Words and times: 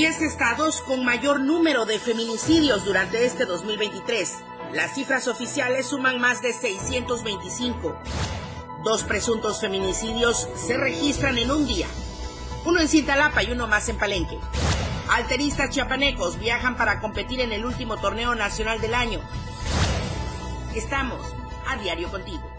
10 0.00 0.22
estados 0.22 0.80
con 0.80 1.04
mayor 1.04 1.40
número 1.40 1.84
de 1.84 1.98
feminicidios 1.98 2.86
durante 2.86 3.26
este 3.26 3.44
2023. 3.44 4.38
Las 4.72 4.94
cifras 4.94 5.28
oficiales 5.28 5.88
suman 5.88 6.18
más 6.18 6.40
de 6.40 6.54
625. 6.54 8.00
Dos 8.82 9.04
presuntos 9.04 9.60
feminicidios 9.60 10.48
se 10.56 10.78
registran 10.78 11.36
en 11.36 11.50
un 11.50 11.66
día. 11.66 11.86
Uno 12.64 12.80
en 12.80 12.88
Cintalapa 12.88 13.42
y 13.42 13.50
uno 13.52 13.66
más 13.66 13.90
en 13.90 13.98
Palenque. 13.98 14.38
Alteristas 15.10 15.68
chiapanecos 15.68 16.40
viajan 16.40 16.78
para 16.78 16.98
competir 17.02 17.42
en 17.42 17.52
el 17.52 17.66
último 17.66 17.98
torneo 17.98 18.34
nacional 18.34 18.80
del 18.80 18.94
año. 18.94 19.20
Estamos 20.74 21.20
a 21.68 21.76
diario 21.76 22.10
contigo. 22.10 22.50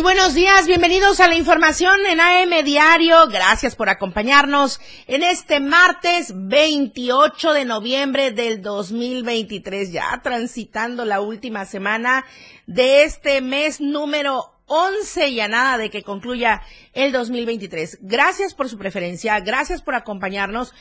Muy 0.00 0.14
buenos 0.14 0.32
días, 0.32 0.66
bienvenidos 0.66 1.20
a 1.20 1.28
la 1.28 1.34
información 1.34 1.94
en 2.08 2.20
AM 2.20 2.64
Diario. 2.64 3.26
Gracias 3.28 3.76
por 3.76 3.90
acompañarnos 3.90 4.80
en 5.06 5.22
este 5.22 5.60
martes 5.60 6.32
28 6.34 7.52
de 7.52 7.66
noviembre 7.66 8.30
del 8.30 8.62
2023, 8.62 9.92
ya 9.92 10.18
transitando 10.22 11.04
la 11.04 11.20
última 11.20 11.66
semana 11.66 12.24
de 12.66 13.02
este 13.02 13.42
mes 13.42 13.82
número 13.82 14.54
11 14.64 15.28
y 15.28 15.40
a 15.40 15.48
nada 15.48 15.76
de 15.76 15.90
que 15.90 16.02
concluya 16.02 16.62
el 16.94 17.12
2023. 17.12 17.98
Gracias 18.00 18.54
por 18.54 18.70
su 18.70 18.78
preferencia, 18.78 19.38
gracias 19.40 19.82
por 19.82 19.94
acompañarnos. 19.94 20.72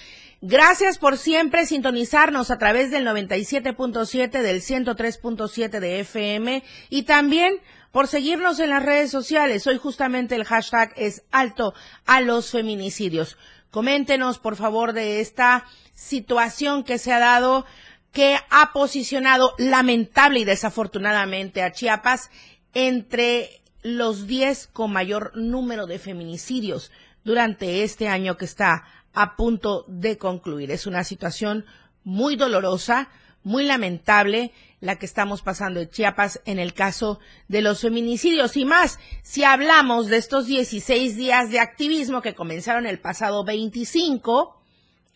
Gracias 0.41 0.97
por 0.97 1.17
siempre 1.17 1.65
sintonizarnos 1.65 2.49
a 2.49 2.57
través 2.57 2.91
del 2.91 3.05
97.7 3.05 4.41
del 4.41 4.61
103.7 4.61 5.79
de 5.81 5.99
FM 5.99 6.63
y 6.89 7.03
también 7.03 7.59
por 7.91 8.07
seguirnos 8.07 8.59
en 8.59 8.69
las 8.69 8.83
redes 8.83 9.11
sociales. 9.11 9.65
Hoy 9.67 9.77
justamente 9.77 10.35
el 10.35 10.45
hashtag 10.45 10.93
es 10.95 11.23
alto 11.31 11.73
a 12.05 12.21
los 12.21 12.51
feminicidios. 12.51 13.37
Coméntenos, 13.71 14.39
por 14.39 14.55
favor, 14.55 14.93
de 14.93 15.19
esta 15.19 15.65
situación 15.93 16.83
que 16.83 16.97
se 16.97 17.11
ha 17.11 17.19
dado, 17.19 17.65
que 18.11 18.37
ha 18.49 18.71
posicionado 18.73 19.53
lamentable 19.57 20.39
y 20.39 20.45
desafortunadamente 20.45 21.61
a 21.61 21.71
Chiapas 21.71 22.31
entre 22.73 23.61
los 23.81 24.27
10 24.27 24.67
con 24.67 24.91
mayor 24.91 25.31
número 25.35 25.87
de 25.87 25.99
feminicidios 25.99 26.91
durante 27.23 27.83
este 27.83 28.07
año 28.07 28.37
que 28.37 28.45
está 28.45 28.83
a 29.13 29.35
punto 29.35 29.85
de 29.87 30.17
concluir. 30.17 30.71
Es 30.71 30.87
una 30.87 31.03
situación 31.03 31.65
muy 32.03 32.35
dolorosa, 32.35 33.09
muy 33.43 33.65
lamentable 33.65 34.51
la 34.81 34.97
que 34.97 35.05
estamos 35.05 35.41
pasando 35.41 35.79
en 35.79 35.89
Chiapas 35.89 36.41
en 36.45 36.59
el 36.59 36.73
caso 36.73 37.19
de 37.47 37.61
los 37.61 37.81
feminicidios. 37.81 38.57
Y 38.57 38.65
más 38.65 38.99
si 39.21 39.43
hablamos 39.43 40.07
de 40.07 40.17
estos 40.17 40.45
16 40.47 41.15
días 41.15 41.49
de 41.49 41.59
activismo 41.59 42.21
que 42.21 42.35
comenzaron 42.35 42.87
el 42.87 42.99
pasado 42.99 43.43
25 43.43 44.61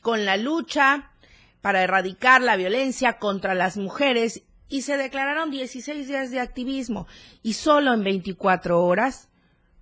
con 0.01 0.25
la 0.25 0.37
lucha 0.37 1.11
para 1.61 1.83
erradicar 1.83 2.41
la 2.41 2.57
violencia 2.57 3.19
contra 3.19 3.55
las 3.55 3.77
mujeres 3.77 4.43
y 4.67 4.81
se 4.81 4.97
declararon 4.97 5.51
16 5.51 6.07
días 6.07 6.31
de 6.31 6.39
activismo 6.39 7.07
y 7.41 7.53
solo 7.53 7.93
en 7.93 8.03
24 8.03 8.83
horas 8.83 9.29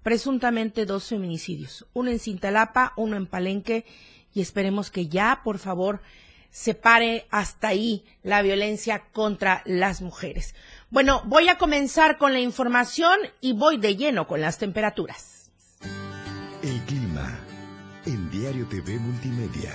presuntamente 0.03 0.85
dos 0.85 1.07
feminicidios, 1.07 1.85
uno 1.93 2.09
en 2.09 2.19
Cintalapa, 2.19 2.93
uno 2.97 3.17
en 3.17 3.27
Palenque 3.27 3.85
y 4.33 4.41
esperemos 4.41 4.91
que 4.91 5.07
ya, 5.07 5.41
por 5.43 5.59
favor, 5.59 6.01
se 6.51 6.73
pare 6.73 7.25
hasta 7.31 7.69
ahí 7.69 8.03
la 8.23 8.41
violencia 8.41 9.03
contra 9.11 9.63
las 9.65 10.01
mujeres. 10.01 10.53
Bueno, 10.89 11.23
voy 11.25 11.49
a 11.49 11.57
comenzar 11.57 12.17
con 12.17 12.33
la 12.33 12.39
información 12.39 13.17
y 13.39 13.53
voy 13.53 13.77
de 13.77 13.95
lleno 13.95 14.27
con 14.27 14.41
las 14.41 14.57
temperaturas. 14.57 15.49
El 16.61 16.79
clima 16.81 17.39
en 18.05 18.29
Diario 18.29 18.67
TV 18.67 18.99
Multimedia. 18.99 19.71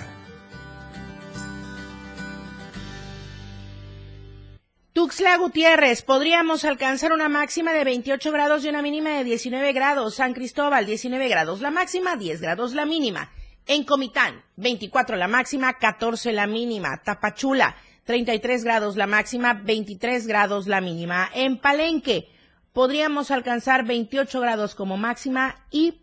Tuxtla 4.93 5.37
Gutiérrez, 5.37 6.01
podríamos 6.01 6.65
alcanzar 6.65 7.13
una 7.13 7.29
máxima 7.29 7.75
de 7.75 7.85
28 7.85 8.33
grados 8.33 8.65
y 8.65 8.71
una 8.71 8.81
mínima 8.81 9.11
de 9.11 9.25
19 9.25 9.75
grados. 9.75 10.15
San 10.15 10.33
Cristóbal, 10.33 10.87
19 10.87 11.29
grados 11.29 11.61
la 11.61 11.71
máxima, 11.71 12.17
10 12.17 12.41
grados 12.41 12.73
la 12.73 12.87
mínima. 12.87 13.31
En 13.67 13.85
Comitán, 13.85 14.45
24 14.57 15.17
la 15.17 15.27
máxima, 15.27 15.75
14 15.75 16.33
la 16.33 16.47
mínima. 16.47 17.03
Tapachula, 17.05 17.77
33 18.05 18.63
grados 18.63 18.97
la 18.97 19.09
máxima, 19.09 19.55
23 19.55 20.27
grados 20.29 20.69
la 20.69 20.81
mínima. 20.81 21.29
En 21.35 21.59
Palenque, 21.59 22.29
podríamos 22.73 23.33
alcanzar 23.33 23.85
28 23.85 24.41
grados 24.41 24.75
como 24.77 24.97
máxima 24.97 25.65
y 25.73 26.01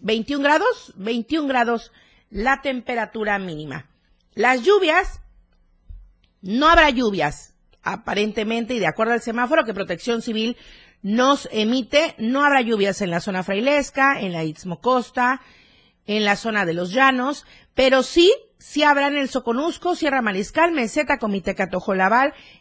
21 0.00 0.42
grados, 0.42 0.92
21 0.96 1.46
grados 1.46 1.92
la 2.30 2.60
temperatura 2.60 3.38
mínima. 3.38 3.86
Las 4.34 4.62
lluvias, 4.62 5.20
no 6.42 6.68
habrá 6.68 6.90
lluvias, 6.90 7.54
aparentemente, 7.82 8.74
y 8.74 8.78
de 8.80 8.86
acuerdo 8.88 9.12
al 9.12 9.22
semáforo 9.22 9.64
que 9.64 9.74
Protección 9.74 10.22
Civil 10.22 10.56
nos 11.02 11.48
emite, 11.52 12.14
no 12.18 12.44
habrá 12.44 12.60
lluvias 12.62 13.00
en 13.00 13.10
la 13.10 13.20
zona 13.20 13.44
frailesca, 13.44 14.20
en 14.20 14.32
la 14.32 14.44
Istmo 14.44 14.80
Costa, 14.80 15.40
en 16.08 16.24
la 16.24 16.34
zona 16.34 16.64
de 16.64 16.74
los 16.74 16.90
llanos, 16.90 17.46
pero 17.74 18.02
sí, 18.02 18.32
sí 18.58 18.82
habrá 18.82 19.06
en 19.06 19.16
el 19.16 19.28
Soconusco, 19.28 19.94
Sierra 19.94 20.22
Mariscal, 20.22 20.72
Meseta, 20.72 21.18
Comiteca 21.18 21.68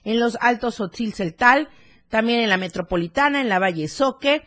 en 0.03 0.19
los 0.19 0.37
Altos 0.41 0.79
Otzil 0.79 1.13
Celtal, 1.13 1.69
también 2.09 2.41
en 2.41 2.49
la 2.49 2.57
Metropolitana, 2.57 3.41
en 3.41 3.49
la 3.49 3.57
Valle 3.57 3.87
Soque, 3.87 4.45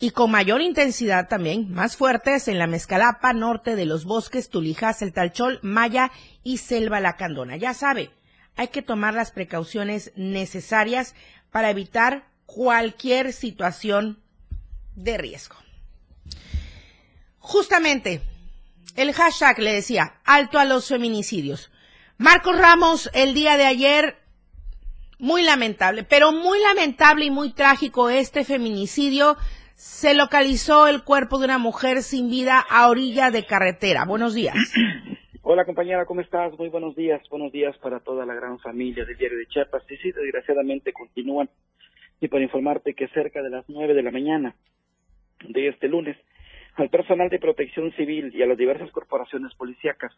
y 0.00 0.10
con 0.10 0.32
mayor 0.32 0.60
intensidad 0.60 1.28
también, 1.28 1.72
más 1.72 1.96
fuertes 1.96 2.48
en 2.48 2.58
la 2.58 2.66
Mezcalapa, 2.66 3.32
norte 3.32 3.76
de 3.76 3.86
los 3.86 4.04
bosques, 4.04 4.50
Tulijas, 4.50 5.00
el 5.00 5.12
Talchol, 5.12 5.60
Maya 5.62 6.10
y 6.42 6.58
Selva 6.58 6.98
Lacandona. 6.98 7.56
Ya 7.56 7.72
sabe, 7.72 8.10
hay 8.56 8.68
que 8.68 8.82
tomar 8.82 9.14
las 9.14 9.30
precauciones 9.30 10.10
necesarias 10.16 11.14
para 11.52 11.70
evitar 11.70 12.26
cualquier 12.46 13.32
situación 13.32 14.20
de 14.96 15.16
riesgo. 15.16 15.54
Justamente, 17.38 18.22
el 18.96 19.12
hashtag 19.12 19.58
le 19.58 19.72
decía, 19.72 20.14
alto 20.24 20.58
a 20.58 20.64
los 20.64 20.88
feminicidios. 20.88 21.70
Marcos 22.18 22.58
Ramos, 22.58 23.10
el 23.14 23.34
día 23.34 23.56
de 23.56 23.64
ayer, 23.64 24.16
muy 25.18 25.42
lamentable, 25.42 26.04
pero 26.04 26.32
muy 26.32 26.60
lamentable 26.60 27.24
y 27.24 27.30
muy 27.30 27.52
trágico 27.52 28.10
este 28.10 28.44
feminicidio. 28.44 29.36
Se 29.74 30.14
localizó 30.14 30.88
el 30.88 31.04
cuerpo 31.04 31.38
de 31.38 31.46
una 31.46 31.58
mujer 31.58 32.02
sin 32.02 32.28
vida 32.30 32.64
a 32.68 32.88
orilla 32.88 33.30
de 33.30 33.44
carretera. 33.44 34.04
Buenos 34.04 34.34
días. 34.34 34.56
Hola 35.44 35.64
compañera, 35.64 36.06
¿cómo 36.06 36.20
estás? 36.20 36.56
Muy 36.56 36.68
buenos 36.68 36.94
días. 36.94 37.20
Buenos 37.28 37.50
días 37.50 37.76
para 37.78 37.98
toda 38.00 38.24
la 38.24 38.34
gran 38.34 38.60
familia 38.60 39.04
del 39.04 39.16
diario 39.16 39.38
de 39.38 39.46
Chiapas. 39.46 39.82
Sí, 39.88 39.96
sí, 39.96 40.12
desgraciadamente 40.12 40.92
continúan. 40.92 41.50
Y 42.20 42.28
para 42.28 42.44
informarte 42.44 42.94
que 42.94 43.08
cerca 43.08 43.42
de 43.42 43.50
las 43.50 43.64
nueve 43.68 43.94
de 43.94 44.02
la 44.02 44.12
mañana 44.12 44.54
de 45.48 45.68
este 45.68 45.88
lunes, 45.88 46.16
al 46.76 46.88
personal 46.88 47.28
de 47.28 47.38
protección 47.38 47.92
civil 47.92 48.32
y 48.34 48.42
a 48.42 48.46
las 48.46 48.56
diversas 48.56 48.90
corporaciones 48.90 49.54
policíacas. 49.54 50.12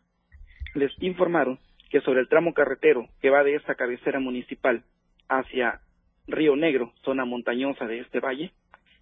Les 0.74 0.92
informaron 1.00 1.58
que 1.90 2.00
sobre 2.00 2.20
el 2.20 2.28
tramo 2.28 2.54
carretero 2.54 3.08
que 3.20 3.30
va 3.30 3.42
de 3.42 3.56
esta 3.56 3.74
cabecera 3.74 4.20
municipal 4.20 4.84
hacia 5.28 5.80
Río 6.26 6.56
Negro, 6.56 6.92
zona 7.02 7.24
montañosa 7.24 7.86
de 7.86 8.00
este 8.00 8.20
valle, 8.20 8.52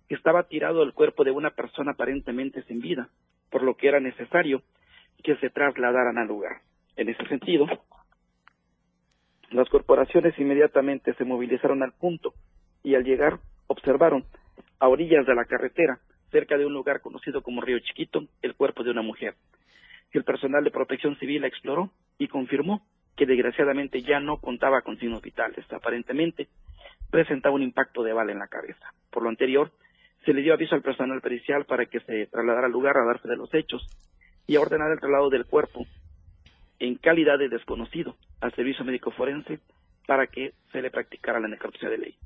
estaba 0.09 0.45
tirado 0.45 0.83
el 0.83 0.93
cuerpo 0.93 1.25
de 1.25 1.31
una 1.31 1.51
persona 1.51 1.93
aparentemente 1.93 2.63
sin 2.65 2.81
vida, 2.81 3.09
por 3.51 3.63
lo 3.63 3.77
que 3.77 3.89
era 3.89 4.01
necesario 4.01 4.63
que 5.23 5.37
se 5.37 5.51
trasladaran 5.51 6.19
al 6.19 6.29
lugar. 6.29 6.61
En 6.97 7.09
ese 7.09 7.25
sentido, 7.29 7.67
las 9.51 9.69
corporaciones 9.69 10.39
inmediatamente 10.39 11.15
se 11.15 11.25
movilizaron 11.25 11.83
al 11.83 11.93
punto 11.93 12.35
y 12.83 12.95
al 12.95 13.05
llegar 13.05 13.39
observaron 13.67 14.25
a 14.81 14.89
orillas 14.89 15.27
de 15.27 15.35
la 15.35 15.45
carretera 15.45 16.01
cerca 16.33 16.59
de 16.59 16.67
un 16.67 16.73
lugar 16.73 17.01
conocido 17.01 17.43
como 17.43 17.61
Río 17.61 17.79
Chiquito, 17.79 18.25
el 18.41 18.55
cuerpo 18.55 18.83
de 18.83 18.91
una 18.91 19.03
mujer. 19.03 19.37
El 20.13 20.25
personal 20.25 20.65
de 20.65 20.71
protección 20.71 21.17
civil 21.19 21.43
la 21.43 21.49
exploró 21.49 21.93
y 22.19 22.27
confirmó 22.27 22.85
que 23.17 23.27
desgraciadamente 23.27 24.03
ya 24.03 24.19
no 24.19 24.39
contaba 24.39 24.83
con 24.83 24.99
signos 24.99 25.23
vitales. 25.23 25.65
Aparentemente 25.73 26.49
presentaba 27.11 27.55
un 27.55 27.63
impacto 27.63 28.03
de 28.03 28.13
bala 28.13 28.33
en 28.33 28.39
la 28.39 28.49
cabeza. 28.49 28.93
Por 29.11 29.23
lo 29.23 29.29
anterior, 29.29 29.71
se 30.25 30.33
le 30.33 30.43
dio 30.43 30.55
aviso 30.55 30.75
al 30.75 30.83
personal 30.83 31.21
pericial 31.21 31.67
para 31.67 31.87
que 31.87 32.01
se 32.01 32.27
trasladara 32.27 32.67
al 32.67 32.73
lugar 32.73 32.97
a 32.97 33.05
darse 33.05 33.29
de 33.29 33.37
los 33.37 33.53
hechos 33.55 33.87
y 34.47 34.57
a 34.57 34.61
ordenar 34.61 34.91
el 34.91 35.01
traslado 35.01 35.31
del 35.31 35.47
cuerpo 35.47 35.87
en 36.79 36.97
calidad 36.97 37.39
de 37.39 37.49
desconocido 37.49 38.17
al 38.41 38.53
servicio 38.55 38.85
médico 38.85 39.11
forense 39.13 39.61
para 40.07 40.27
que 40.27 40.53
se 40.73 40.83
le 40.83 40.91
practicara 40.91 41.41
la 41.41 41.49
necropsia 41.49 41.89
de 41.89 41.99
ley. 41.99 42.17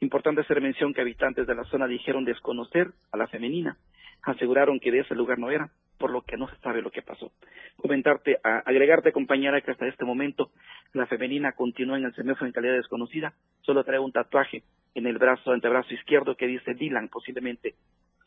Importante 0.00 0.42
hacer 0.42 0.60
mención 0.60 0.94
que 0.94 1.00
habitantes 1.00 1.46
de 1.46 1.54
la 1.54 1.64
zona 1.64 1.86
dijeron 1.86 2.24
desconocer 2.24 2.92
a 3.10 3.16
la 3.16 3.26
femenina, 3.26 3.76
aseguraron 4.22 4.78
que 4.80 4.92
de 4.92 5.00
ese 5.00 5.14
lugar 5.14 5.38
no 5.38 5.50
era 5.50 5.70
por 5.98 6.10
lo 6.10 6.22
que 6.22 6.36
no 6.36 6.48
se 6.48 6.56
sabe 6.58 6.80
lo 6.80 6.90
que 6.90 7.02
pasó. 7.02 7.32
Comentarte, 7.76 8.38
agregarte, 8.42 9.12
compañera, 9.12 9.60
que 9.60 9.72
hasta 9.72 9.88
este 9.88 10.04
momento 10.04 10.50
la 10.92 11.06
femenina 11.06 11.52
continúa 11.52 11.98
en 11.98 12.04
el 12.04 12.14
semáforo 12.14 12.46
en 12.46 12.52
calidad 12.52 12.74
desconocida, 12.74 13.34
solo 13.62 13.82
trae 13.82 13.98
un 13.98 14.12
tatuaje 14.12 14.62
en 14.94 15.06
el 15.06 15.18
brazo, 15.18 15.50
antebrazo 15.50 15.92
izquierdo 15.92 16.36
que 16.36 16.46
dice 16.46 16.74
Dylan, 16.74 17.08
posiblemente 17.08 17.74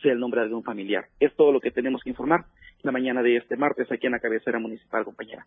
sea 0.02 0.12
el 0.12 0.20
nombre 0.20 0.42
de 0.42 0.48
algún 0.48 0.64
familiar. 0.64 1.06
Es 1.20 1.34
todo 1.36 1.52
lo 1.52 1.62
que 1.62 1.72
tenemos 1.72 2.02
que 2.04 2.10
informar 2.10 2.46
la 2.82 2.92
mañana 2.92 3.22
de 3.22 3.38
este 3.38 3.56
martes 3.56 3.92
aquí 3.92 4.08
en 4.08 4.14
la 4.14 4.20
cabecera 4.20 4.60
municipal, 4.60 5.06
compañera. 5.06 5.46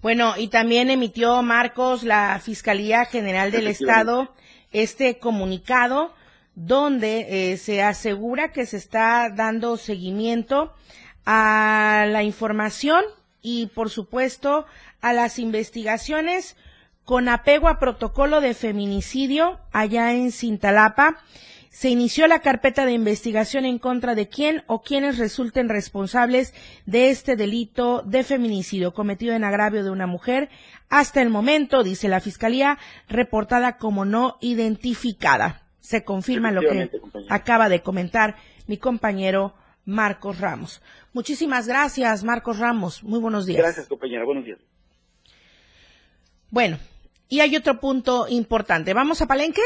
Bueno, 0.00 0.34
y 0.36 0.48
también 0.48 0.90
emitió 0.90 1.42
Marcos 1.42 2.04
la 2.04 2.38
Fiscalía 2.40 3.04
General 3.06 3.50
del 3.50 3.68
Estado 3.68 4.34
este 4.74 5.18
comunicado 5.18 6.12
donde 6.54 7.52
eh, 7.52 7.56
se 7.56 7.82
asegura 7.82 8.52
que 8.52 8.66
se 8.66 8.76
está 8.76 9.30
dando 9.30 9.76
seguimiento 9.78 10.74
a 11.24 12.06
la 12.08 12.22
información 12.22 13.02
y, 13.40 13.66
por 13.68 13.88
supuesto, 13.88 14.66
a 15.00 15.12
las 15.12 15.38
investigaciones 15.38 16.56
con 17.04 17.28
apego 17.28 17.68
a 17.68 17.78
protocolo 17.78 18.40
de 18.40 18.54
feminicidio 18.54 19.58
allá 19.72 20.12
en 20.12 20.32
Cintalapa. 20.32 21.18
Se 21.74 21.88
inició 21.88 22.28
la 22.28 22.38
carpeta 22.38 22.86
de 22.86 22.92
investigación 22.92 23.64
en 23.64 23.80
contra 23.80 24.14
de 24.14 24.28
quién 24.28 24.62
o 24.68 24.80
quienes 24.80 25.18
resulten 25.18 25.68
responsables 25.68 26.54
de 26.86 27.10
este 27.10 27.34
delito 27.34 28.02
de 28.02 28.22
feminicidio 28.22 28.94
cometido 28.94 29.34
en 29.34 29.42
agravio 29.42 29.82
de 29.82 29.90
una 29.90 30.06
mujer. 30.06 30.50
Hasta 30.88 31.20
el 31.20 31.30
momento, 31.30 31.82
dice 31.82 32.06
la 32.06 32.20
Fiscalía, 32.20 32.78
reportada 33.08 33.76
como 33.76 34.04
no 34.04 34.38
identificada 34.40 35.62
se 35.80 36.04
confirma 36.04 36.52
lo 36.52 36.60
que 36.60 36.90
acaba 37.28 37.68
de 37.68 37.82
comentar 37.82 38.36
mi 38.68 38.78
compañero 38.78 39.52
Marcos 39.84 40.38
Ramos. 40.38 40.80
Muchísimas 41.12 41.66
gracias, 41.66 42.22
Marcos 42.22 42.60
Ramos. 42.60 43.02
Muy 43.02 43.18
buenos 43.18 43.46
días. 43.46 43.58
Gracias, 43.58 43.88
compañera. 43.88 44.24
Buenos 44.24 44.44
días. 44.44 44.60
Bueno, 46.50 46.78
y 47.28 47.40
hay 47.40 47.56
otro 47.56 47.80
punto 47.80 48.26
importante. 48.28 48.94
¿Vamos 48.94 49.20
a 49.20 49.26
Palenque? 49.26 49.60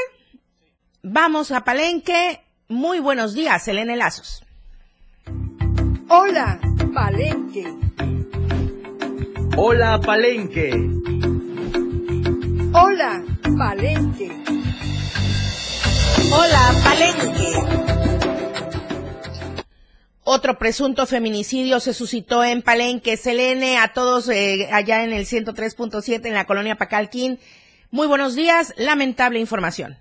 Vamos 1.11 1.53
a 1.53 1.65
Palenque. 1.65 2.43
Muy 2.69 3.01
buenos 3.01 3.33
días, 3.33 3.67
Elena 3.67 3.97
Lazos. 3.97 4.45
Hola, 6.11 6.61
Palenque. 6.93 7.65
Hola, 9.57 9.99
Palenque. 10.03 10.71
Hola, 12.75 13.25
Palenque. 13.57 14.31
Hola, 16.31 16.75
Palenque. 16.85 17.53
Otro 20.25 20.59
presunto 20.59 21.07
feminicidio 21.07 21.81
se 21.81 21.95
suscitó 21.95 22.45
en 22.45 22.61
Palenque. 22.61 23.17
Selene, 23.17 23.79
a 23.79 23.95
todos 23.95 24.29
eh, 24.29 24.69
allá 24.71 25.05
en 25.05 25.15
el 25.15 25.25
103.7 25.25 26.27
en 26.27 26.35
la 26.35 26.45
colonia 26.45 26.77
Pacalquín. 26.77 27.39
Muy 27.91 28.07
buenos 28.07 28.35
días. 28.35 28.75
Lamentable 28.77 29.41
información. 29.41 29.97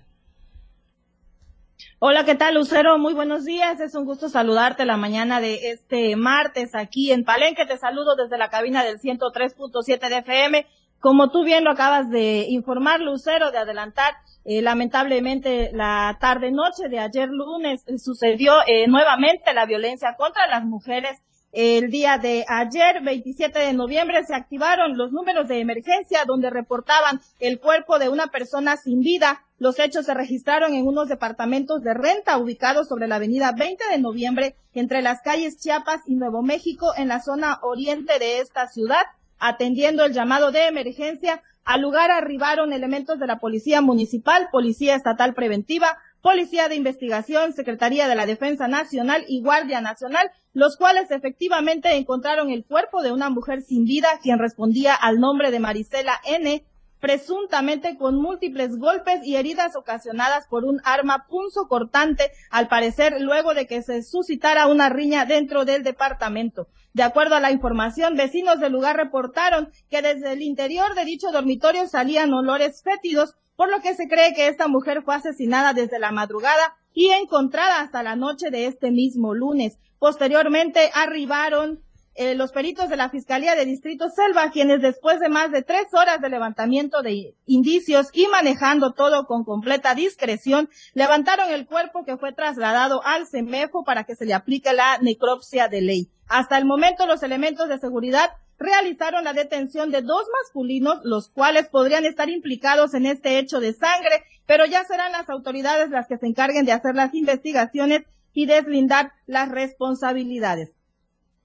Hola, 2.00 2.26
¿qué 2.26 2.36
tal, 2.36 2.54
Lucero? 2.54 3.00
Muy 3.00 3.16
buenos 3.16 3.44
días. 3.44 3.80
Es 3.80 3.96
un 3.96 4.06
gusto 4.06 4.30
saludarte 4.30 4.86
la 4.86 4.98
mañana 4.98 5.42
de 5.42 5.72
este 5.72 6.16
martes 6.16 6.76
aquí 6.76 7.12
en 7.12 7.24
Palenque. 7.24 7.66
Te 7.66 7.80
saludo 7.80 8.16
desde 8.16 8.38
la 8.38 8.52
cabina 8.52 8.84
del 8.84 9.00
103.7 9.00 10.08
de 10.08 10.18
FM. 10.20 10.68
Como 11.00 11.32
tú 11.32 11.44
bien 11.44 11.64
lo 11.64 11.72
acabas 11.72 12.12
de 12.12 12.46
informar, 12.50 13.00
Lucero, 13.00 13.50
de 13.50 13.58
adelantar, 13.58 14.14
eh, 14.46 14.62
lamentablemente 14.62 15.72
la 15.74 16.16
tarde 16.22 16.52
noche 16.52 16.88
de 16.88 17.00
ayer 17.00 17.30
lunes 17.30 17.84
sucedió 17.98 18.54
eh, 18.68 18.88
nuevamente 18.88 19.52
la 19.56 19.66
violencia 19.66 20.16
contra 20.20 20.46
las 20.46 20.64
mujeres. 20.66 21.20
El 21.52 21.90
día 21.90 22.20
de 22.20 22.46
ayer, 22.48 23.02
27 23.02 23.58
de 23.58 23.74
noviembre, 23.74 24.24
se 24.24 24.36
activaron 24.36 25.00
los 25.00 25.12
números 25.12 25.48
de 25.48 25.62
emergencia 25.62 26.26
donde 26.28 26.52
reportaban 26.52 27.22
el 27.40 27.60
cuerpo 27.60 27.98
de 27.98 28.10
una 28.10 28.28
persona 28.28 28.78
sin 28.78 29.00
vida. 29.00 29.47
Los 29.59 29.80
hechos 29.80 30.06
se 30.06 30.13
registraron 30.13 30.75
en 30.75 30.86
unos 30.86 31.07
departamentos 31.07 31.81
de 31.81 31.95
renta 31.95 32.38
ubicados 32.38 32.88
sobre 32.88 33.07
la 33.07 33.15
avenida 33.15 33.54
20 33.54 33.83
de 33.89 33.98
noviembre 33.98 34.56
entre 34.74 35.01
las 35.01 35.21
calles 35.24 35.57
Chiapas 35.57 36.01
y 36.06 36.15
Nuevo 36.15 36.44
México 36.44 36.92
en 36.95 37.07
la 37.07 37.21
zona 37.21 37.57
oriente 37.63 38.19
de 38.19 38.39
esta 38.39 38.68
ciudad. 38.68 39.04
Atendiendo 39.39 40.06
el 40.06 40.13
llamado 40.13 40.51
de 40.51 40.68
emergencia, 40.68 41.42
al 41.65 41.81
lugar 41.81 42.12
arribaron 42.12 42.71
elementos 42.71 43.18
de 43.18 43.25
la 43.25 43.39
Policía 43.39 43.81
Municipal, 43.81 44.48
Policía 44.51 44.95
Estatal 44.95 45.33
Preventiva, 45.33 45.98
Policía 46.21 46.69
de 46.69 46.75
Investigación, 46.75 47.53
Secretaría 47.53 48.07
de 48.07 48.15
la 48.15 48.27
Defensa 48.27 48.68
Nacional 48.68 49.25
y 49.27 49.42
Guardia 49.42 49.81
Nacional, 49.81 50.30
los 50.53 50.77
cuales 50.77 51.10
efectivamente 51.10 51.95
encontraron 51.95 52.51
el 52.51 52.63
cuerpo 52.63 53.01
de 53.01 53.12
una 53.12 53.31
mujer 53.31 53.63
sin 53.63 53.86
vida, 53.86 54.07
quien 54.21 54.38
respondía 54.38 54.94
al 54.94 55.19
nombre 55.19 55.50
de 55.50 55.60
Marisela 55.60 56.19
N., 56.25 56.63
presuntamente 57.00 57.98
con 57.98 58.16
múltiples 58.16 58.78
golpes 58.78 59.24
y 59.24 59.36
heridas 59.36 59.76
ocasionadas 59.76 60.48
por 60.48 60.66
un 60.66 60.82
arma 60.84 61.28
punzo 61.28 61.68
cortante, 61.68 62.32
al 62.50 62.68
parecer 62.68 63.22
luego 63.22 63.54
de 63.54 63.68
que 63.68 63.82
se 63.82 64.04
suscitara 64.04 64.68
una 64.68 64.90
riña 64.90 65.26
dentro 65.26 65.66
del 65.66 65.84
departamento. 65.84 66.68
De 66.94 67.04
acuerdo 67.04 67.36
a 67.36 67.40
la 67.40 67.52
información, 67.52 68.16
vecinos 68.16 68.60
del 68.60 68.74
lugar 68.74 68.98
reportaron 68.98 69.72
que 69.90 70.02
desde 70.02 70.34
el 70.34 70.42
interior 70.42 70.96
de 70.96 71.06
dicho 71.06 71.32
dormitorio 71.32 71.88
salían 71.88 72.34
olores 72.34 72.82
fétidos, 72.82 73.36
por 73.56 73.70
lo 73.70 73.82
que 73.82 73.94
se 73.94 74.08
cree 74.08 74.34
que 74.34 74.48
esta 74.48 74.68
mujer 74.68 75.04
fue 75.04 75.16
asesinada 75.16 75.74
desde 75.74 76.00
la 76.00 76.12
madrugada 76.12 76.76
y 76.94 77.10
encontrada 77.10 77.82
hasta 77.82 78.02
la 78.02 78.16
noche 78.16 78.50
de 78.50 78.66
este 78.66 78.90
mismo 78.90 79.36
lunes. 79.36 79.78
Posteriormente 80.00 80.90
arribaron 80.94 81.84
eh, 82.18 82.34
los 82.34 82.52
peritos 82.52 82.90
de 82.90 82.98
la 82.98 83.10
Fiscalía 83.10 83.54
de 83.54 83.64
Distrito 83.64 84.10
Selva, 84.10 84.50
quienes 84.50 84.81
después 84.81 85.19
de 85.19 85.30
más 85.30 85.52
de 85.52 85.62
tres 85.62 85.86
horas 85.94 86.19
de 86.19 86.30
levantamiento 86.30 87.04
de 87.04 87.36
indicios 87.46 88.08
y 88.12 88.25
manejando 88.25 88.94
todo 88.94 89.28
con 89.28 89.44
completa 89.44 89.94
discreción, 89.94 90.68
levantaron 90.96 91.52
el 91.52 91.68
cuerpo 91.68 92.04
que 92.06 92.18
fue 92.18 92.34
trasladado 92.34 93.06
al 93.06 93.28
CEMEFO 93.28 93.84
para 93.84 94.04
que 94.04 94.16
se 94.16 94.25
le 94.25 94.34
aplique 94.34 94.74
la 94.74 94.98
necropsia 94.98 95.68
de 95.68 95.81
ley. 95.81 96.10
Hasta 96.28 96.58
el 96.58 96.66
momento, 96.66 97.06
los 97.06 97.22
elementos 97.22 97.69
de 97.69 97.78
seguridad 97.78 98.31
realizaron 98.58 99.24
la 99.24 99.34
detención 99.34 99.92
de 99.92 100.02
dos 100.02 100.25
masculinos, 100.41 101.00
los 101.03 101.30
cuales 101.30 101.70
podrían 101.70 102.03
estar 102.06 102.30
implicados 102.30 102.96
en 102.96 103.06
este 103.06 103.38
hecho 103.38 103.60
de 103.60 103.74
sangre, 103.74 104.24
pero 104.48 104.65
ya 104.65 104.84
serán 104.86 105.12
las 105.12 105.30
autoridades 105.30 105.91
las 105.91 106.08
que 106.08 106.18
se 106.18 106.25
encarguen 106.25 106.65
de 106.65 106.72
hacer 106.72 106.96
las 106.96 107.13
investigaciones 107.13 108.06
y 108.34 108.48
deslindar 108.48 109.12
las 109.27 109.50
responsabilidades 109.50 110.76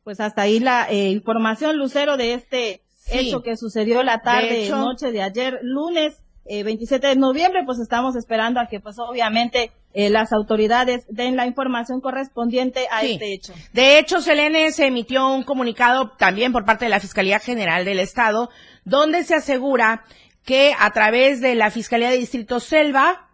pues 0.04 0.20
hasta 0.20 0.42
ahí 0.42 0.60
la 0.60 0.86
eh, 0.90 1.10
información, 1.10 1.76
Lucero, 1.76 2.16
de 2.16 2.34
este 2.34 2.82
hecho 3.10 3.42
que 3.42 3.56
sucedió 3.56 4.02
la 4.02 4.22
tarde, 4.22 4.68
noche 4.68 5.12
de 5.12 5.22
ayer, 5.22 5.58
lunes. 5.62 6.18
27 6.44 7.06
eh, 7.06 7.10
de 7.10 7.16
noviembre, 7.16 7.62
pues 7.64 7.78
estamos 7.78 8.16
esperando 8.16 8.58
a 8.58 8.66
que, 8.66 8.80
pues 8.80 8.98
obviamente, 8.98 9.70
eh, 9.94 10.10
las 10.10 10.32
autoridades 10.32 11.04
den 11.08 11.36
la 11.36 11.46
información 11.46 12.00
correspondiente 12.00 12.86
a 12.90 13.04
este 13.04 13.32
hecho. 13.32 13.54
De 13.72 13.98
hecho, 14.00 14.20
Selene 14.20 14.72
se 14.72 14.86
emitió 14.86 15.28
un 15.28 15.44
comunicado 15.44 16.10
también 16.18 16.52
por 16.52 16.64
parte 16.64 16.86
de 16.86 16.90
la 16.90 16.98
Fiscalía 16.98 17.38
General 17.38 17.84
del 17.84 18.00
Estado, 18.00 18.50
donde 18.84 19.22
se 19.22 19.36
asegura 19.36 20.02
que 20.44 20.74
a 20.76 20.90
través 20.90 21.40
de 21.40 21.54
la 21.54 21.70
Fiscalía 21.70 22.10
de 22.10 22.18
Distrito 22.18 22.58
Selva 22.58 23.28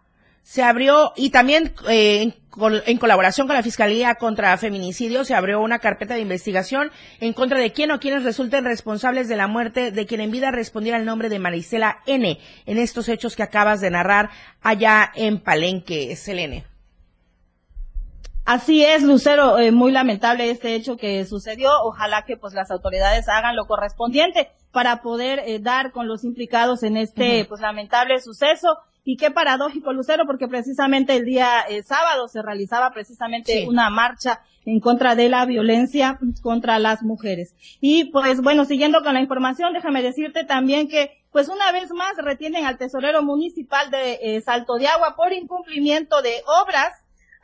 se 0.49 0.63
abrió 0.63 1.13
y 1.15 1.29
también 1.29 1.75
eh, 1.87 2.33
en 2.87 2.97
colaboración 2.97 3.45
con 3.45 3.55
la 3.55 3.61
Fiscalía 3.61 4.15
contra 4.15 4.57
Feminicidio, 4.57 5.23
se 5.23 5.35
abrió 5.35 5.61
una 5.61 5.77
carpeta 5.77 6.15
de 6.15 6.21
investigación 6.21 6.89
en 7.19 7.33
contra 7.33 7.59
de 7.59 7.71
quién 7.71 7.91
o 7.91 7.99
quienes 7.99 8.23
resulten 8.23 8.65
responsables 8.65 9.27
de 9.27 9.35
la 9.35 9.45
muerte 9.45 9.91
de 9.91 10.07
quien 10.07 10.21
en 10.21 10.31
vida 10.31 10.49
respondiera 10.49 10.97
el 10.97 11.05
nombre 11.05 11.29
de 11.29 11.37
Marisela 11.37 11.99
N. 12.07 12.39
en 12.65 12.77
estos 12.79 13.09
hechos 13.09 13.35
que 13.35 13.43
acabas 13.43 13.79
de 13.79 13.91
narrar 13.91 14.31
allá 14.63 15.11
en 15.13 15.39
Palenque, 15.39 16.15
Selene. 16.15 16.65
Así 18.43 18.83
es, 18.83 19.03
Lucero, 19.03 19.59
eh, 19.59 19.71
muy 19.71 19.91
lamentable 19.91 20.49
este 20.49 20.73
hecho 20.73 20.97
que 20.97 21.23
sucedió. 21.25 21.69
Ojalá 21.83 22.23
que 22.25 22.37
pues 22.37 22.55
las 22.55 22.71
autoridades 22.71 23.29
hagan 23.29 23.55
lo 23.55 23.67
correspondiente 23.67 24.49
para 24.71 25.03
poder 25.03 25.43
eh, 25.45 25.59
dar 25.59 25.91
con 25.91 26.07
los 26.07 26.23
implicados 26.23 26.81
en 26.81 26.97
este 26.97 27.45
pues 27.45 27.61
lamentable 27.61 28.19
suceso. 28.19 28.79
Y 29.11 29.17
qué 29.17 29.31
paradójico, 29.31 29.91
Lucero, 29.91 30.27
porque 30.27 30.47
precisamente 30.47 31.15
el 31.15 31.25
día 31.25 31.61
eh, 31.67 31.81
sábado 31.81 32.27
se 32.27 32.43
realizaba 32.43 32.91
precisamente 32.91 33.67
una 33.67 33.89
marcha 33.89 34.43
en 34.65 34.79
contra 34.79 35.15
de 35.15 35.29
la 35.29 35.47
violencia 35.47 36.19
contra 36.43 36.77
las 36.77 37.01
mujeres. 37.01 37.55
Y 37.81 38.11
pues 38.11 38.39
bueno, 38.39 38.65
siguiendo 38.65 39.01
con 39.01 39.15
la 39.15 39.19
información, 39.19 39.73
déjame 39.73 40.03
decirte 40.03 40.43
también 40.43 40.87
que 40.87 41.23
pues 41.31 41.49
una 41.49 41.71
vez 41.71 41.91
más 41.91 42.17
retienen 42.17 42.65
al 42.65 42.77
tesorero 42.77 43.23
municipal 43.23 43.89
de 43.89 44.19
eh, 44.21 44.41
Salto 44.41 44.75
de 44.75 44.85
Agua 44.85 45.15
por 45.15 45.33
incumplimiento 45.33 46.21
de 46.21 46.43
obras. 46.61 46.93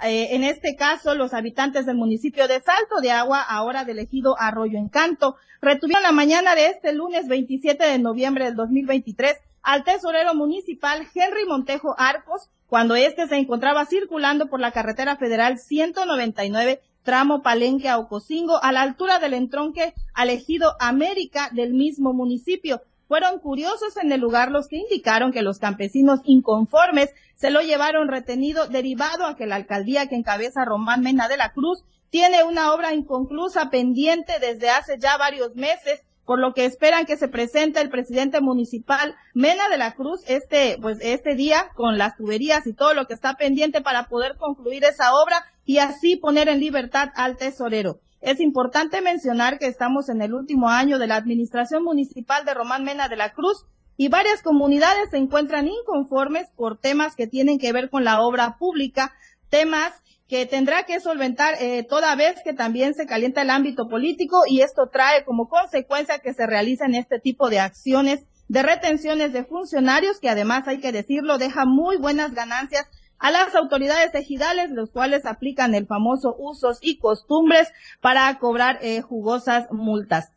Eh, 0.03 0.35
en 0.35 0.43
este 0.43 0.75
caso, 0.75 1.15
los 1.15 1.33
habitantes 1.33 1.87
del 1.87 1.95
municipio 1.95 2.47
de 2.47 2.61
Salto 2.61 3.01
de 3.01 3.09
Agua, 3.09 3.41
ahora 3.41 3.85
del 3.85 3.97
ejido 3.97 4.39
Arroyo 4.39 4.77
Encanto, 4.77 5.35
retuvieron 5.61 6.03
la 6.03 6.11
mañana 6.11 6.53
de 6.53 6.67
este 6.67 6.93
lunes 6.93 7.27
27 7.27 7.83
de 7.83 7.97
noviembre 7.97 8.45
del 8.45 8.55
2023 8.55 9.35
al 9.65 9.83
tesorero 9.83 10.35
municipal 10.35 11.07
Henry 11.13 11.45
Montejo 11.45 11.95
Arcos 11.97 12.49
cuando 12.67 12.95
éste 12.95 13.27
se 13.27 13.35
encontraba 13.35 13.85
circulando 13.85 14.47
por 14.47 14.59
la 14.59 14.71
carretera 14.71 15.17
federal 15.17 15.57
199 15.57 16.81
tramo 17.03 17.41
Palenque 17.41 17.89
a 17.89 17.97
Ocosingo, 17.97 18.63
a 18.63 18.71
la 18.71 18.81
altura 18.81 19.19
del 19.19 19.33
entronque 19.33 19.93
al 20.13 20.29
ejido 20.29 20.75
América 20.79 21.49
del 21.51 21.73
mismo 21.73 22.13
municipio. 22.13 22.81
Fueron 23.07 23.39
curiosos 23.39 23.97
en 23.97 24.11
el 24.11 24.21
lugar 24.21 24.51
los 24.51 24.67
que 24.67 24.77
indicaron 24.77 25.31
que 25.31 25.43
los 25.43 25.59
campesinos 25.59 26.21
inconformes 26.25 27.09
se 27.35 27.49
lo 27.49 27.61
llevaron 27.61 28.07
retenido 28.07 28.67
derivado 28.67 29.25
a 29.25 29.35
que 29.35 29.45
la 29.45 29.55
alcaldía 29.55 30.07
que 30.07 30.15
encabeza 30.15 30.65
Román 30.65 31.01
Mena 31.01 31.27
de 31.27 31.37
la 31.37 31.53
Cruz 31.53 31.83
tiene 32.09 32.43
una 32.43 32.73
obra 32.73 32.93
inconclusa 32.93 33.69
pendiente 33.69 34.33
desde 34.39 34.69
hace 34.69 34.97
ya 34.99 35.17
varios 35.17 35.55
meses 35.55 36.01
por 36.25 36.39
lo 36.39 36.53
que 36.53 36.65
esperan 36.65 37.05
que 37.05 37.17
se 37.17 37.27
presente 37.27 37.79
el 37.79 37.89
presidente 37.89 38.41
municipal 38.41 39.15
Mena 39.33 39.69
de 39.69 39.77
la 39.77 39.93
Cruz 39.93 40.21
este, 40.27 40.77
pues 40.81 40.97
este 41.01 41.35
día 41.35 41.69
con 41.75 41.97
las 41.97 42.17
tuberías 42.17 42.65
y 42.67 42.73
todo 42.73 42.93
lo 42.93 43.05
que 43.05 43.13
está 43.13 43.35
pendiente 43.35 43.81
para 43.81 44.07
poder 44.07 44.35
concluir 44.37 44.83
esa 44.83 45.13
obra 45.13 45.45
y 45.65 45.77
así 45.77 46.15
poner 46.15 46.49
en 46.49 46.59
libertad 46.59 47.09
al 47.15 47.37
tesorero. 47.37 47.99
Es 48.21 48.39
importante 48.39 49.01
mencionar 49.01 49.59
que 49.59 49.67
estamos 49.67 50.09
en 50.09 50.21
el 50.21 50.33
último 50.33 50.69
año 50.69 50.97
de 50.97 51.07
la 51.07 51.15
administración 51.15 51.83
municipal 51.83 52.43
de 52.43 52.55
Román 52.55 52.83
Mena 52.83 53.07
de 53.07 53.17
la 53.17 53.33
Cruz 53.33 53.65
y 53.97 54.09
varias 54.09 54.41
comunidades 54.41 55.11
se 55.11 55.17
encuentran 55.17 55.67
inconformes 55.67 56.49
por 56.55 56.77
temas 56.77 57.15
que 57.15 57.27
tienen 57.27 57.59
que 57.59 57.71
ver 57.71 57.89
con 57.89 58.03
la 58.03 58.21
obra 58.21 58.57
pública, 58.57 59.13
temas 59.49 59.93
que 60.27 60.45
tendrá 60.45 60.83
que 60.83 60.99
solventar 60.99 61.55
eh, 61.59 61.83
toda 61.83 62.15
vez 62.15 62.35
que 62.43 62.53
también 62.53 62.93
se 62.93 63.05
calienta 63.05 63.43
el 63.43 63.49
ámbito 63.49 63.87
político 63.87 64.43
y 64.47 64.61
esto 64.61 64.89
trae 64.91 65.23
como 65.23 65.47
consecuencia 65.47 66.19
que 66.19 66.33
se 66.33 66.47
realicen 66.47 66.95
este 66.95 67.19
tipo 67.19 67.49
de 67.49 67.59
acciones 67.59 68.25
de 68.47 68.63
retenciones 68.63 69.33
de 69.33 69.43
funcionarios 69.43 70.19
que 70.19 70.29
además 70.29 70.67
hay 70.67 70.79
que 70.79 70.91
decirlo 70.91 71.37
deja 71.37 71.65
muy 71.65 71.97
buenas 71.97 72.33
ganancias 72.33 72.87
a 73.17 73.31
las 73.31 73.55
autoridades 73.55 74.13
ejidales, 74.13 74.71
los 74.71 74.91
cuales 74.91 75.25
aplican 75.25 75.73
el 75.73 75.87
famoso 75.87 76.35
usos 76.37 76.79
y 76.81 76.97
costumbres 76.97 77.71
para 78.01 78.37
cobrar 78.39 78.77
eh, 78.81 79.01
jugosas 79.01 79.67
multas 79.71 80.31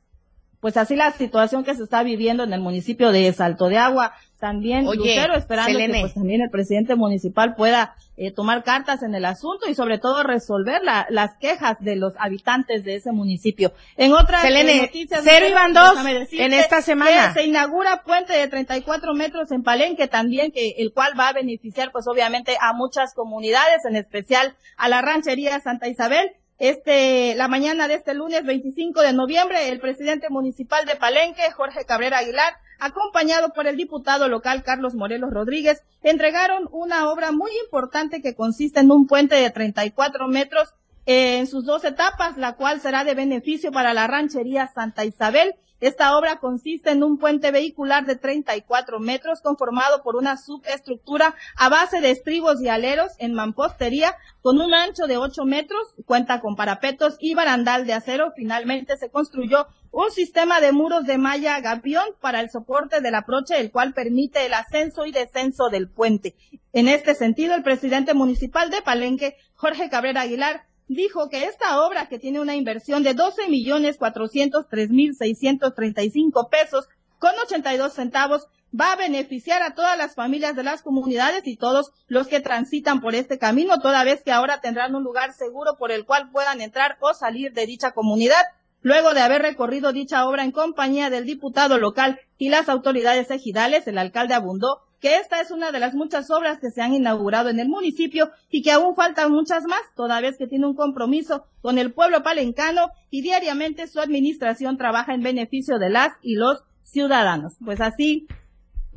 pues 0.60 0.76
así 0.76 0.96
la 0.96 1.12
situación 1.12 1.64
que 1.64 1.74
se 1.74 1.84
está 1.84 2.02
viviendo 2.02 2.42
en 2.42 2.52
el 2.52 2.60
municipio 2.60 3.12
de 3.12 3.32
Salto 3.32 3.68
de 3.68 3.78
Agua. 3.78 4.12
También 4.38 4.84
Lucero 4.84 5.34
esperando 5.34 5.78
que 5.78 6.00
pues, 6.00 6.14
también 6.14 6.40
el 6.42 6.50
presidente 6.50 6.94
municipal 6.94 7.56
pueda 7.56 7.96
eh, 8.16 8.30
tomar 8.30 8.62
cartas 8.62 9.02
en 9.02 9.14
el 9.16 9.24
asunto 9.24 9.68
y 9.68 9.74
sobre 9.74 9.98
todo 9.98 10.22
resolver 10.22 10.80
las 10.82 11.36
quejas 11.38 11.76
de 11.80 11.96
los 11.96 12.14
habitantes 12.18 12.84
de 12.84 12.96
ese 12.96 13.10
municipio. 13.10 13.72
En 13.96 14.12
otras 14.12 14.44
eh, 14.44 14.82
noticias, 14.82 15.22
cero 15.24 15.46
iban 15.48 15.72
dos 15.72 15.98
en 16.32 16.52
esta 16.52 16.82
semana. 16.82 17.34
se 17.34 17.46
inaugura 17.46 18.02
puente 18.04 18.32
de 18.32 18.46
34 18.46 19.12
metros 19.14 19.50
en 19.50 19.64
Palenque 19.64 20.06
también, 20.06 20.52
que 20.52 20.74
el 20.78 20.92
cual 20.92 21.18
va 21.18 21.28
a 21.28 21.32
beneficiar 21.32 21.90
pues 21.90 22.06
obviamente 22.06 22.56
a 22.60 22.72
muchas 22.72 23.14
comunidades, 23.14 23.84
en 23.84 23.96
especial 23.96 24.54
a 24.76 24.88
la 24.88 25.02
ranchería 25.02 25.58
Santa 25.60 25.88
Isabel 25.88 26.30
este, 26.58 27.34
la 27.36 27.48
mañana 27.48 27.86
de 27.86 27.94
este 27.94 28.14
lunes 28.14 28.44
25 28.44 29.02
de 29.02 29.12
noviembre, 29.12 29.68
el 29.68 29.80
presidente 29.80 30.28
municipal 30.28 30.84
de 30.86 30.96
Palenque, 30.96 31.50
Jorge 31.52 31.84
Cabrera 31.84 32.18
Aguilar, 32.18 32.54
acompañado 32.80 33.52
por 33.52 33.66
el 33.66 33.76
diputado 33.76 34.28
local 34.28 34.62
Carlos 34.64 34.94
Morelos 34.94 35.30
Rodríguez, 35.30 35.82
entregaron 36.02 36.68
una 36.72 37.10
obra 37.10 37.32
muy 37.32 37.50
importante 37.64 38.22
que 38.22 38.34
consiste 38.34 38.80
en 38.80 38.90
un 38.90 39.06
puente 39.06 39.36
de 39.36 39.50
34 39.50 40.26
metros 40.28 40.74
en 41.10 41.46
sus 41.46 41.64
dos 41.64 41.84
etapas, 41.84 42.36
la 42.36 42.54
cual 42.56 42.82
será 42.82 43.02
de 43.02 43.14
beneficio 43.14 43.72
para 43.72 43.94
la 43.94 44.06
ranchería 44.06 44.66
Santa 44.66 45.06
Isabel 45.06 45.54
esta 45.80 46.18
obra 46.18 46.40
consiste 46.40 46.90
en 46.90 47.04
un 47.04 47.18
puente 47.18 47.52
vehicular 47.52 48.04
de 48.04 48.16
34 48.16 48.98
metros 48.98 49.40
conformado 49.40 50.02
por 50.02 50.16
una 50.16 50.36
subestructura 50.36 51.36
a 51.56 51.68
base 51.68 52.00
de 52.00 52.10
estribos 52.10 52.60
y 52.60 52.68
aleros 52.68 53.12
en 53.18 53.32
mampostería 53.32 54.16
con 54.40 54.60
un 54.60 54.74
ancho 54.74 55.06
de 55.06 55.18
8 55.18 55.44
metros, 55.44 55.94
cuenta 56.04 56.40
con 56.40 56.56
parapetos 56.56 57.16
y 57.20 57.34
barandal 57.34 57.86
de 57.86 57.92
acero. 57.92 58.32
Finalmente 58.34 58.96
se 58.96 59.10
construyó 59.10 59.68
un 59.92 60.10
sistema 60.10 60.60
de 60.60 60.72
muros 60.72 61.04
de 61.04 61.16
malla 61.16 61.60
gavión 61.60 62.06
para 62.20 62.40
el 62.40 62.50
soporte 62.50 63.00
del 63.00 63.14
aproche, 63.14 63.60
el 63.60 63.70
cual 63.70 63.94
permite 63.94 64.44
el 64.46 64.54
ascenso 64.54 65.06
y 65.06 65.12
descenso 65.12 65.68
del 65.68 65.88
puente. 65.88 66.34
En 66.72 66.88
este 66.88 67.14
sentido, 67.14 67.54
el 67.54 67.62
presidente 67.62 68.14
municipal 68.14 68.70
de 68.70 68.82
Palenque, 68.82 69.36
Jorge 69.54 69.88
Cabrera 69.88 70.22
Aguilar, 70.22 70.67
dijo 70.88 71.28
que 71.28 71.44
esta 71.44 71.82
obra, 71.82 72.08
que 72.08 72.18
tiene 72.18 72.40
una 72.40 72.56
inversión 72.56 73.02
de 73.02 73.14
12 73.14 73.48
millones 73.48 73.98
403 73.98 74.90
mil 74.90 75.14
635 75.14 76.48
pesos 76.48 76.88
con 77.18 77.32
82 77.38 77.92
centavos, 77.92 78.46
va 78.78 78.92
a 78.92 78.96
beneficiar 78.96 79.62
a 79.62 79.74
todas 79.74 79.96
las 79.96 80.14
familias 80.14 80.54
de 80.54 80.62
las 80.62 80.82
comunidades 80.82 81.46
y 81.46 81.56
todos 81.56 81.92
los 82.06 82.26
que 82.26 82.40
transitan 82.40 83.00
por 83.00 83.14
este 83.14 83.38
camino, 83.38 83.78
toda 83.80 84.04
vez 84.04 84.22
que 84.22 84.32
ahora 84.32 84.60
tendrán 84.60 84.94
un 84.94 85.04
lugar 85.04 85.32
seguro 85.32 85.76
por 85.78 85.90
el 85.90 86.04
cual 86.04 86.30
puedan 86.30 86.60
entrar 86.60 86.96
o 87.00 87.14
salir 87.14 87.52
de 87.52 87.66
dicha 87.66 87.92
comunidad. 87.92 88.42
Luego 88.80 89.12
de 89.12 89.20
haber 89.20 89.42
recorrido 89.42 89.92
dicha 89.92 90.26
obra 90.26 90.44
en 90.44 90.52
compañía 90.52 91.10
del 91.10 91.24
diputado 91.24 91.78
local 91.78 92.20
y 92.36 92.50
las 92.50 92.68
autoridades 92.68 93.30
ejidales, 93.30 93.86
el 93.88 93.98
alcalde 93.98 94.34
abundó 94.34 94.82
que 95.00 95.16
esta 95.16 95.40
es 95.40 95.50
una 95.50 95.70
de 95.70 95.78
las 95.78 95.94
muchas 95.94 96.30
obras 96.30 96.58
que 96.58 96.70
se 96.70 96.82
han 96.82 96.94
inaugurado 96.94 97.48
en 97.48 97.60
el 97.60 97.68
municipio 97.68 98.30
y 98.50 98.62
que 98.62 98.72
aún 98.72 98.94
faltan 98.94 99.30
muchas 99.30 99.64
más, 99.64 99.80
toda 99.94 100.20
vez 100.20 100.36
que 100.36 100.46
tiene 100.46 100.66
un 100.66 100.74
compromiso 100.74 101.44
con 101.60 101.78
el 101.78 101.92
pueblo 101.92 102.22
palencano 102.22 102.90
y 103.10 103.22
diariamente 103.22 103.86
su 103.86 104.00
administración 104.00 104.76
trabaja 104.76 105.14
en 105.14 105.22
beneficio 105.22 105.78
de 105.78 105.90
las 105.90 106.12
y 106.22 106.34
los 106.34 106.64
ciudadanos. 106.82 107.54
Pues 107.64 107.80
así, 107.80 108.26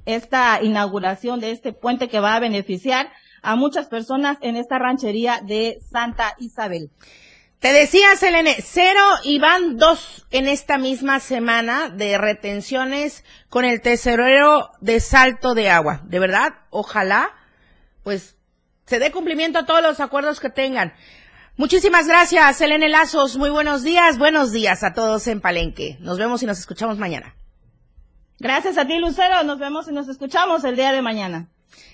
esta 0.05 0.61
inauguración 0.63 1.39
de 1.39 1.51
este 1.51 1.73
puente 1.73 2.07
que 2.07 2.19
va 2.19 2.35
a 2.35 2.39
beneficiar 2.39 3.09
a 3.43 3.55
muchas 3.55 3.87
personas 3.87 4.37
en 4.41 4.55
esta 4.55 4.79
ranchería 4.79 5.41
de 5.45 5.79
Santa 5.81 6.35
Isabel. 6.39 6.91
Te 7.61 7.73
decía, 7.73 8.15
Selene, 8.15 8.55
cero 8.59 9.03
y 9.23 9.37
van 9.37 9.77
dos 9.77 10.25
en 10.31 10.47
esta 10.47 10.79
misma 10.79 11.19
semana 11.19 11.89
de 11.89 12.17
retenciones 12.17 13.23
con 13.49 13.65
el 13.65 13.81
tesorero 13.81 14.71
de 14.81 14.99
salto 14.99 15.53
de 15.53 15.69
agua. 15.69 16.01
De 16.05 16.17
verdad, 16.17 16.55
ojalá, 16.71 17.29
pues, 18.01 18.35
se 18.87 18.97
dé 18.97 19.11
cumplimiento 19.11 19.59
a 19.59 19.67
todos 19.67 19.83
los 19.83 19.99
acuerdos 19.99 20.39
que 20.39 20.49
tengan. 20.49 20.93
Muchísimas 21.55 22.07
gracias, 22.07 22.57
Selene 22.57 22.89
Lazos. 22.89 23.37
Muy 23.37 23.51
buenos 23.51 23.83
días. 23.83 24.17
Buenos 24.17 24.51
días 24.51 24.81
a 24.83 24.95
todos 24.95 25.27
en 25.27 25.39
Palenque. 25.39 25.97
Nos 25.99 26.17
vemos 26.17 26.41
y 26.41 26.47
nos 26.47 26.57
escuchamos 26.57 26.97
mañana. 26.97 27.35
Gracias 28.39 28.79
a 28.79 28.87
ti, 28.87 28.97
Lucero. 28.97 29.43
Nos 29.43 29.59
vemos 29.59 29.87
y 29.87 29.91
nos 29.91 30.07
escuchamos 30.07 30.63
el 30.63 30.75
día 30.75 30.91
de 30.93 31.03
mañana. 31.03 31.47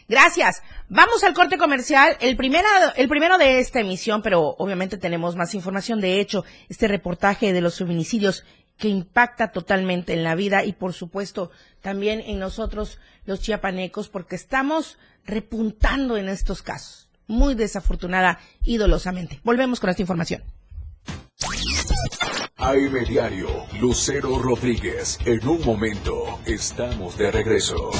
Gracias. 0.08 0.64
Vamos 0.90 1.24
al 1.24 1.34
corte 1.34 1.58
comercial, 1.58 2.16
el 2.22 2.38
primero, 2.38 2.68
el 2.96 3.10
primero 3.10 3.38
de 3.38 3.60
esta 3.60 3.82
emisión, 3.82 4.22
pero 4.22 4.56
obviamente 4.58 4.98
tenemos 4.98 5.36
más 5.36 5.54
información. 5.54 6.00
De 6.00 6.20
hecho, 6.20 6.46
este 6.70 6.88
reportaje 6.88 7.52
de 7.52 7.62
los 7.62 7.78
feminicidios 7.78 8.46
que 8.78 8.88
impacta 8.88 9.52
totalmente 9.52 10.14
en 10.14 10.24
la 10.24 10.36
vida 10.36 10.64
y 10.64 10.74
por 10.74 10.94
supuesto 10.94 11.52
también 11.82 12.22
en 12.22 12.40
nosotros 12.40 13.00
los 13.26 13.42
chiapanecos 13.42 14.08
porque 14.08 14.36
estamos 14.36 14.98
repuntando 15.26 16.16
en 16.16 16.30
estos 16.30 16.62
casos. 16.62 17.10
Muy 17.28 17.56
desafortunada 17.56 18.40
y 18.62 18.78
dolosamente. 18.78 19.42
Volvemos 19.44 19.80
con 19.80 19.90
esta 19.90 20.04
información. 20.04 20.44
AM 22.56 23.06
Diario, 23.08 23.66
Lucero 23.80 24.40
Rodríguez. 24.40 25.20
En 25.26 25.46
un 25.48 25.64
momento, 25.66 26.40
estamos 26.46 27.18
de 27.18 27.32
regreso. 27.32 27.92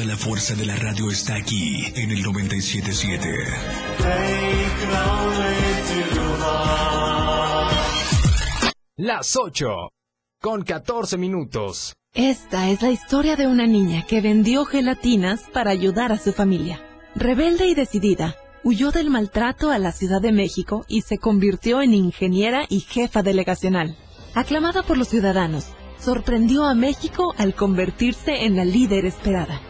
Toda 0.00 0.12
la 0.12 0.16
fuerza 0.16 0.54
de 0.54 0.64
la 0.64 0.76
radio 0.76 1.10
está 1.10 1.34
aquí 1.34 1.84
en 1.94 2.10
el 2.10 2.22
977. 2.22 3.28
Las 8.96 9.36
8 9.36 9.68
con 10.40 10.62
14 10.62 11.18
minutos. 11.18 11.92
Esta 12.14 12.70
es 12.70 12.80
la 12.80 12.90
historia 12.90 13.36
de 13.36 13.46
una 13.46 13.66
niña 13.66 14.06
que 14.06 14.22
vendió 14.22 14.64
gelatinas 14.64 15.42
para 15.52 15.70
ayudar 15.70 16.12
a 16.12 16.18
su 16.18 16.32
familia. 16.32 16.80
Rebelde 17.14 17.66
y 17.66 17.74
decidida, 17.74 18.36
huyó 18.64 18.92
del 18.92 19.10
maltrato 19.10 19.70
a 19.70 19.78
la 19.78 19.92
Ciudad 19.92 20.22
de 20.22 20.32
México 20.32 20.86
y 20.88 21.02
se 21.02 21.18
convirtió 21.18 21.82
en 21.82 21.92
ingeniera 21.92 22.64
y 22.70 22.80
jefa 22.80 23.22
delegacional. 23.22 23.98
Aclamada 24.34 24.82
por 24.82 24.96
los 24.96 25.08
ciudadanos, 25.08 25.66
sorprendió 25.98 26.64
a 26.64 26.74
México 26.74 27.34
al 27.36 27.54
convertirse 27.54 28.46
en 28.46 28.56
la 28.56 28.64
líder 28.64 29.04
esperada. 29.04 29.60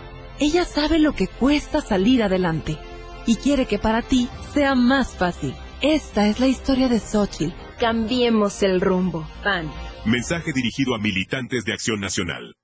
Ella 0.40 0.64
sabe 0.64 0.99
lo 0.99 1.12
que 1.12 1.26
cuesta 1.26 1.82
salir 1.82 2.23
adelante 2.23 2.78
y 3.26 3.37
quiere 3.37 3.66
que 3.66 3.78
para 3.78 4.00
ti 4.00 4.26
sea 4.54 4.75
más 4.75 5.14
fácil. 5.14 5.54
Esta 5.82 6.28
es 6.28 6.40
la 6.40 6.47
historia 6.47 6.88
de 6.88 6.99
Xochitl. 6.99 7.54
Cambiemos 7.78 8.62
el 8.62 8.80
rumbo. 8.80 9.28
PAN. 9.44 9.70
Mensaje 10.06 10.52
dirigido 10.54 10.94
a 10.94 10.99
militantes 10.99 11.66
de 11.66 11.75
Acción 11.75 12.00
Nacional. 12.00 12.54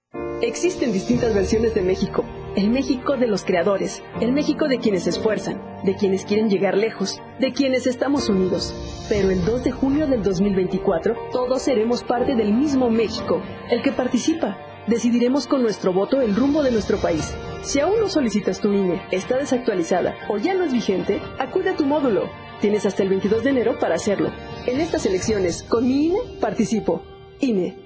Existen 0.40 0.90
distintas 0.90 1.34
versiones 1.34 1.74
de 1.74 1.82
México. 1.82 2.24
El 2.56 2.70
México 2.70 3.18
de 3.18 3.26
los 3.26 3.44
creadores, 3.44 4.02
el 4.22 4.32
México 4.32 4.68
de 4.68 4.78
quienes 4.78 5.04
se 5.04 5.10
esfuerzan, 5.10 5.60
de 5.84 5.96
quienes 5.96 6.24
quieren 6.24 6.48
llegar 6.48 6.78
lejos, 6.78 7.20
de 7.40 7.52
quienes 7.52 7.86
estamos 7.86 8.30
unidos. 8.30 8.74
Pero 9.10 9.30
el 9.30 9.44
2 9.44 9.64
de 9.64 9.72
junio 9.72 10.06
del 10.06 10.22
2024, 10.22 11.14
todos 11.30 11.60
seremos 11.60 12.02
parte 12.02 12.34
del 12.34 12.54
mismo 12.54 12.88
México, 12.88 13.42
el 13.70 13.82
que 13.82 13.92
participa 13.92 14.65
decidiremos 14.86 15.46
con 15.46 15.62
nuestro 15.62 15.92
voto 15.92 16.20
el 16.20 16.34
rumbo 16.34 16.62
de 16.62 16.70
nuestro 16.70 16.98
país. 16.98 17.34
Si 17.62 17.80
aún 17.80 18.00
no 18.00 18.08
solicitas 18.08 18.60
tu 18.60 18.72
INE, 18.72 19.02
está 19.10 19.36
desactualizada 19.36 20.14
o 20.28 20.38
ya 20.38 20.54
no 20.54 20.64
es 20.64 20.72
vigente, 20.72 21.20
acude 21.38 21.70
a 21.70 21.76
tu 21.76 21.84
módulo 21.84 22.28
Tienes 22.60 22.86
hasta 22.86 23.02
el 23.02 23.10
22 23.10 23.44
de 23.44 23.50
enero 23.50 23.78
para 23.78 23.96
hacerlo. 23.96 24.32
En 24.66 24.80
estas 24.80 25.04
elecciones, 25.04 25.62
con 25.62 25.86
mi 25.86 26.06
INE, 26.06 26.18
participo. 26.40 27.02
INE. 27.40 27.85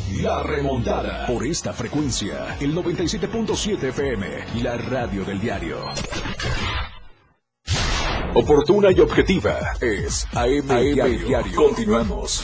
La 0.19 0.43
remontada. 0.43 1.25
Por 1.25 1.45
esta 1.45 1.73
frecuencia, 1.73 2.57
el 2.59 2.75
97.7 2.75 3.83
FM, 3.89 4.63
la 4.63 4.77
radio 4.77 5.23
del 5.23 5.39
diario. 5.39 5.77
Oportuna 8.33 8.91
y 8.91 8.99
objetiva 8.99 9.57
es 9.79 10.27
AM, 10.33 10.67
diario. 10.67 11.55
Continuamos. 11.55 12.43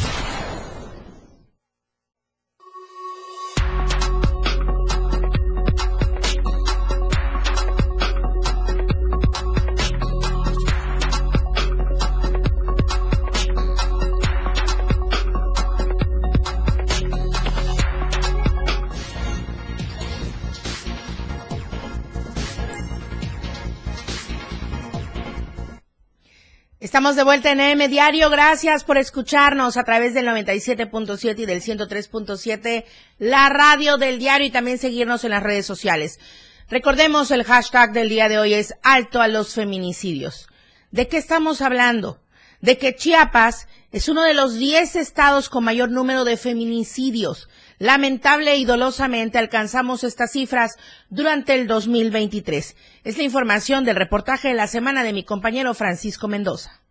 De 27.16 27.24
vuelta 27.24 27.52
en 27.52 27.62
AM 27.62 27.90
Diario. 27.90 28.30
Gracias 28.30 28.84
por 28.84 28.98
escucharnos 28.98 29.78
a 29.78 29.84
través 29.86 30.14
del 30.14 30.28
97.7 30.28 31.40
y 31.40 31.46
del 31.46 31.62
103.7, 31.62 32.84
la 33.18 33.48
radio 33.48 33.96
del 33.96 34.20
diario 34.20 34.48
y 34.48 34.52
también 34.52 34.78
seguirnos 34.78 35.24
en 35.24 35.32
las 35.32 35.42
redes 35.42 35.66
sociales. 35.66 36.20
Recordemos 36.70 37.32
el 37.32 37.46
hashtag 37.46 37.94
del 37.94 38.10
día 38.10 38.28
de 38.28 38.40
hoy 38.40 38.54
es 38.56 38.74
alto 38.84 39.22
a 39.22 39.30
los 39.30 39.54
feminicidios. 39.54 40.50
¿De 40.92 41.08
qué 41.08 41.16
estamos 41.18 41.62
hablando? 41.62 42.20
De 42.60 42.78
que 42.78 42.94
Chiapas 42.94 43.70
es 43.94 44.10
uno 44.10 44.24
de 44.24 44.34
los 44.34 44.56
10 44.56 44.98
estados 44.98 45.48
con 45.48 45.64
mayor 45.64 45.90
número 45.90 46.26
de 46.26 46.36
feminicidios. 46.36 47.48
Lamentable 47.80 48.58
y 48.58 48.66
dolosamente 48.66 49.38
alcanzamos 49.38 50.04
estas 50.04 50.34
cifras 50.34 50.76
durante 51.10 51.56
el 51.56 51.68
2023. 51.68 52.76
Es 53.06 53.18
la 53.18 53.24
información 53.24 53.86
del 53.86 53.96
reportaje 53.96 54.50
de 54.50 54.56
la 54.56 54.68
semana 54.68 55.04
de 55.04 55.14
mi 55.14 55.24
compañero 55.24 55.74
Francisco 55.74 56.28
Mendoza. 56.28 56.82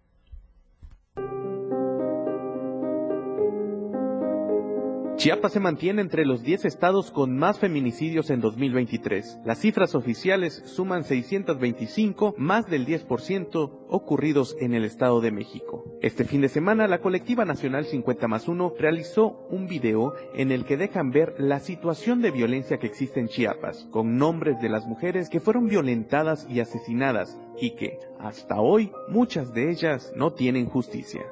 Chiapas 5.16 5.52
se 5.52 5.60
mantiene 5.60 6.02
entre 6.02 6.26
los 6.26 6.42
10 6.42 6.66
estados 6.66 7.10
con 7.10 7.38
más 7.38 7.58
feminicidios 7.58 8.28
en 8.28 8.42
2023. 8.42 9.38
Las 9.46 9.58
cifras 9.58 9.94
oficiales 9.94 10.62
suman 10.66 11.04
625, 11.04 12.34
más 12.36 12.66
del 12.66 12.86
10% 12.86 13.86
ocurridos 13.88 14.54
en 14.60 14.74
el 14.74 14.84
Estado 14.84 15.22
de 15.22 15.32
México. 15.32 15.84
Este 16.02 16.24
fin 16.24 16.42
de 16.42 16.50
semana, 16.50 16.86
la 16.86 17.00
colectiva 17.00 17.46
nacional 17.46 17.86
50 17.86 18.28
más 18.28 18.46
1 18.46 18.74
realizó 18.78 19.46
un 19.48 19.66
video 19.66 20.12
en 20.34 20.52
el 20.52 20.66
que 20.66 20.76
dejan 20.76 21.10
ver 21.10 21.34
la 21.38 21.60
situación 21.60 22.20
de 22.20 22.30
violencia 22.30 22.76
que 22.76 22.86
existe 22.86 23.18
en 23.18 23.28
Chiapas, 23.28 23.88
con 23.90 24.18
nombres 24.18 24.60
de 24.60 24.68
las 24.68 24.86
mujeres 24.86 25.30
que 25.30 25.40
fueron 25.40 25.66
violentadas 25.66 26.46
y 26.50 26.60
asesinadas 26.60 27.40
y 27.58 27.70
que, 27.70 27.98
hasta 28.20 28.60
hoy, 28.60 28.92
muchas 29.08 29.54
de 29.54 29.70
ellas 29.70 30.12
no 30.14 30.34
tienen 30.34 30.66
justicia. 30.66 31.22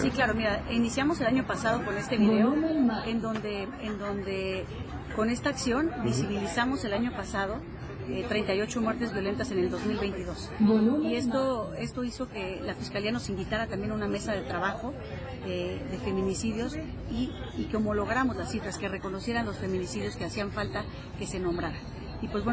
Sí, 0.00 0.10
claro, 0.10 0.34
mira, 0.34 0.62
iniciamos 0.70 1.20
el 1.20 1.26
año 1.26 1.46
pasado 1.46 1.84
con 1.84 1.96
este 1.96 2.16
video 2.16 2.54
en 3.06 3.20
donde, 3.20 3.68
en 3.82 3.98
donde 3.98 4.64
con 5.16 5.30
esta 5.30 5.50
acción 5.50 5.90
visibilizamos 6.04 6.84
el 6.84 6.92
año 6.92 7.12
pasado 7.12 7.60
38 8.28 8.78
eh, 8.78 8.82
muertes 8.82 9.12
violentas 9.12 9.50
en 9.50 9.58
el 9.58 9.70
2022. 9.70 10.50
Y 11.02 11.14
esto, 11.14 11.74
esto 11.74 12.04
hizo 12.04 12.28
que 12.28 12.60
la 12.62 12.74
Fiscalía 12.74 13.12
nos 13.12 13.28
invitara 13.28 13.66
también 13.66 13.92
a 13.92 13.94
una 13.94 14.08
mesa 14.08 14.32
de 14.32 14.42
trabajo 14.42 14.94
eh, 15.46 15.80
de 15.90 15.98
feminicidios 15.98 16.76
y, 17.10 17.32
y 17.56 17.64
que 17.64 17.76
homologáramos 17.76 18.36
las 18.36 18.50
cifras, 18.50 18.78
que 18.78 18.88
reconocieran 18.88 19.44
los 19.44 19.56
feminicidios 19.56 20.16
que 20.16 20.24
hacían 20.24 20.50
falta 20.52 20.84
que 21.18 21.26
se 21.26 21.38
nombraran. 21.38 21.80
Pues 22.32 22.44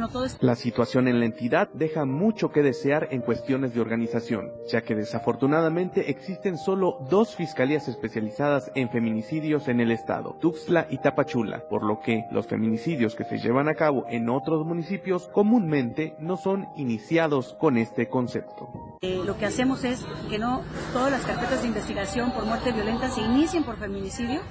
la 0.42 0.56
situación 0.56 1.08
en 1.08 1.20
la 1.20 1.26
entidad 1.26 1.70
deja 1.74 2.06
mucho 2.06 2.52
que 2.52 2.62
desear 2.62 3.08
en 3.12 3.22
cuestiones 3.22 3.74
de 3.74 3.82
organización, 3.82 4.52
ya 4.72 4.82
que 4.82 4.96
desafortunadamente 4.96 6.12
existen 6.12 6.58
solo 6.58 7.00
dos 7.10 7.36
fiscalías 7.36 7.88
especializadas 7.88 8.72
en 8.76 8.90
feminicidios 8.90 9.68
en 9.68 9.80
el 9.80 9.92
estado, 9.92 10.38
Tuxtla 10.40 10.88
y 10.90 11.00
Tapachula, 11.00 11.68
por 11.68 11.84
lo 11.84 12.00
que 12.00 12.26
los 12.32 12.48
feminicidios 12.48 13.16
que 13.16 13.24
se 13.24 13.40
llevan 13.40 13.68
a 13.68 13.76
cabo 13.76 14.06
en 14.10 14.30
otros 14.30 14.66
municipios 14.66 15.30
comúnmente 15.30 16.16
no 16.20 16.38
son 16.38 16.68
iniciados 16.76 17.56
con 17.60 17.78
este 17.78 18.08
concepto. 18.08 18.70
Eh, 19.02 19.22
lo 19.26 19.38
que 19.38 19.46
hacemos 19.46 19.84
es 19.84 20.06
que 20.30 20.38
no 20.38 20.62
todas 20.94 21.12
las 21.12 21.22
carpetas 21.22 21.62
de 21.62 21.68
investigación 21.68 22.32
por 22.32 22.46
muerte 22.46 22.72
violenta 22.72 23.10
se 23.10 23.22
inicien 23.22 23.64
por 23.64 23.78
feminicidio 23.78 24.42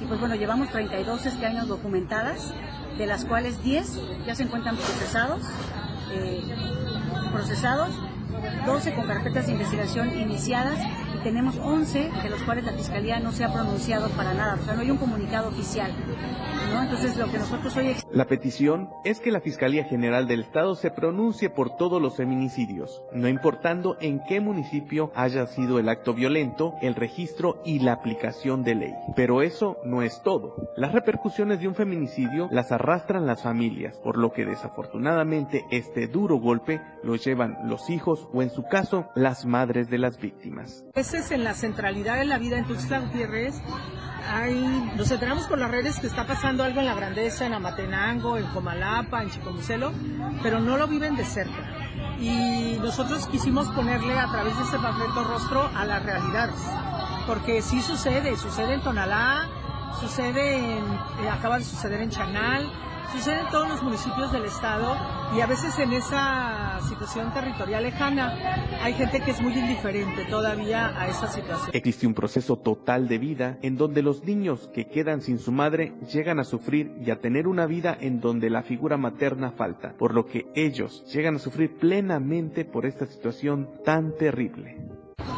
y 0.00 0.04
pues 0.06 0.18
bueno, 0.18 0.34
llevamos 0.34 0.68
32 0.70 1.26
este 1.26 1.46
año 1.46 1.64
documentadas 1.66 2.52
de 2.98 3.06
las 3.06 3.24
cuales 3.24 3.62
10 3.62 3.98
ya 4.26 4.34
se 4.34 4.44
encuentran 4.44 4.76
procesados, 4.76 5.42
eh, 6.12 6.42
procesados, 7.32 7.90
12 8.66 8.94
con 8.94 9.06
carpetas 9.06 9.46
de 9.46 9.52
investigación 9.52 10.18
iniciadas 10.18 10.78
tenemos 11.24 11.56
11 11.56 12.10
de 12.22 12.30
los 12.30 12.42
cuales 12.42 12.64
la 12.64 12.72
Fiscalía 12.72 13.18
no 13.18 13.32
se 13.32 13.44
ha 13.44 13.52
pronunciado 13.52 14.10
para 14.10 14.34
nada, 14.34 14.58
o 14.60 14.64
sea, 14.64 14.74
no 14.74 14.82
hay 14.82 14.90
un 14.90 14.98
comunicado 14.98 15.48
oficial. 15.48 15.90
Entonces, 16.82 17.16
lo 17.16 17.30
que 17.30 17.38
nosotros 17.38 17.74
hoy... 17.76 17.96
La 18.10 18.26
petición 18.26 18.90
es 19.04 19.20
que 19.20 19.30
la 19.32 19.40
Fiscalía 19.40 19.84
General 19.84 20.26
del 20.26 20.40
Estado 20.40 20.74
se 20.74 20.90
pronuncie 20.90 21.48
por 21.48 21.76
todos 21.76 22.02
los 22.02 22.16
feminicidios, 22.16 23.02
no 23.12 23.28
importando 23.28 23.96
en 24.00 24.20
qué 24.28 24.40
municipio 24.40 25.10
haya 25.14 25.46
sido 25.46 25.78
el 25.78 25.88
acto 25.88 26.12
violento, 26.12 26.74
el 26.82 26.94
registro 26.94 27.62
y 27.64 27.78
la 27.78 27.92
aplicación 27.92 28.62
de 28.62 28.74
ley. 28.74 28.94
Pero 29.16 29.40
eso 29.40 29.78
no 29.84 30.02
es 30.02 30.20
todo. 30.22 30.72
Las 30.76 30.92
repercusiones 30.92 31.60
de 31.60 31.68
un 31.68 31.74
feminicidio 31.74 32.48
las 32.50 32.70
arrastran 32.70 33.26
las 33.26 33.42
familias, 33.42 33.96
por 33.98 34.18
lo 34.18 34.32
que 34.32 34.44
desafortunadamente 34.44 35.64
este 35.70 36.06
duro 36.06 36.36
golpe 36.36 36.82
lo 37.02 37.16
llevan 37.16 37.56
los 37.64 37.88
hijos 37.88 38.28
o 38.32 38.42
en 38.42 38.50
su 38.50 38.64
caso 38.64 39.08
las 39.14 39.46
madres 39.46 39.88
de 39.88 39.98
las 39.98 40.18
víctimas. 40.18 40.84
Es 41.14 41.30
en 41.30 41.44
la 41.44 41.54
centralidad 41.54 42.16
de 42.16 42.24
la 42.24 42.38
vida 42.38 42.58
en 42.58 42.66
Tuxtla 42.66 43.00
Gutiérrez 43.00 43.54
hay, 44.26 44.92
nos 44.96 45.10
enteramos 45.10 45.46
por 45.46 45.58
las 45.58 45.70
redes 45.70 45.98
que 45.98 46.06
está 46.06 46.26
pasando 46.26 46.64
algo 46.64 46.80
en 46.80 46.86
la 46.86 46.94
grandeza, 46.94 47.46
en 47.46 47.54
Amatenango, 47.54 48.38
en 48.38 48.46
Comalapa, 48.46 49.22
en 49.22 49.30
Chicomucelo, 49.30 49.92
pero 50.42 50.60
no 50.60 50.76
lo 50.76 50.86
viven 50.88 51.16
de 51.16 51.24
cerca. 51.24 51.62
Y 52.18 52.78
nosotros 52.80 53.26
quisimos 53.26 53.68
ponerle 53.70 54.18
a 54.18 54.30
través 54.30 54.56
de 54.56 54.64
ese 54.64 54.78
panfleto 54.78 55.24
rostro 55.24 55.70
a 55.74 55.84
las 55.84 56.02
realidades, 56.02 56.56
porque 57.26 57.60
sí 57.60 57.80
sucede, 57.82 58.36
sucede 58.36 58.74
en 58.74 58.80
Tonalá, 58.80 59.48
sucede 60.00 60.78
en, 60.78 60.84
acaba 61.30 61.58
de 61.58 61.64
suceder 61.64 62.00
en 62.00 62.10
Chanal, 62.10 62.70
sucede 63.14 63.40
en 63.40 63.48
todos 63.48 63.68
los 63.68 63.82
municipios 63.82 64.32
del 64.32 64.44
estado 64.44 64.96
y 65.36 65.40
a 65.40 65.46
veces 65.46 65.78
en 65.78 65.92
esa 65.92 66.80
situación 66.88 67.32
territorial 67.32 67.84
lejana 67.84 68.34
hay 68.82 68.94
gente 68.94 69.20
que 69.20 69.30
es 69.30 69.40
muy 69.40 69.56
indiferente 69.56 70.24
todavía 70.24 70.98
a 70.98 71.06
esa 71.06 71.28
situación. 71.28 71.70
Existe 71.72 72.06
un 72.06 72.14
proceso 72.14 72.56
total 72.56 73.06
de 73.06 73.18
vida 73.18 73.58
en 73.62 73.76
donde 73.76 74.02
los 74.02 74.24
niños 74.24 74.68
que 74.74 74.86
quedan 74.86 75.22
sin 75.22 75.38
su 75.38 75.52
madre 75.52 75.94
llegan 76.12 76.40
a 76.40 76.44
sufrir 76.44 76.96
y 77.04 77.10
a 77.10 77.20
tener 77.20 77.46
una 77.46 77.66
vida 77.66 77.96
en 78.00 78.20
donde 78.20 78.50
la 78.50 78.62
figura 78.62 78.96
materna 78.96 79.52
falta, 79.52 79.94
por 79.96 80.12
lo 80.12 80.26
que 80.26 80.46
ellos 80.56 81.04
llegan 81.12 81.36
a 81.36 81.38
sufrir 81.38 81.76
plenamente 81.78 82.64
por 82.64 82.84
esta 82.84 83.06
situación 83.06 83.68
tan 83.84 84.16
terrible. 84.16 84.78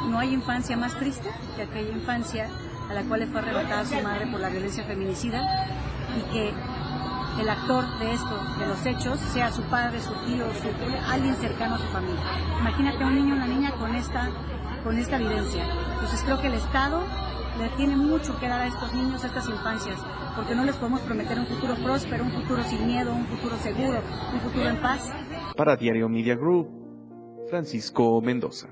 No 0.08 0.18
hay 0.18 0.32
infancia 0.32 0.76
más 0.76 0.96
triste 0.96 1.28
que 1.56 1.62
aquella 1.62 1.92
infancia 1.92 2.48
a 2.88 2.94
la 2.94 3.02
cual 3.02 3.20
le 3.20 3.26
fue 3.26 3.40
arrebatada 3.40 3.84
su 3.84 4.00
madre 4.02 4.26
por 4.30 4.40
la 4.40 4.48
violencia 4.48 4.84
feminicida 4.84 5.42
y 6.16 6.32
que 6.32 6.52
el 7.40 7.48
actor 7.48 7.84
de 7.98 8.12
esto, 8.12 8.38
de 8.58 8.66
los 8.66 8.86
hechos, 8.86 9.18
sea 9.20 9.52
su 9.52 9.62
padre, 9.62 10.00
su 10.00 10.12
tío, 10.24 10.46
su, 10.54 10.68
alguien 11.10 11.34
cercano 11.36 11.74
a 11.74 11.78
su 11.78 11.86
familia. 11.88 12.20
Imagínate 12.60 13.04
un 13.04 13.14
niño 13.14 13.34
una 13.34 13.46
niña 13.46 13.72
con 13.72 13.94
esta, 13.94 14.30
con 14.82 14.98
esta 14.98 15.16
evidencia. 15.16 15.64
Entonces 15.94 16.22
creo 16.24 16.40
que 16.40 16.46
el 16.48 16.54
Estado 16.54 17.02
le 17.58 17.68
tiene 17.70 17.96
mucho 17.96 18.38
que 18.38 18.48
dar 18.48 18.60
a 18.62 18.66
estos 18.66 18.92
niños, 18.94 19.24
a 19.24 19.28
estas 19.28 19.48
infancias, 19.48 19.98
porque 20.34 20.54
no 20.54 20.64
les 20.64 20.76
podemos 20.76 21.00
prometer 21.00 21.38
un 21.38 21.46
futuro 21.46 21.74
próspero, 21.74 22.24
un 22.24 22.32
futuro 22.32 22.62
sin 22.64 22.86
miedo, 22.86 23.12
un 23.12 23.26
futuro 23.26 23.56
seguro, 23.56 24.00
un 24.32 24.40
futuro 24.40 24.68
en 24.68 24.76
paz. 24.80 25.10
Para 25.56 25.76
Diario 25.76 26.08
Media 26.08 26.34
Group, 26.34 26.68
Francisco 27.48 28.20
Mendoza. 28.20 28.68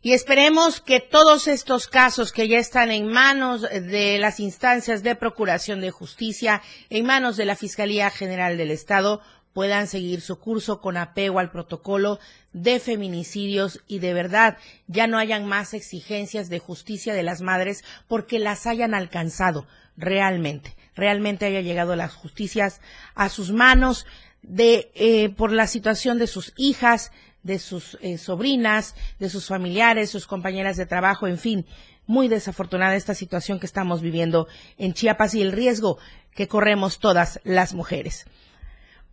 Y 0.00 0.12
esperemos 0.12 0.80
que 0.80 1.00
todos 1.00 1.48
estos 1.48 1.88
casos 1.88 2.32
que 2.32 2.46
ya 2.46 2.58
están 2.58 2.90
en 2.90 3.08
manos 3.08 3.62
de 3.62 4.18
las 4.18 4.38
instancias 4.38 5.02
de 5.02 5.16
procuración 5.16 5.80
de 5.80 5.90
justicia, 5.90 6.62
en 6.88 7.04
manos 7.04 7.36
de 7.36 7.44
la 7.44 7.56
Fiscalía 7.56 8.08
General 8.10 8.56
del 8.56 8.70
Estado, 8.70 9.20
puedan 9.52 9.88
seguir 9.88 10.20
su 10.20 10.38
curso 10.38 10.80
con 10.80 10.96
apego 10.96 11.40
al 11.40 11.50
protocolo 11.50 12.20
de 12.52 12.78
feminicidios 12.78 13.80
y 13.88 13.98
de 13.98 14.14
verdad 14.14 14.56
ya 14.86 15.08
no 15.08 15.18
hayan 15.18 15.46
más 15.46 15.74
exigencias 15.74 16.48
de 16.48 16.60
justicia 16.60 17.12
de 17.12 17.24
las 17.24 17.40
madres 17.40 17.82
porque 18.06 18.38
las 18.38 18.68
hayan 18.68 18.94
alcanzado 18.94 19.66
realmente, 19.96 20.76
realmente 20.94 21.46
haya 21.46 21.60
llegado 21.60 21.96
las 21.96 22.14
justicias 22.14 22.80
a 23.16 23.28
sus 23.28 23.50
manos 23.50 24.06
de 24.42 24.92
eh, 24.94 25.30
por 25.30 25.50
la 25.50 25.66
situación 25.66 26.18
de 26.18 26.28
sus 26.28 26.52
hijas, 26.56 27.10
de 27.42 27.58
sus 27.58 27.98
eh, 28.00 28.18
sobrinas, 28.18 28.94
de 29.18 29.30
sus 29.30 29.46
familiares, 29.46 30.10
sus 30.10 30.26
compañeras 30.26 30.76
de 30.76 30.86
trabajo, 30.86 31.26
en 31.26 31.38
fin, 31.38 31.66
muy 32.06 32.28
desafortunada 32.28 32.96
esta 32.96 33.14
situación 33.14 33.60
que 33.60 33.66
estamos 33.66 34.00
viviendo 34.00 34.48
en 34.78 34.94
Chiapas 34.94 35.34
y 35.34 35.42
el 35.42 35.52
riesgo 35.52 35.98
que 36.34 36.48
corremos 36.48 36.98
todas 36.98 37.40
las 37.44 37.74
mujeres. 37.74 38.26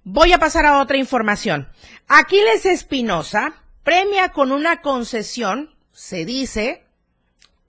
Voy 0.03 0.33
a 0.33 0.39
pasar 0.39 0.65
a 0.65 0.79
otra 0.79 0.97
información. 0.97 1.67
Aquiles 2.07 2.65
Espinosa 2.65 3.63
premia 3.83 4.29
con 4.29 4.51
una 4.51 4.81
concesión, 4.81 5.75
se 5.91 6.25
dice, 6.25 6.85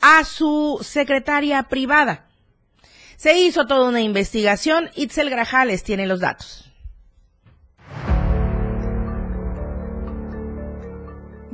a 0.00 0.24
su 0.24 0.78
secretaria 0.82 1.62
privada. 1.64 2.26
Se 3.16 3.38
hizo 3.38 3.66
toda 3.66 3.88
una 3.88 4.02
investigación. 4.02 4.90
Itzel 4.94 5.30
Grajales 5.30 5.82
tiene 5.82 6.06
los 6.06 6.20
datos. 6.20 6.65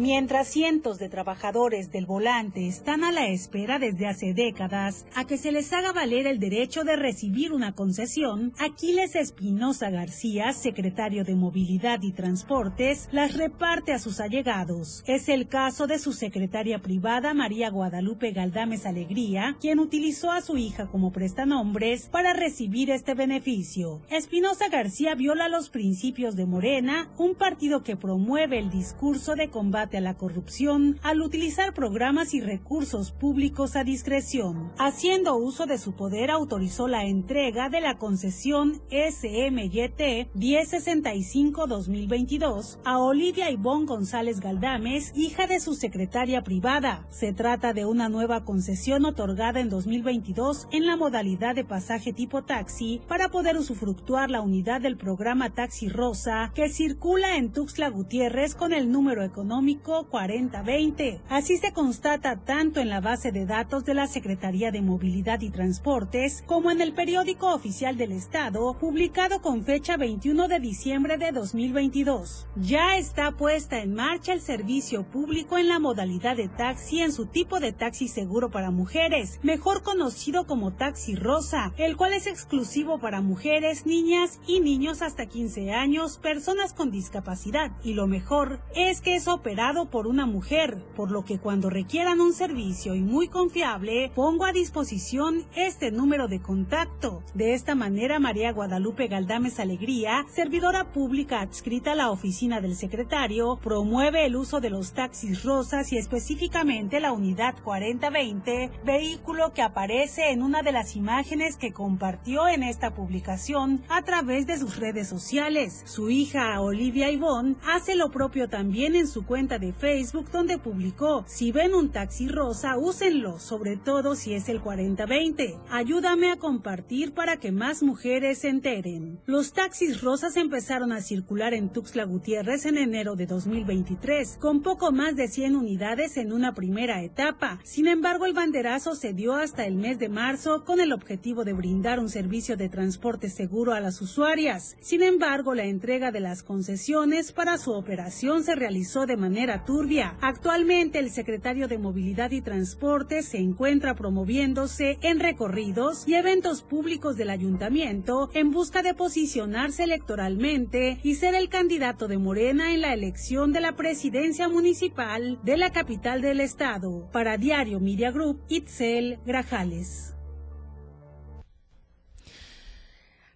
Mientras 0.03 0.49
cientos 0.49 0.99
de 0.99 1.09
trabajadores 1.09 1.93
del 1.93 2.07
volante 2.07 2.67
están 2.67 3.05
a 3.05 3.13
la 3.13 3.29
espera 3.29 3.79
desde 3.79 4.09
hace 4.09 4.35
décadas 4.35 5.07
a 5.15 5.29
que 5.29 5.39
se 5.39 5.53
les 5.53 5.73
haga 5.73 5.93
valer 5.93 6.27
el 6.27 6.41
derecho 6.41 6.83
de 6.83 6.97
recibir 6.97 7.53
una 7.53 7.77
concesión, 7.77 8.53
Aquiles 8.59 9.15
Espinosa 9.15 9.91
García, 9.91 10.55
secretario 10.55 11.23
de 11.23 11.37
Movilidad 11.37 12.03
y 12.03 12.11
Transportes, 12.11 13.09
las 13.13 13.37
reparte 13.37 13.93
a 13.93 14.01
sus 14.01 14.19
allegados. 14.19 15.05
Es 15.07 15.29
el 15.29 15.47
caso 15.47 15.87
de 15.87 16.01
su 16.01 16.13
secretaria 16.13 16.81
privada 16.81 17.33
María 17.33 17.71
Guadalupe 17.71 18.33
Galdames 18.33 18.87
Alegría, 18.87 19.57
quien 19.61 19.79
utilizó 19.79 20.33
a 20.33 20.41
su 20.41 20.57
hija 20.57 20.89
como 20.89 21.13
prestanombres 21.13 22.09
para 22.09 22.33
recibir 22.33 22.91
este 22.91 23.15
beneficio. 23.15 24.03
Espinosa 24.11 24.69
García 24.69 25.15
viola 25.15 25.49
los 25.49 25.71
principios 25.71 26.35
de 26.35 26.47
Morena, 26.47 27.09
un 27.19 27.37
partido 27.37 27.85
que 27.85 27.95
promueve 27.95 28.59
el 28.59 28.69
discurso 28.69 29.37
de 29.37 29.49
combate 29.49 29.92
a 29.97 30.01
la 30.01 30.15
corrupción 30.15 30.99
al 31.03 31.23
utilizar 31.23 31.75
programas 31.75 32.35
y 32.35 32.41
recursos 32.41 33.13
públicos 33.13 33.77
a 33.77 33.85
discreción. 33.85 34.73
Haciendo 34.79 35.37
uso 35.37 35.67
de 35.67 35.79
su 35.79 35.93
poder 35.93 36.31
autorizó 36.31 36.89
la 36.89 37.05
entrega 37.05 37.69
de 37.69 37.81
la 37.81 37.99
concesión 37.99 38.81
SMYT 38.91 40.33
1065-2022 40.35 42.79
a 42.85 42.99
Olivia 42.99 43.51
Ivonne 43.51 43.87
González 43.87 44.41
Galdames, 44.41 45.13
hija 45.15 45.47
de 45.47 45.61
su 45.61 45.75
secretaria 45.75 46.43
privada. 46.43 47.07
Se 47.11 47.33
trata 47.33 47.73
de 47.73 47.85
una 47.85 48.09
nueva 48.09 48.45
concesión 48.45 49.05
otorgada 49.05 49.61
en 49.61 49.69
2022 49.69 50.69
en 50.71 50.87
la 50.87 50.97
modalidad 50.97 51.55
de 51.55 51.65
pasaje 51.65 52.13
tipo 52.13 52.43
taxi 52.43 53.01
para 53.09 53.31
poder 53.31 53.57
usufructuar 53.57 54.31
la 54.31 54.41
unidad 54.41 54.81
del 54.81 54.97
programa 54.97 55.51
Taxi 55.51 55.89
Rosa 55.89 56.53
que 56.55 56.69
circula 56.69 57.37
en 57.37 57.53
Tuxtla 57.53 57.89
Gutiérrez 57.89 58.55
con 58.55 58.73
el 58.73 58.91
número 58.91 59.23
económico 59.23 59.72
4020. 59.81 61.21
Así 61.29 61.57
se 61.57 61.73
constata 61.73 62.37
tanto 62.37 62.81
en 62.81 62.89
la 62.89 63.01
base 63.01 63.33
de 63.33 63.47
datos 63.47 63.85
de 63.85 63.95
la 63.95 64.07
Secretaría 64.07 64.71
de 64.71 64.83
Movilidad 64.83 65.41
y 65.41 65.51
Transportes 65.51 66.43
como 66.47 66.71
en 66.71 66.81
el 66.81 66.93
periódico 66.93 67.53
oficial 67.55 67.97
del 67.97 68.13
Estado, 68.13 68.75
publicado 68.79 69.41
con 69.41 69.65
fecha 69.65 69.97
21 69.97 70.49
de 70.49 70.61
diciembre 70.61 71.17
de 71.19 71.33
2022. 71.33 72.47
Ya 72.57 72.97
está 72.97 73.33
puesta 73.33 73.81
en 73.81 73.95
marcha 73.95 74.33
el 74.33 74.41
servicio 74.41 75.05
público 75.05 75.59
en 75.59 75.69
la 75.69 75.79
modalidad 75.79 76.37
de 76.37 76.49
taxi 76.49 77.01
en 77.01 77.13
su 77.13 77.27
tipo 77.27 77.61
de 77.61 77.73
taxi 77.73 78.09
seguro 78.09 78.51
para 78.51 78.71
mujeres, 78.71 79.41
mejor 79.43 79.83
conocido 79.83 80.47
como 80.47 80.73
taxi 80.73 81.15
rosa, 81.15 81.73
el 81.79 81.97
cual 81.97 82.13
es 82.13 82.27
exclusivo 82.27 82.99
para 82.99 83.21
mujeres, 83.21 83.87
niñas 83.87 84.41
y 84.47 84.61
niños 84.61 85.03
hasta 85.03 85.27
15 85.27 85.73
años, 85.73 86.19
personas 86.19 86.73
con 86.73 86.91
discapacidad. 86.91 87.73
Y 87.83 87.95
lo 87.95 88.07
mejor 88.07 88.61
es 88.75 89.01
que 89.01 89.15
es 89.15 89.29
operado 89.29 89.62
por 89.91 90.09
una 90.09 90.27
mujer, 90.27 90.83
por 90.97 91.13
lo 91.13 91.25
que 91.25 91.39
cuando 91.39 91.71
requieran 91.71 92.21
un 92.21 92.33
servicio 92.33 92.97
y 92.97 93.01
muy 93.01 93.29
confiable, 93.29 94.11
pongo 94.13 94.45
a 94.45 94.53
disposición 94.53 95.45
este 95.55 95.93
número 95.93 96.27
de 96.27 96.43
contacto. 96.43 97.23
De 97.35 97.55
esta 97.55 97.77
manera, 97.77 98.19
María 98.19 98.53
Guadalupe 98.53 99.07
Galdames 99.07 99.61
Alegría, 99.61 100.27
servidora 100.35 100.91
pública 100.91 101.41
adscrita 101.41 101.93
a 101.93 101.95
la 101.95 102.11
oficina 102.11 102.61
del 102.61 102.75
secretario, 102.75 103.61
promueve 103.63 104.27
el 104.27 104.35
uso 104.35 104.61
de 104.61 104.71
los 104.71 104.95
taxis 104.95 105.45
rosas 105.45 105.93
y 105.93 105.97
específicamente 105.97 106.99
la 106.99 107.13
unidad 107.13 107.55
4020, 107.63 108.69
vehículo 108.85 109.53
que 109.53 109.63
aparece 109.63 110.33
en 110.33 110.43
una 110.43 110.63
de 110.63 110.73
las 110.73 110.97
imágenes 110.97 111.57
que 111.57 111.73
compartió 111.73 112.49
en 112.49 112.65
esta 112.65 112.95
publicación 112.95 113.85
a 113.89 114.03
través 114.03 114.49
de 114.49 114.59
sus 114.59 114.79
redes 114.79 115.07
sociales. 115.07 115.83
Su 115.85 116.11
hija 116.11 116.61
Olivia 116.61 117.13
Ivonne 117.13 117.55
hace 117.65 117.95
lo 117.95 118.11
propio 118.11 118.49
también 118.49 118.97
en 118.97 119.07
su 119.07 119.25
cuenta 119.25 119.52
de 119.59 119.73
Facebook 119.73 120.31
donde 120.31 120.59
publicó, 120.59 121.25
si 121.27 121.53
ven 121.53 121.75
un 121.75 121.91
taxi 121.91 122.29
rosa, 122.29 122.79
úsenlo, 122.79 123.39
sobre 123.39 123.77
todo 123.77 124.15
si 124.15 124.35
es 124.35 124.49
el 124.49 124.61
4020. 124.61 125.59
Ayúdame 125.71 126.31
a 126.31 126.37
compartir 126.37 127.13
para 127.13 127.37
que 127.37 127.53
más 127.53 127.83
mujeres 127.83 128.39
se 128.39 128.49
enteren. 128.49 129.21
Los 129.27 129.53
taxis 129.53 130.01
rosas 130.01 130.37
empezaron 130.37 130.93
a 130.93 131.01
circular 131.01 131.55
en 131.55 131.71
Tuxtla 131.71 132.05
Gutiérrez 132.05 132.67
en 132.67 132.79
enero 132.79 133.17
de 133.17 133.27
2023, 133.27 134.39
con 134.41 134.63
poco 134.63 134.93
más 134.93 135.17
de 135.17 135.29
100 135.29 135.57
unidades 135.57 136.17
en 136.17 136.33
una 136.33 136.55
primera 136.55 137.03
etapa. 137.03 137.61
Sin 137.65 137.87
embargo, 137.87 138.27
el 138.27 138.33
banderazo 138.33 138.95
se 138.95 139.13
dio 139.13 139.35
hasta 139.35 139.67
el 139.67 139.77
mes 139.77 139.99
de 139.99 140.09
marzo 140.09 140.65
con 140.65 140.81
el 140.81 140.93
objetivo 140.93 141.45
de 141.45 141.53
brindar 141.53 142.01
un 142.01 142.09
servicio 142.09 142.57
de 142.57 142.69
transporte 142.69 143.29
seguro 143.29 143.73
a 143.73 143.81
las 143.81 144.01
usuarias. 144.01 144.77
Sin 144.81 145.03
embargo, 145.03 145.55
la 145.55 145.65
entrega 145.65 146.11
de 146.11 146.21
las 146.21 146.43
concesiones 146.43 147.33
para 147.33 147.59
su 147.59 147.73
operación 147.73 148.45
se 148.45 148.55
realizó 148.55 149.07
de 149.07 149.17
manera 149.17 149.42
turbia. 149.65 150.17
Actualmente 150.21 150.99
el 150.99 151.11
secretario 151.11 151.69
de 151.69 151.79
Movilidad 151.79 152.31
y 152.31 152.41
Transporte 152.41 153.23
se 153.23 153.39
encuentra 153.39 153.95
promoviéndose 153.95 154.99
en 155.03 155.21
recorridos 155.21 156.07
y 156.07 156.15
eventos 156.15 156.63
públicos 156.63 157.17
del 157.17 157.31
ayuntamiento 157.31 158.31
en 158.35 158.51
busca 158.51 158.83
de 158.83 158.95
posicionarse 158.95 159.85
electoralmente 159.85 160.99
y 161.03 161.17
ser 161.17 161.35
el 161.35 161.49
candidato 161.49 162.09
de 162.09 162.19
Morena 162.19 162.73
en 162.73 162.81
la 162.81 162.93
elección 162.93 163.53
de 163.53 163.61
la 163.61 163.77
presidencia 163.77 164.49
municipal 164.49 165.39
de 165.43 165.57
la 165.57 165.71
capital 165.71 166.23
del 166.23 166.41
estado. 166.41 167.11
Para 167.11 167.37
Diario 167.37 167.81
Media 167.81 168.11
Group, 168.11 168.43
Itzel 168.49 169.19
Grajales. 169.27 170.15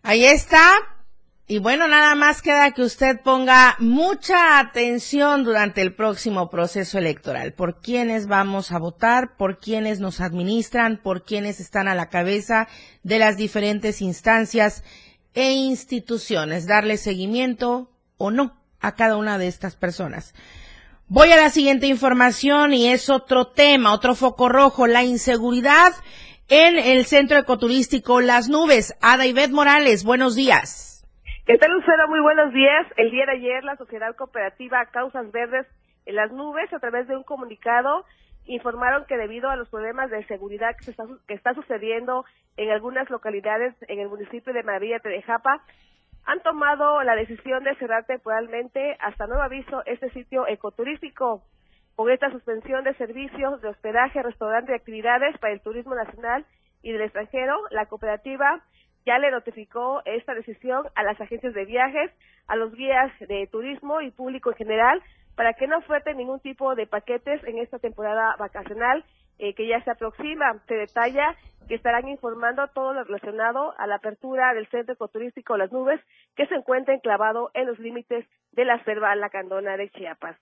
Ahí 0.02 0.24
está 0.24 0.95
Y 1.48 1.58
bueno, 1.60 1.86
nada 1.86 2.16
más 2.16 2.42
queda 2.42 2.72
que 2.72 2.82
usted 2.82 3.20
ponga 3.20 3.76
mucha 3.78 4.58
atención 4.58 5.44
durante 5.44 5.80
el 5.80 5.94
próximo 5.94 6.50
proceso 6.50 6.98
electoral. 6.98 7.52
Por 7.52 7.80
quiénes 7.80 8.26
vamos 8.26 8.72
a 8.72 8.80
votar, 8.80 9.36
por 9.36 9.60
quiénes 9.60 10.00
nos 10.00 10.20
administran, 10.20 11.00
por 11.00 11.24
quiénes 11.24 11.60
están 11.60 11.86
a 11.86 11.94
la 11.94 12.08
cabeza 12.08 12.66
de 13.04 13.20
las 13.20 13.36
diferentes 13.36 14.02
instancias 14.02 14.82
e 15.34 15.52
instituciones. 15.52 16.66
Darle 16.66 16.96
seguimiento 16.96 17.92
o 18.16 18.32
no 18.32 18.60
a 18.80 18.96
cada 18.96 19.16
una 19.16 19.38
de 19.38 19.46
estas 19.46 19.76
personas. 19.76 20.34
Voy 21.06 21.30
a 21.30 21.36
la 21.36 21.50
siguiente 21.50 21.86
información 21.86 22.74
y 22.74 22.88
es 22.88 23.08
otro 23.08 23.46
tema, 23.46 23.92
otro 23.92 24.16
foco 24.16 24.48
rojo, 24.48 24.88
la 24.88 25.04
inseguridad 25.04 25.92
en 26.48 26.76
el 26.76 27.06
centro 27.06 27.38
ecoturístico 27.38 28.20
Las 28.20 28.48
Nubes. 28.48 28.96
Ada 29.00 29.26
Ivette 29.26 29.52
Morales, 29.52 30.02
buenos 30.02 30.34
días. 30.34 30.95
¿Qué? 31.46 31.60
Muy 32.08 32.18
buenos 32.18 32.52
días. 32.52 32.88
El 32.96 33.12
día 33.12 33.24
de 33.24 33.32
ayer, 33.32 33.62
la 33.62 33.76
Sociedad 33.76 34.16
Cooperativa 34.16 34.84
Causas 34.86 35.30
Verdes 35.30 35.64
en 36.04 36.16
las 36.16 36.32
Nubes, 36.32 36.72
a 36.72 36.80
través 36.80 37.06
de 37.06 37.16
un 37.16 37.22
comunicado, 37.22 38.04
informaron 38.46 39.04
que 39.06 39.16
debido 39.16 39.48
a 39.48 39.54
los 39.54 39.68
problemas 39.68 40.10
de 40.10 40.26
seguridad 40.26 40.74
que, 40.76 40.90
está, 40.90 41.04
que 41.28 41.34
está 41.34 41.54
sucediendo 41.54 42.24
en 42.56 42.70
algunas 42.70 43.08
localidades 43.10 43.76
en 43.86 44.00
el 44.00 44.08
municipio 44.08 44.52
de 44.52 44.64
Maravilla 44.64 44.98
Tejapa, 44.98 45.62
han 46.24 46.40
tomado 46.40 47.00
la 47.04 47.14
decisión 47.14 47.62
de 47.62 47.76
cerrar 47.76 48.06
temporalmente 48.06 48.96
hasta 48.98 49.28
nuevo 49.28 49.42
aviso 49.42 49.84
este 49.86 50.10
sitio 50.10 50.48
ecoturístico. 50.48 51.44
Con 51.94 52.10
esta 52.10 52.28
suspensión 52.32 52.82
de 52.82 52.94
servicios 52.94 53.62
de 53.62 53.68
hospedaje, 53.68 54.20
restaurante 54.20 54.72
y 54.72 54.74
actividades 54.74 55.38
para 55.38 55.52
el 55.52 55.60
turismo 55.60 55.94
nacional 55.94 56.44
y 56.82 56.90
del 56.90 57.02
extranjero, 57.02 57.56
la 57.70 57.86
cooperativa 57.86 58.64
ya 59.06 59.18
le 59.18 59.30
notificó 59.30 60.02
esta 60.04 60.34
decisión 60.34 60.84
a 60.96 61.04
las 61.04 61.18
agencias 61.20 61.54
de 61.54 61.64
viajes, 61.64 62.10
a 62.48 62.56
los 62.56 62.74
guías 62.74 63.12
de 63.20 63.46
turismo 63.46 64.00
y 64.00 64.10
público 64.10 64.50
en 64.50 64.56
general, 64.56 65.02
para 65.36 65.54
que 65.54 65.68
no 65.68 65.78
oferten 65.78 66.16
ningún 66.16 66.40
tipo 66.40 66.74
de 66.74 66.86
paquetes 66.86 67.42
en 67.44 67.58
esta 67.58 67.78
temporada 67.78 68.34
vacacional 68.38 69.04
eh, 69.38 69.54
que 69.54 69.68
ya 69.68 69.82
se 69.84 69.90
aproxima. 69.90 70.60
Se 70.66 70.74
detalla 70.74 71.36
que 71.68 71.76
estarán 71.76 72.08
informando 72.08 72.66
todo 72.68 72.94
lo 72.94 73.04
relacionado 73.04 73.74
a 73.78 73.86
la 73.86 73.96
apertura 73.96 74.54
del 74.54 74.66
centro 74.68 74.94
ecoturístico 74.94 75.56
Las 75.56 75.72
Nubes, 75.72 76.00
que 76.36 76.46
se 76.46 76.54
encuentra 76.54 76.94
enclavado 76.94 77.50
en 77.54 77.66
los 77.66 77.78
límites 77.78 78.26
de 78.52 78.64
la 78.64 78.82
selva 78.84 79.14
lacandona 79.14 79.76
de 79.76 79.90
Chiapas. 79.90 80.36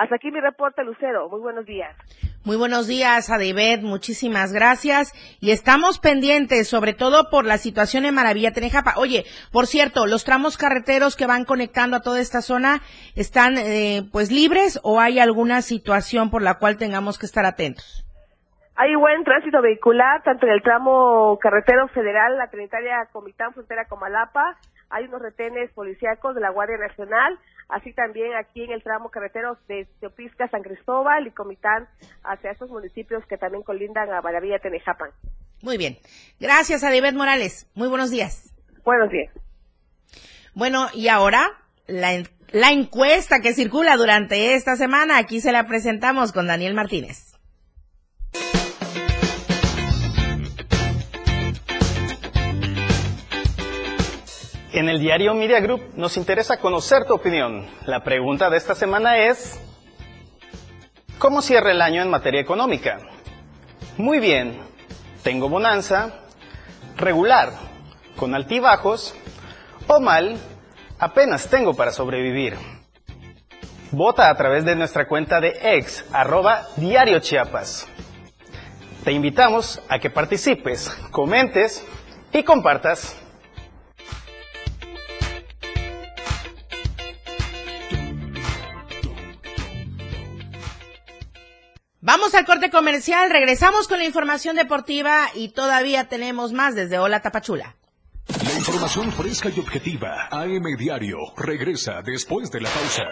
Hasta 0.00 0.16
aquí 0.16 0.30
mi 0.30 0.40
reporte, 0.40 0.82
Lucero. 0.82 1.28
Muy 1.28 1.40
buenos 1.40 1.66
días. 1.66 1.94
Muy 2.42 2.56
buenos 2.56 2.86
días, 2.86 3.28
Adibet. 3.28 3.82
Muchísimas 3.82 4.50
gracias. 4.50 5.12
Y 5.42 5.50
estamos 5.50 5.98
pendientes, 5.98 6.70
sobre 6.70 6.94
todo 6.94 7.28
por 7.28 7.44
la 7.44 7.58
situación 7.58 8.06
en 8.06 8.14
Maravilla 8.14 8.50
Tenejapa. 8.50 8.94
Oye, 8.96 9.24
por 9.52 9.66
cierto, 9.66 10.06
los 10.06 10.24
tramos 10.24 10.56
carreteros 10.56 11.16
que 11.16 11.26
van 11.26 11.44
conectando 11.44 11.98
a 11.98 12.00
toda 12.00 12.18
esta 12.18 12.40
zona 12.40 12.80
están, 13.14 13.58
eh, 13.58 14.08
pues, 14.10 14.32
libres 14.32 14.80
o 14.84 15.00
hay 15.00 15.18
alguna 15.18 15.60
situación 15.60 16.30
por 16.30 16.40
la 16.40 16.54
cual 16.54 16.78
tengamos 16.78 17.18
que 17.18 17.26
estar 17.26 17.44
atentos? 17.44 18.06
Hay 18.76 18.94
buen 18.94 19.22
tránsito 19.24 19.60
vehicular, 19.60 20.22
tanto 20.22 20.46
en 20.46 20.52
el 20.52 20.62
tramo 20.62 21.38
carretero 21.42 21.88
federal, 21.88 22.38
la 22.38 22.48
Trinitaria 22.48 23.06
Comitán, 23.12 23.52
frontera 23.52 23.84
Comalapa, 23.84 24.56
hay 24.88 25.04
unos 25.04 25.20
retenes 25.20 25.70
policíacos 25.72 26.34
de 26.34 26.40
la 26.40 26.50
Guardia 26.50 26.78
Nacional, 26.78 27.38
así 27.72 27.92
también 27.92 28.32
aquí 28.34 28.62
en 28.62 28.72
el 28.72 28.82
tramo 28.82 29.10
carretero 29.10 29.56
de 29.68 29.86
Teopisca, 30.00 30.48
San 30.48 30.62
Cristóbal 30.62 31.26
y 31.26 31.30
Comitán, 31.30 31.88
hacia 32.24 32.50
estos 32.50 32.70
municipios 32.70 33.24
que 33.26 33.36
también 33.36 33.62
colindan 33.62 34.12
a 34.12 34.20
Maravilla, 34.20 34.58
Tenejapan. 34.58 35.10
Muy 35.62 35.76
bien. 35.76 35.98
Gracias, 36.38 36.84
Adibet 36.84 37.14
Morales. 37.14 37.70
Muy 37.74 37.88
buenos 37.88 38.10
días. 38.10 38.54
Buenos 38.84 39.10
días. 39.10 39.32
Bueno, 40.54 40.88
y 40.94 41.08
ahora 41.08 41.46
la, 41.86 42.22
la 42.50 42.70
encuesta 42.70 43.40
que 43.40 43.52
circula 43.52 43.96
durante 43.96 44.54
esta 44.54 44.76
semana, 44.76 45.18
aquí 45.18 45.40
se 45.40 45.52
la 45.52 45.66
presentamos 45.66 46.32
con 46.32 46.46
Daniel 46.46 46.74
Martínez. 46.74 47.30
En 54.72 54.88
el 54.88 55.00
diario 55.00 55.34
Media 55.34 55.58
Group 55.58 55.82
nos 55.96 56.16
interesa 56.16 56.58
conocer 56.58 57.04
tu 57.04 57.14
opinión. 57.14 57.66
La 57.86 58.04
pregunta 58.04 58.48
de 58.48 58.56
esta 58.56 58.76
semana 58.76 59.18
es, 59.18 59.60
¿cómo 61.18 61.42
cierra 61.42 61.72
el 61.72 61.82
año 61.82 62.00
en 62.02 62.08
materia 62.08 62.40
económica? 62.40 62.98
Muy 63.96 64.20
bien, 64.20 64.60
tengo 65.24 65.48
bonanza, 65.48 66.20
regular, 66.96 67.50
con 68.14 68.32
altibajos, 68.32 69.12
o 69.88 69.98
mal, 69.98 70.36
apenas 71.00 71.48
tengo 71.48 71.74
para 71.74 71.90
sobrevivir. 71.90 72.56
Vota 73.90 74.30
a 74.30 74.36
través 74.36 74.64
de 74.64 74.76
nuestra 74.76 75.08
cuenta 75.08 75.40
de 75.40 75.58
ex, 75.62 76.04
arroba 76.12 76.68
diario 76.76 77.18
Chiapas. 77.18 77.88
Te 79.02 79.10
invitamos 79.10 79.82
a 79.88 79.98
que 79.98 80.10
participes, 80.10 80.90
comentes 81.10 81.84
y 82.32 82.44
compartas. 82.44 83.20
Vamos 92.02 92.34
al 92.34 92.46
corte 92.46 92.70
comercial, 92.70 93.28
regresamos 93.30 93.86
con 93.86 93.98
la 93.98 94.06
información 94.06 94.56
deportiva 94.56 95.28
y 95.34 95.50
todavía 95.50 96.08
tenemos 96.08 96.52
más 96.54 96.74
desde 96.74 96.98
Hola 96.98 97.20
Tapachula. 97.20 97.76
La 98.42 98.54
información 98.54 99.12
fresca 99.12 99.50
y 99.54 99.60
objetiva, 99.60 100.28
AM 100.30 100.76
Diario, 100.78 101.18
regresa 101.36 102.00
después 102.02 102.50
de 102.50 102.60
la 102.62 102.70
pausa. 102.70 103.02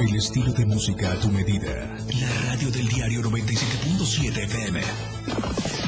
El 0.00 0.14
estilo 0.14 0.52
de 0.52 0.66
música 0.66 1.10
a 1.10 1.16
tu 1.16 1.28
medida. 1.30 1.96
La 2.20 2.52
radio 2.52 2.70
del 2.70 2.86
diario 2.86 3.22
97.7 3.22 4.44
FM. 4.44 5.87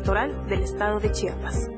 del 0.01 0.63
Estado 0.63 0.99
de 0.99 1.11
Chiapas. 1.11 1.69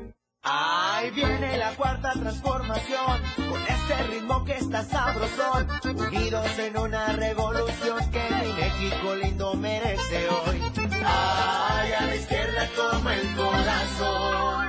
Ahí 0.42 1.10
viene 1.10 1.58
la 1.58 1.74
cuarta 1.76 2.12
transformación, 2.12 3.20
con 3.36 3.62
este 3.62 4.02
ritmo 4.10 4.44
que 4.46 4.56
está 4.56 4.82
sabrosón, 4.82 5.68
unidos 5.84 6.58
en 6.58 6.78
una 6.78 7.08
revolución 7.12 7.98
que 8.10 8.22
mi 8.30 8.52
México 8.54 9.14
lindo 9.14 9.54
merece 9.54 10.28
hoy. 10.30 10.62
Ay, 11.04 11.92
a 11.92 12.06
la 12.06 12.16
izquierda 12.16 12.68
toma 12.74 13.14
el 13.14 13.36
corazón. 13.36 14.66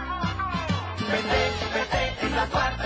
Vete, 1.00 1.52
vete, 1.74 2.26
es 2.26 2.32
la 2.32 2.46
cuarta 2.48 2.85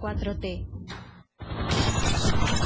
4T. 0.00 0.66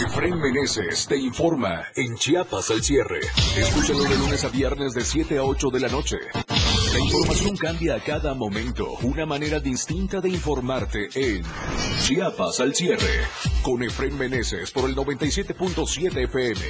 Efraín 0.07 0.41
Meneses 0.41 1.07
te 1.07 1.17
informa 1.17 1.85
en 1.95 2.17
Chiapas 2.17 2.71
al 2.71 2.83
cierre. 2.83 3.21
Escúchalo 3.57 4.05
de 4.05 4.17
lunes 4.17 4.45
a 4.45 4.49
viernes 4.49 4.95
de 4.95 5.03
7 5.03 5.39
a 5.39 5.45
8 5.45 5.69
de 5.71 5.81
la 5.81 5.89
noche. 5.89 6.17
La 6.93 6.99
información 6.99 7.57
cambia 7.57 7.95
a 7.97 8.01
cada 8.01 8.35
momento. 8.35 8.97
Una 9.03 9.27
manera 9.27 9.61
distinta 9.61 10.21
de 10.21 10.31
informarte 10.31 11.09
en 11.15 11.45
Chiapas 12.01 12.61
al 12.61 12.75
cierre. 12.75 13.27
Con 13.63 13.83
Efraín 13.83 14.17
Meneses 14.17 14.71
por 14.71 14.89
el 14.89 14.97
97.7 14.97 16.25
FM. 16.25 16.61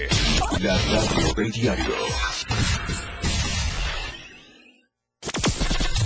La 0.61 0.77
radio 0.77 1.35
del 1.35 1.51
diario. 1.53 1.95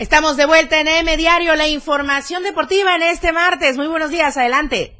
Estamos 0.00 0.38
de 0.38 0.46
vuelta 0.46 0.80
en 0.80 0.88
M 0.88 1.14
Diario, 1.18 1.54
la 1.56 1.68
información 1.68 2.42
deportiva 2.42 2.96
en 2.96 3.02
este 3.02 3.32
martes. 3.32 3.76
Muy 3.76 3.86
buenos 3.86 4.08
días, 4.08 4.34
adelante. 4.38 4.96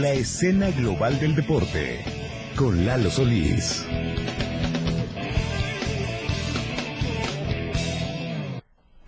La 0.00 0.12
escena 0.12 0.70
global 0.70 1.18
del 1.18 1.34
deporte 1.34 2.04
con 2.54 2.86
Lalo 2.86 3.10
Solís. 3.10 3.84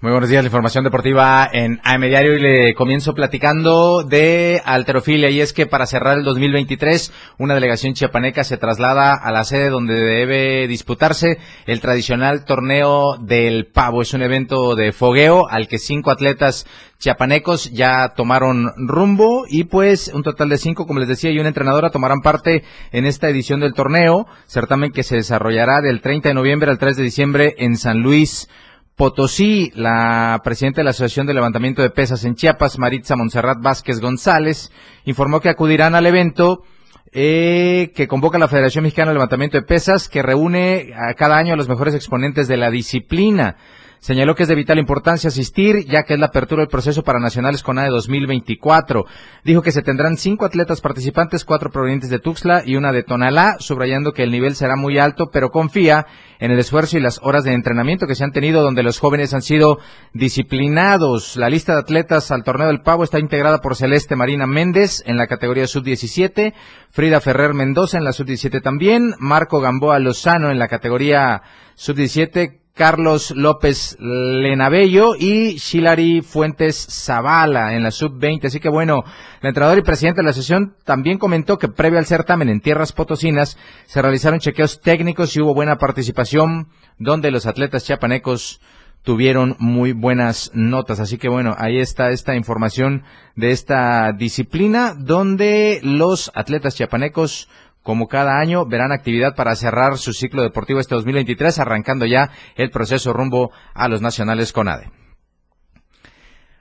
Muy 0.05 0.13
buenos 0.13 0.29
días, 0.29 0.45
la 0.45 0.49
información 0.49 0.85
deportiva 0.85 1.49
en 1.51 1.81
AM 1.83 2.03
Diario 2.03 2.37
y 2.37 2.39
le 2.39 2.75
comienzo 2.75 3.15
platicando 3.15 4.03
de 4.05 4.61
alterofilia 4.63 5.31
y 5.31 5.41
es 5.41 5.55
que 5.55 5.65
para 5.65 5.87
cerrar 5.87 6.19
el 6.19 6.25
2023 6.25 7.11
una 7.39 7.55
delegación 7.55 7.95
chiapaneca 7.95 8.45
se 8.45 8.59
traslada 8.59 9.15
a 9.15 9.33
la 9.33 9.45
sede 9.45 9.71
donde 9.71 9.95
debe 9.95 10.69
disputarse 10.69 11.39
el 11.65 11.81
tradicional 11.81 12.45
torneo 12.45 13.17
del 13.17 13.65
pavo. 13.65 14.03
Es 14.03 14.13
un 14.13 14.21
evento 14.21 14.75
de 14.75 14.93
fogueo 14.93 15.49
al 15.49 15.69
que 15.69 15.79
cinco 15.79 16.11
atletas 16.11 16.67
chiapanecos 16.99 17.73
ya 17.73 18.13
tomaron 18.15 18.73
rumbo 18.77 19.47
y 19.49 19.65
pues 19.65 20.09
un 20.13 20.23
total 20.23 20.51
de 20.51 20.59
cinco, 20.59 20.87
como 20.87 21.01
les 21.01 21.09
decía, 21.09 21.31
y 21.31 21.39
una 21.39 21.49
entrenadora 21.49 21.89
tomarán 21.89 22.21
parte 22.21 22.63
en 22.93 23.07
esta 23.07 23.31
edición 23.31 23.59
del 23.59 23.73
torneo, 23.73 24.27
certamen 24.49 24.93
que 24.93 25.03
se 25.03 25.17
desarrollará 25.17 25.81
del 25.81 26.03
30 26.03 26.29
de 26.29 26.35
noviembre 26.35 26.71
al 26.71 26.77
3 26.77 26.95
de 26.95 27.03
diciembre 27.03 27.55
en 27.57 27.79
San 27.79 28.03
Luis. 28.03 28.51
Potosí, 28.97 29.73
la 29.75 30.41
presidenta 30.45 30.81
de 30.81 30.85
la 30.85 30.91
Asociación 30.91 31.27
de 31.27 31.35
Levantamiento 31.35 31.83
de 31.83 31.91
Pesas 31.91 32.25
en 32.25 32.37
Chiapas, 32.37 32.79
Maritza 32.79 33.17
Montserrat 33.17 33.59
Vázquez 33.61 34.01
González, 34.01 34.71
informó 35.05 35.41
que 35.41 35.49
acudirán 35.49 35.97
al 35.97 36.07
evento 36.07 36.63
eh, 37.11 37.93
que 37.95 38.07
convoca 38.07 38.39
la 38.39 38.49
Federación 38.49 38.85
Mexicana 38.85 39.11
de 39.11 39.15
Levantamiento 39.15 39.57
de 39.57 39.65
Pesas, 39.65 40.09
que 40.09 40.23
reúne 40.23 40.93
a 40.97 41.15
cada 41.15 41.37
año 41.37 41.55
a 41.55 41.57
los 41.57 41.69
mejores 41.69 41.95
exponentes 41.95 42.47
de 42.47 42.57
la 42.57 42.71
disciplina. 42.71 43.57
Señaló 44.05 44.35
que 44.35 44.43
es 44.43 44.51
de 44.51 44.55
vital 44.55 44.79
importancia 44.79 45.29
asistir, 45.29 45.87
ya 45.87 46.03
que 46.03 46.13
es 46.13 46.21
la 46.21 46.27
apertura 46.27 46.61
del 46.61 46.69
proceso 46.69 47.03
para 47.03 47.21
Nacionales 47.21 47.63
con 47.63 47.79
A 47.79 47.85
de 47.85 47.89
2024. 47.89 49.07
Dijo 49.45 49.63
que 49.63 49.73
se 49.73 49.81
tendrán 49.81 50.19
cinco 50.19 50.45
atletas 50.45 50.83
participantes, 50.83 51.47
cuatro 51.47 51.71
provenientes 51.71 52.11
de 52.11 52.19
Tuxtla 52.19 52.65
y 52.67 52.77
una 52.77 52.93
de 52.93 53.03
Tonalá, 53.03 53.57
subrayando 53.61 54.13
que 54.13 54.25
el 54.25 54.31
nivel 54.31 54.57
será 54.57 54.77
muy 54.77 54.99
alto, 54.99 55.31
pero 55.33 55.49
confía 55.49 56.05
en 56.39 56.51
el 56.51 56.59
esfuerzo 56.59 56.99
y 56.99 57.01
las 57.01 57.19
horas 57.23 57.45
de 57.45 57.55
entrenamiento 57.55 58.07
que 58.07 58.15
se 58.15 58.25
han 58.25 58.33
tenido, 58.33 58.61
donde 58.61 58.83
los 58.83 58.99
jóvenes 58.99 59.33
han 59.33 59.41
sido 59.41 59.79
disciplinados. 60.13 61.39
La 61.39 61.49
lista 61.49 61.73
de 61.73 61.81
atletas 61.81 62.31
al 62.31 62.45
torneo 62.45 62.67
del 62.67 62.83
Pavo 62.83 63.05
está 63.05 63.19
integrada 63.19 63.63
por 63.63 63.75
Celeste 63.75 64.17
Marina 64.17 64.47
Méndez 64.47 65.03
en 65.07 65.17
la 65.17 65.29
categoría 65.29 65.67
sub-17, 65.67 66.53
Frida 66.91 67.23
Ferrer 67.23 67.55
Mendoza 67.55 67.97
en 67.97 68.05
la 68.05 68.13
sub-17 68.13 68.61
también, 68.61 69.15
Marco 69.19 69.63
Gamboa 69.63 69.99
Lozano 69.99 70.51
en 70.51 70.59
la 70.59 70.69
categoría 70.69 71.41
sub-17, 71.75 72.64
Carlos 72.75 73.31
López 73.31 73.97
Lenabello 74.01 75.15
y 75.15 75.59
Shilari 75.59 76.23
Fuentes 76.23 76.87
Zavala 76.91 77.75
en 77.75 77.85
la 77.85 77.93
sub-20. 77.93 78.47
Así 78.47 78.59
que 78.59 78.69
bueno, 78.69 79.05
la 79.41 79.51
entrenador 79.51 79.79
y 79.79 79.83
presidente 79.83 80.23
de 80.23 80.27
la 80.27 80.33
sesión 80.33 80.75
también 80.85 81.19
comentó 81.19 81.57
que 81.57 81.69
previo 81.69 82.01
al 82.01 82.07
certamen 82.07 82.49
en 82.49 82.61
tierras 82.61 82.93
potosinas 82.93 83.57
se 83.87 84.03
realizaron 84.03 84.41
chequeos 84.41 84.81
técnicos 84.81 85.37
y 85.37 85.41
hubo 85.41 85.55
buena 85.55 85.79
participación 85.79 86.69
donde 86.99 87.31
los 87.31 87.47
atletas 87.47 87.85
chiapanecos 87.85 88.61
tuvieron 89.05 89.55
muy 89.61 89.93
buenas 89.93 90.51
notas. 90.55 90.99
Así 90.99 91.17
que 91.17 91.29
bueno, 91.29 91.55
ahí 91.57 91.79
está 91.79 92.11
esta 92.11 92.35
información 92.35 93.05
de 93.37 93.53
esta 93.53 94.13
disciplina 94.13 94.95
donde 94.99 95.79
los 95.85 96.33
atletas 96.35 96.75
chiapanecos 96.75 97.49
como 97.85 98.09
cada 98.09 98.41
año, 98.41 98.65
verán 98.65 98.93
actividad 98.93 99.37
para 99.37 99.55
cerrar 99.55 99.99
su 99.99 100.15
ciclo 100.15 100.43
deportivo 100.43 100.81
este 100.81 100.95
2023, 100.95 101.59
arrancando 101.59 102.07
ya 102.07 102.31
el 102.57 102.71
proceso 102.71 103.13
rumbo 103.13 103.53
a 103.75 103.89
los 103.89 104.01
nacionales 104.01 104.55
con 104.55 104.69
ADE. 104.69 104.91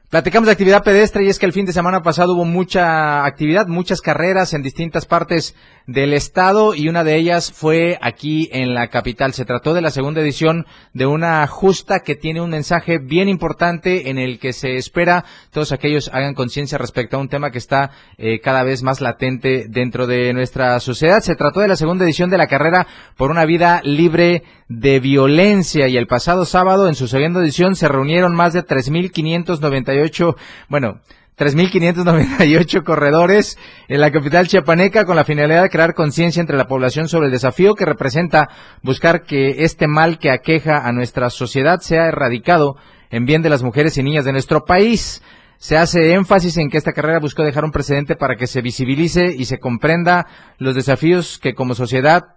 Platicamos 0.10 0.48
de 0.48 0.52
actividad 0.52 0.84
pedestre 0.84 1.24
y 1.24 1.30
es 1.30 1.40
que 1.40 1.46
el 1.46 1.54
fin 1.54 1.66
de 1.66 1.74
semana 1.74 2.02
pasado 2.02 2.34
hubo 2.36 2.44
mucha 2.44 3.26
actividad, 3.26 3.68
muchas 3.68 4.02
carreras 4.02 4.54
en 4.54 4.62
distintas 4.62 5.06
partes 5.06 5.56
del 5.88 6.14
estado 6.14 6.76
y 6.76 6.88
una 6.88 7.04
de 7.04 7.16
ellas 7.16 7.52
fue 7.52 7.98
aquí 8.02 8.50
en 8.52 8.74
la 8.74 8.88
capital. 8.88 9.34
Se 9.34 9.46
trató 9.46 9.74
de 9.74 9.82
la 9.82 9.92
segunda 9.92 10.22
edición 10.22 10.66
de 10.94 11.06
una 11.06 11.46
justa 11.48 12.00
que 12.00 12.16
tiene 12.16 12.42
un 12.42 12.50
mensaje 12.50 13.00
bien 13.00 13.30
importante 13.30 14.10
en 14.10 14.18
el 14.18 14.40
que 14.40 14.54
se 14.54 14.76
espera 14.76 15.26
todos 15.52 15.72
aquellos 15.72 16.10
hagan 16.14 16.34
conciencia 16.34 16.78
respecto 16.78 17.18
a 17.18 17.20
un 17.20 17.30
tema 17.30 17.52
que 17.52 17.58
está 17.58 17.92
eh, 18.18 18.40
cada 18.40 18.64
vez 18.64 18.84
más 18.84 19.02
latente 19.02 19.66
dentro 19.70 20.08
de 20.08 20.34
nuestra 20.34 20.80
sociedad. 20.80 21.22
Se 21.22 21.36
trató 21.36 21.60
de 21.60 21.68
la 21.68 21.76
segunda 21.76 22.06
edición 22.06 22.30
de 22.30 22.38
la 22.38 22.48
carrera 22.48 22.88
por 23.18 23.32
una 23.32 23.46
vida 23.46 23.82
libre 23.84 24.44
de 24.70 25.00
violencia 25.00 25.88
y 25.88 25.98
el 25.98 26.08
pasado 26.08 26.46
sábado 26.46 26.88
en 26.88 26.96
su 26.96 27.08
segunda 27.08 27.42
edición 27.42 27.76
se 27.76 27.88
reunieron 27.88 28.36
más 28.36 28.54
de 28.54 28.66
3.598, 28.66 30.36
bueno, 30.70 31.02
3.598 31.38 32.84
corredores 32.84 33.58
en 33.88 34.02
la 34.02 34.12
capital 34.12 34.48
chiapaneca 34.48 35.06
con 35.06 35.16
la 35.16 35.26
finalidad 35.26 35.64
de 35.64 35.70
crear 35.70 35.94
conciencia 35.94 36.42
entre 36.42 36.58
la 36.58 36.68
población 36.68 37.08
sobre 37.08 37.28
el 37.28 37.32
desafío 37.32 37.74
que 37.74 37.86
representa 37.86 38.50
buscar 38.84 39.24
que 39.24 39.64
este 39.64 39.88
mal 39.88 40.20
que 40.20 40.30
aqueja 40.30 40.88
a 40.88 40.92
nuestra 40.92 41.30
sociedad 41.30 41.80
sea 41.80 42.06
erradicado 42.08 42.76
en 43.10 43.26
bien 43.26 43.42
de 43.42 43.50
las 43.50 43.64
mujeres 43.64 43.98
y 43.98 44.04
niñas 44.04 44.26
de 44.26 44.32
nuestro 44.32 44.66
país. 44.66 45.22
Se 45.64 45.78
hace 45.78 46.12
énfasis 46.12 46.58
en 46.58 46.70
que 46.70 46.78
esta 46.78 46.92
carrera 46.92 47.22
buscó 47.22 47.42
dejar 47.42 47.64
un 47.64 47.72
precedente 47.72 48.18
para 48.18 48.36
que 48.36 48.48
se 48.48 48.62
visibilice 48.62 49.34
y 49.34 49.46
se 49.46 49.60
comprenda 49.60 50.28
los 50.58 50.76
desafíos 50.76 51.40
que 51.40 51.54
como 51.54 51.74
sociedad 51.74 52.36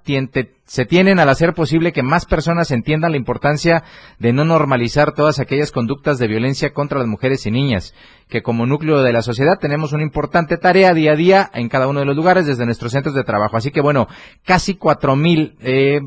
se 0.64 0.84
tienen 0.84 1.18
al 1.18 1.28
hacer 1.28 1.52
posible 1.52 1.90
que 1.90 2.04
más 2.04 2.24
personas 2.24 2.70
entiendan 2.70 3.10
la 3.10 3.16
importancia 3.16 3.82
de 4.20 4.32
no 4.32 4.44
normalizar 4.44 5.12
todas 5.12 5.40
aquellas 5.40 5.72
conductas 5.72 6.18
de 6.18 6.28
violencia 6.28 6.72
contra 6.72 7.00
las 7.00 7.08
mujeres 7.08 7.44
y 7.46 7.50
niñas, 7.50 7.94
que 8.28 8.42
como 8.42 8.64
núcleo 8.64 9.02
de 9.02 9.12
la 9.12 9.22
sociedad 9.22 9.58
tenemos 9.58 9.92
una 9.92 10.04
importante 10.04 10.56
tarea 10.56 10.94
día 10.94 11.10
a 11.10 11.16
día 11.16 11.50
en 11.52 11.68
cada 11.68 11.88
uno 11.88 11.98
de 11.98 12.06
los 12.06 12.14
lugares 12.14 12.46
desde 12.46 12.64
nuestros 12.64 12.92
centros 12.92 13.16
de 13.16 13.24
trabajo. 13.24 13.56
Así 13.56 13.72
que 13.72 13.80
bueno, 13.80 14.06
casi 14.44 14.76
cuatro 14.76 15.16
mil 15.16 15.56
eh, 15.62 16.00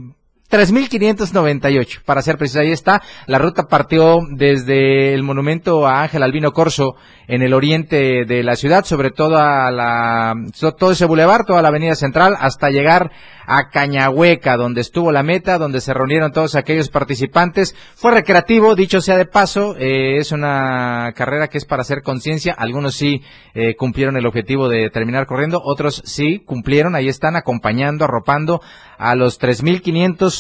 3.598, 0.50 2.02
para 2.04 2.22
ser 2.22 2.38
preciso. 2.38 2.62
Ahí 2.62 2.72
está. 2.72 3.02
La 3.28 3.38
ruta 3.38 3.68
partió 3.68 4.20
desde 4.32 5.14
el 5.14 5.24
monumento 5.24 5.88
a 5.88 6.02
Ángel 6.02 6.24
Albino 6.24 6.52
Corso 6.52 6.96
en 7.28 7.44
el 7.44 7.54
oriente 7.54 8.26
de 8.26 8.44
la 8.44 8.56
ciudad, 8.56 8.84
sobre 8.86 9.12
todo 9.12 9.38
a 9.38 9.70
la, 9.70 10.34
todo 10.80 10.92
ese 10.92 11.06
bulevar, 11.06 11.46
toda 11.46 11.62
la 11.62 11.68
avenida 11.68 11.94
central, 11.94 12.36
hasta 12.40 12.72
llegar 12.72 13.12
a 13.46 13.70
Cañahueca, 13.70 14.58
donde 14.58 14.82
estuvo 14.82 15.12
la 15.12 15.24
meta, 15.24 15.58
donde 15.58 15.82
se 15.82 15.94
reunieron 15.94 16.32
todos 16.32 16.56
aquellos 16.56 16.90
participantes. 16.90 17.76
Fue 17.96 18.12
recreativo, 18.12 18.76
dicho 18.76 19.02
sea 19.02 19.18
de 19.18 19.26
paso, 19.26 19.76
eh, 19.78 20.18
es 20.18 20.32
una 20.32 21.14
carrera 21.16 21.48
que 21.48 21.58
es 21.58 21.66
para 21.66 21.82
hacer 21.82 22.04
conciencia. 22.04 22.54
Algunos 22.58 22.96
sí 22.96 23.24
eh, 23.54 23.76
cumplieron 23.76 24.18
el 24.18 24.28
objetivo 24.28 24.70
de 24.70 24.90
terminar 24.90 25.26
corriendo, 25.26 25.62
otros 25.64 26.02
sí 26.06 26.44
cumplieron, 26.46 26.96
ahí 26.96 27.08
están 27.08 27.36
acompañando, 27.36 28.06
arropando 28.06 28.62
a 29.00 29.16
los 29.16 29.38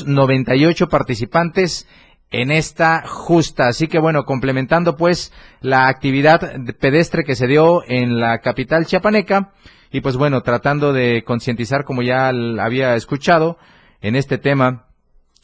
3.598 0.06 0.90
participantes 0.90 1.88
en 2.32 2.52
esta 2.52 3.04
justa. 3.08 3.68
Así 3.68 3.88
que 3.88 4.00
bueno, 4.00 4.24
complementando 4.24 4.96
pues 4.96 5.34
la 5.62 5.88
actividad 5.88 6.54
pedestre 6.80 7.24
que 7.24 7.36
se 7.36 7.48
dio 7.48 7.84
en 7.88 8.20
la 8.20 8.40
capital 8.40 8.86
chiapaneca 8.86 9.54
y 9.92 10.02
pues 10.02 10.18
bueno, 10.18 10.42
tratando 10.42 10.94
de 10.94 11.24
concientizar 11.26 11.84
como 11.84 12.02
ya 12.04 12.30
había 12.30 12.96
escuchado 12.96 13.58
en 14.02 14.16
este 14.16 14.38
tema 14.38 14.86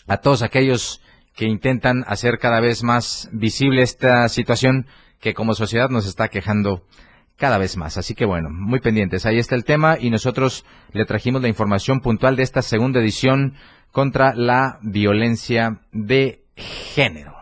a 0.07 0.17
todos 0.17 0.43
aquellos 0.43 1.01
que 1.35 1.45
intentan 1.45 2.05
hacer 2.07 2.37
cada 2.37 2.59
vez 2.59 2.83
más 2.83 3.29
visible 3.33 3.81
esta 3.81 4.29
situación 4.29 4.87
que 5.19 5.33
como 5.33 5.55
sociedad 5.55 5.89
nos 5.89 6.05
está 6.05 6.27
quejando 6.27 6.83
cada 7.37 7.57
vez 7.57 7.75
más. 7.75 7.97
Así 7.97 8.13
que 8.15 8.25
bueno, 8.25 8.49
muy 8.49 8.79
pendientes. 8.79 9.25
Ahí 9.25 9.37
está 9.37 9.55
el 9.55 9.65
tema 9.65 9.97
y 9.99 10.09
nosotros 10.09 10.65
le 10.93 11.05
trajimos 11.05 11.41
la 11.41 11.47
información 11.47 11.99
puntual 11.99 12.35
de 12.35 12.43
esta 12.43 12.61
segunda 12.61 13.01
edición 13.01 13.55
contra 13.95 14.33
la 14.35 14.77
violencia 14.81 15.79
de 15.93 16.43
género. 16.57 17.33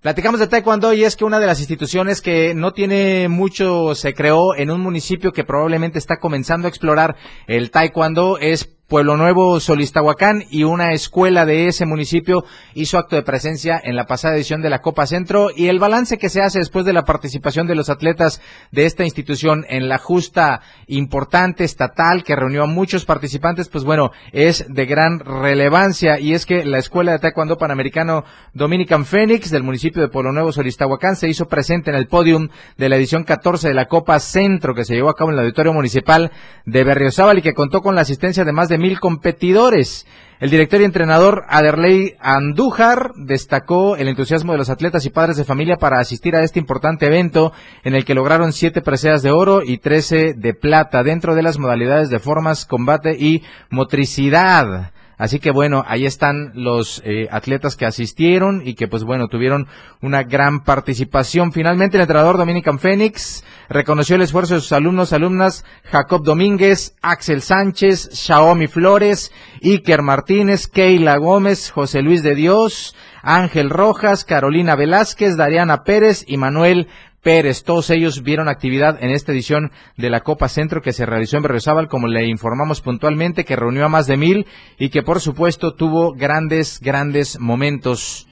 Platicamos 0.00 0.40
de 0.40 0.46
Taekwondo 0.46 0.94
y 0.94 1.04
es 1.04 1.16
que 1.16 1.26
una 1.26 1.38
de 1.38 1.46
las 1.46 1.60
instituciones 1.60 2.22
que 2.22 2.54
no 2.54 2.72
tiene 2.72 3.28
mucho 3.28 3.94
se 3.94 4.14
creó 4.14 4.54
en 4.56 4.70
un 4.70 4.80
municipio 4.80 5.30
que 5.32 5.44
probablemente 5.44 5.98
está 5.98 6.16
comenzando 6.16 6.66
a 6.66 6.70
explorar 6.70 7.16
el 7.46 7.70
Taekwondo 7.70 8.38
es 8.38 8.64
Pueblo 8.92 9.16
Nuevo, 9.16 9.58
Solistahuacán 9.58 10.44
y 10.50 10.64
una 10.64 10.92
escuela 10.92 11.46
de 11.46 11.66
ese 11.66 11.86
municipio 11.86 12.44
hizo 12.74 12.98
acto 12.98 13.16
de 13.16 13.22
presencia 13.22 13.80
en 13.82 13.96
la 13.96 14.04
pasada 14.04 14.34
edición 14.34 14.60
de 14.60 14.68
la 14.68 14.82
Copa 14.82 15.06
Centro. 15.06 15.48
Y 15.56 15.68
el 15.68 15.78
balance 15.78 16.18
que 16.18 16.28
se 16.28 16.42
hace 16.42 16.58
después 16.58 16.84
de 16.84 16.92
la 16.92 17.06
participación 17.06 17.66
de 17.66 17.74
los 17.74 17.88
atletas 17.88 18.42
de 18.70 18.84
esta 18.84 19.04
institución 19.04 19.64
en 19.70 19.88
la 19.88 19.96
justa 19.96 20.60
importante 20.88 21.64
estatal 21.64 22.22
que 22.22 22.36
reunió 22.36 22.64
a 22.64 22.66
muchos 22.66 23.06
participantes, 23.06 23.70
pues 23.70 23.82
bueno, 23.82 24.10
es 24.30 24.66
de 24.68 24.84
gran 24.84 25.20
relevancia. 25.20 26.20
Y 26.20 26.34
es 26.34 26.44
que 26.44 26.62
la 26.66 26.76
Escuela 26.76 27.12
de 27.12 27.18
Taekwondo 27.18 27.56
Panamericano 27.56 28.24
Dominican 28.52 29.06
Phoenix 29.06 29.50
del 29.50 29.62
municipio 29.62 30.02
de 30.02 30.08
Pueblo 30.08 30.32
Nuevo, 30.32 30.52
Solistahuacán 30.52 31.16
se 31.16 31.30
hizo 31.30 31.48
presente 31.48 31.88
en 31.88 31.96
el 31.96 32.08
podium 32.08 32.50
de 32.76 32.90
la 32.90 32.96
edición 32.96 33.24
14 33.24 33.68
de 33.68 33.74
la 33.74 33.86
Copa 33.86 34.20
Centro 34.20 34.74
que 34.74 34.84
se 34.84 34.94
llevó 34.94 35.08
a 35.08 35.16
cabo 35.16 35.30
en 35.30 35.36
el 35.36 35.44
Auditorio 35.44 35.72
Municipal 35.72 36.30
de 36.66 36.84
Berriozábal 36.84 37.38
y 37.38 37.42
que 37.42 37.54
contó 37.54 37.80
con 37.80 37.94
la 37.94 38.02
asistencia 38.02 38.44
de 38.44 38.52
más 38.52 38.68
de 38.68 38.81
mil 38.82 39.00
competidores. 39.00 40.06
El 40.40 40.50
director 40.50 40.80
y 40.80 40.84
entrenador 40.84 41.44
Aderley 41.48 42.16
Andújar 42.18 43.12
destacó 43.14 43.94
el 43.96 44.08
entusiasmo 44.08 44.50
de 44.50 44.58
los 44.58 44.70
atletas 44.70 45.06
y 45.06 45.10
padres 45.10 45.36
de 45.36 45.44
familia 45.44 45.76
para 45.76 46.00
asistir 46.00 46.34
a 46.34 46.42
este 46.42 46.58
importante 46.58 47.06
evento 47.06 47.52
en 47.84 47.94
el 47.94 48.04
que 48.04 48.14
lograron 48.14 48.52
siete 48.52 48.82
preseas 48.82 49.22
de 49.22 49.30
oro 49.30 49.62
y 49.64 49.78
trece 49.78 50.34
de 50.34 50.52
plata 50.52 51.04
dentro 51.04 51.36
de 51.36 51.42
las 51.42 51.60
modalidades 51.60 52.10
de 52.10 52.18
formas, 52.18 52.66
combate 52.66 53.16
y 53.16 53.44
motricidad. 53.70 54.90
Así 55.22 55.38
que 55.38 55.52
bueno, 55.52 55.84
ahí 55.86 56.04
están 56.04 56.50
los 56.52 57.00
eh, 57.04 57.28
atletas 57.30 57.76
que 57.76 57.86
asistieron 57.86 58.60
y 58.66 58.74
que 58.74 58.88
pues 58.88 59.04
bueno, 59.04 59.28
tuvieron 59.28 59.68
una 60.00 60.24
gran 60.24 60.64
participación. 60.64 61.52
Finalmente 61.52 61.96
el 61.96 62.00
entrenador 62.00 62.38
Dominican 62.38 62.80
Phoenix 62.80 63.44
reconoció 63.68 64.16
el 64.16 64.22
esfuerzo 64.22 64.54
de 64.54 64.60
sus 64.60 64.72
alumnos, 64.72 65.12
alumnas 65.12 65.64
Jacob 65.84 66.24
Domínguez, 66.24 66.96
Axel 67.02 67.40
Sánchez, 67.40 68.10
Xiaomi 68.12 68.66
Flores, 68.66 69.30
Iker 69.62 70.02
Martínez, 70.02 70.66
Keila 70.66 71.18
Gómez, 71.18 71.70
José 71.70 72.02
Luis 72.02 72.24
de 72.24 72.34
Dios, 72.34 72.96
Ángel 73.22 73.70
Rojas, 73.70 74.24
Carolina 74.24 74.74
Velázquez, 74.74 75.36
Dariana 75.36 75.84
Pérez 75.84 76.24
y 76.26 76.36
Manuel 76.36 76.88
Pérez. 77.22 77.62
Todos 77.62 77.90
ellos 77.90 78.22
vieron 78.22 78.48
actividad 78.48 79.02
en 79.02 79.10
esta 79.10 79.32
edición 79.32 79.70
de 79.96 80.10
la 80.10 80.20
Copa 80.20 80.48
Centro 80.48 80.82
que 80.82 80.92
se 80.92 81.06
realizó 81.06 81.36
en 81.36 81.44
Berriozábal, 81.44 81.88
como 81.88 82.08
le 82.08 82.26
informamos 82.26 82.80
puntualmente, 82.80 83.44
que 83.44 83.56
reunió 83.56 83.84
a 83.84 83.88
más 83.88 84.06
de 84.06 84.16
mil 84.16 84.46
y 84.78 84.90
que 84.90 85.02
por 85.02 85.20
supuesto 85.20 85.74
tuvo 85.74 86.12
grandes, 86.12 86.80
grandes 86.80 87.38
momentos 87.38 88.28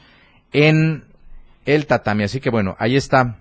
en 0.53 1.05
el 1.64 1.86
tatami. 1.86 2.24
Así 2.24 2.41
que 2.41 2.51
bueno, 2.51 2.76
ahí 2.78 2.97
está 2.97 3.38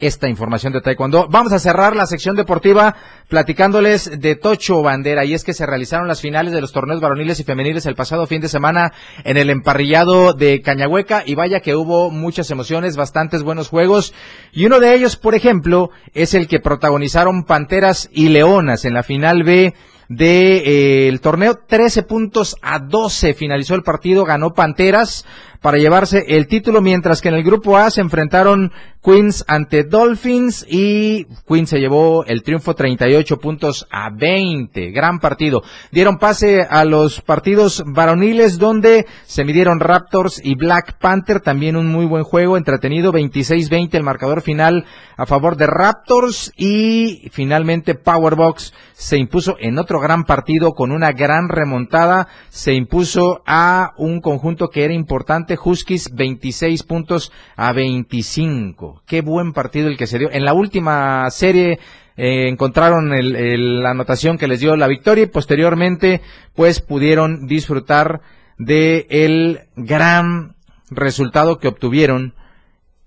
esta 0.00 0.28
información 0.28 0.72
de 0.72 0.80
Taekwondo. 0.80 1.28
Vamos 1.28 1.52
a 1.52 1.58
cerrar 1.58 1.94
la 1.94 2.06
sección 2.06 2.36
deportiva 2.36 2.96
platicándoles 3.28 4.20
de 4.20 4.34
Tocho 4.34 4.82
Bandera 4.82 5.24
y 5.24 5.34
es 5.34 5.44
que 5.44 5.54
se 5.54 5.66
realizaron 5.66 6.08
las 6.08 6.20
finales 6.20 6.52
de 6.52 6.60
los 6.60 6.72
torneos 6.72 7.00
varoniles 7.00 7.40
y 7.40 7.44
femeniles 7.44 7.86
el 7.86 7.94
pasado 7.94 8.26
fin 8.26 8.40
de 8.40 8.48
semana 8.48 8.92
en 9.24 9.36
el 9.36 9.50
emparrillado 9.50 10.34
de 10.34 10.60
Cañahueca 10.62 11.22
y 11.24 11.34
vaya 11.34 11.60
que 11.60 11.76
hubo 11.76 12.10
muchas 12.10 12.50
emociones, 12.50 12.96
bastantes 12.96 13.42
buenos 13.42 13.68
juegos 13.68 14.14
y 14.52 14.66
uno 14.66 14.80
de 14.80 14.94
ellos, 14.94 15.16
por 15.16 15.34
ejemplo, 15.34 15.90
es 16.12 16.34
el 16.34 16.48
que 16.48 16.60
protagonizaron 16.60 17.44
Panteras 17.44 18.10
y 18.12 18.28
Leonas 18.28 18.84
en 18.84 18.94
la 18.94 19.02
final 19.02 19.44
B 19.44 19.74
del 20.08 20.18
de, 20.18 21.08
eh, 21.08 21.18
torneo. 21.18 21.58
13 21.66 22.02
puntos 22.02 22.56
a 22.62 22.78
12 22.78 23.34
finalizó 23.34 23.74
el 23.74 23.82
partido, 23.82 24.24
ganó 24.24 24.52
Panteras 24.52 25.24
para 25.64 25.78
llevarse 25.78 26.26
el 26.28 26.46
título, 26.46 26.82
mientras 26.82 27.22
que 27.22 27.30
en 27.30 27.36
el 27.36 27.42
grupo 27.42 27.78
A 27.78 27.90
se 27.90 28.02
enfrentaron 28.02 28.70
Queens 29.02 29.44
ante 29.48 29.84
Dolphins 29.84 30.66
y 30.68 31.24
Queens 31.48 31.70
se 31.70 31.78
llevó 31.78 32.22
el 32.26 32.42
triunfo 32.42 32.74
38 32.74 33.38
puntos 33.38 33.86
a 33.90 34.10
20. 34.10 34.90
Gran 34.90 35.20
partido. 35.20 35.62
Dieron 35.90 36.18
pase 36.18 36.66
a 36.68 36.84
los 36.84 37.22
partidos 37.22 37.82
varoniles 37.86 38.58
donde 38.58 39.06
se 39.24 39.44
midieron 39.44 39.80
Raptors 39.80 40.38
y 40.44 40.54
Black 40.54 40.98
Panther, 40.98 41.40
también 41.40 41.76
un 41.76 41.88
muy 41.88 42.04
buen 42.04 42.24
juego, 42.24 42.58
entretenido, 42.58 43.10
26-20 43.12 43.94
el 43.94 44.02
marcador 44.02 44.42
final 44.42 44.84
a 45.16 45.24
favor 45.24 45.56
de 45.56 45.66
Raptors 45.66 46.52
y 46.56 47.30
finalmente 47.32 47.94
Powerbox 47.94 48.74
se 48.92 49.16
impuso 49.16 49.56
en 49.60 49.78
otro 49.78 50.00
gran 50.00 50.24
partido 50.24 50.72
con 50.72 50.92
una 50.92 51.12
gran 51.12 51.48
remontada, 51.48 52.28
se 52.48 52.74
impuso 52.74 53.42
a 53.46 53.92
un 53.96 54.20
conjunto 54.20 54.68
que 54.68 54.84
era 54.84 54.94
importante 54.94 55.53
Huskies 55.62 56.14
26 56.14 56.82
puntos 56.82 57.32
a 57.56 57.72
25. 57.72 59.02
Qué 59.06 59.20
buen 59.20 59.52
partido 59.52 59.88
el 59.88 59.96
que 59.96 60.06
se 60.06 60.18
dio. 60.18 60.30
En 60.30 60.44
la 60.44 60.54
última 60.54 61.28
serie 61.30 61.78
eh, 62.16 62.48
encontraron 62.48 63.10
la 63.10 63.90
anotación 63.90 64.38
que 64.38 64.48
les 64.48 64.60
dio 64.60 64.76
la 64.76 64.86
victoria 64.86 65.24
y 65.24 65.28
posteriormente 65.28 66.20
pues 66.54 66.80
pudieron 66.80 67.46
disfrutar 67.46 68.20
de 68.58 69.06
el 69.10 69.60
gran 69.76 70.54
resultado 70.90 71.58
que 71.58 71.68
obtuvieron 71.68 72.34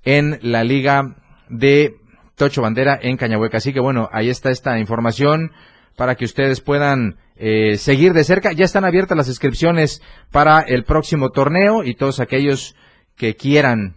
en 0.03 0.39
la 0.41 0.63
liga 0.63 1.15
de 1.49 1.95
Tocho 2.35 2.61
Bandera 2.61 2.99
en 3.01 3.17
Cañahueca. 3.17 3.57
Así 3.57 3.73
que 3.73 3.79
bueno, 3.79 4.09
ahí 4.11 4.29
está 4.29 4.51
esta 4.51 4.77
información 4.79 5.51
para 5.97 6.15
que 6.15 6.25
ustedes 6.25 6.61
puedan 6.61 7.17
eh, 7.35 7.77
seguir 7.77 8.13
de 8.13 8.23
cerca. 8.23 8.53
Ya 8.53 8.63
están 8.63 8.85
abiertas 8.85 9.17
las 9.17 9.27
inscripciones 9.27 10.01
para 10.31 10.61
el 10.61 10.85
próximo 10.85 11.31
torneo 11.31 11.83
y 11.83 11.95
todos 11.95 12.21
aquellos 12.21 12.75
que 13.15 13.35
quieran 13.35 13.96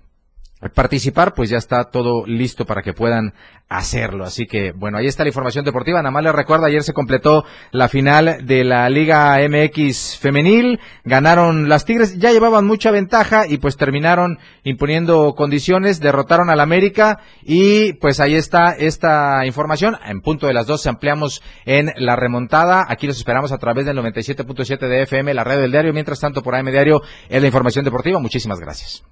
participar, 0.69 1.33
pues 1.35 1.49
ya 1.49 1.57
está 1.57 1.85
todo 1.85 2.27
listo 2.27 2.67
para 2.67 2.83
que 2.83 2.93
puedan 2.93 3.33
hacerlo. 3.71 4.25
Así 4.25 4.47
que, 4.47 4.73
bueno, 4.73 4.99
ahí 4.99 5.07
está 5.07 5.23
la 5.23 5.31
información 5.31 5.65
deportiva. 5.65 6.01
Nada 6.03 6.11
más 6.11 6.25
les 6.25 6.35
recuerdo, 6.35 6.67
ayer 6.67 6.83
se 6.83 6.93
completó 6.93 7.45
la 7.71 7.89
final 7.89 8.45
de 8.47 8.65
la 8.65 8.91
Liga 8.91 9.39
MX 9.49 10.19
femenil. 10.19 10.81
Ganaron 11.05 11.69
las 11.69 11.85
Tigres, 11.85 12.19
ya 12.19 12.33
llevaban 12.33 12.67
mucha 12.67 12.91
ventaja 12.91 13.47
y 13.49 13.59
pues 13.59 13.77
terminaron 13.77 14.39
imponiendo 14.65 15.35
condiciones, 15.35 16.01
derrotaron 16.01 16.51
al 16.51 16.61
América 16.61 17.21
y 17.43 17.95
pues 17.95 18.21
ahí 18.21 18.35
está 18.35 18.73
esta 18.73 19.47
información. 19.47 19.97
En 20.05 20.21
punto 20.21 20.47
de 20.47 20.53
las 20.53 20.67
dos 20.67 20.87
ampliamos 20.87 21.43
en 21.65 21.93
la 21.97 22.17
remontada. 22.17 22.85
Aquí 22.89 23.07
los 23.07 23.17
esperamos 23.17 23.53
a 23.53 23.59
través 23.59 23.87
del 23.87 23.97
97.7 23.97 24.89
de 24.89 25.03
FM, 25.03 25.33
la 25.33 25.45
red 25.45 25.61
del 25.61 25.71
diario. 25.71 25.93
Mientras 25.95 26.21
tanto, 26.21 26.43
por 26.43 26.55
AM 26.55 26.71
Diario 26.71 27.01
es 27.29 27.41
la 27.41 27.47
información 27.47 27.85
deportiva. 27.85 28.19
Muchísimas 28.19 28.59
gracias. 28.59 29.05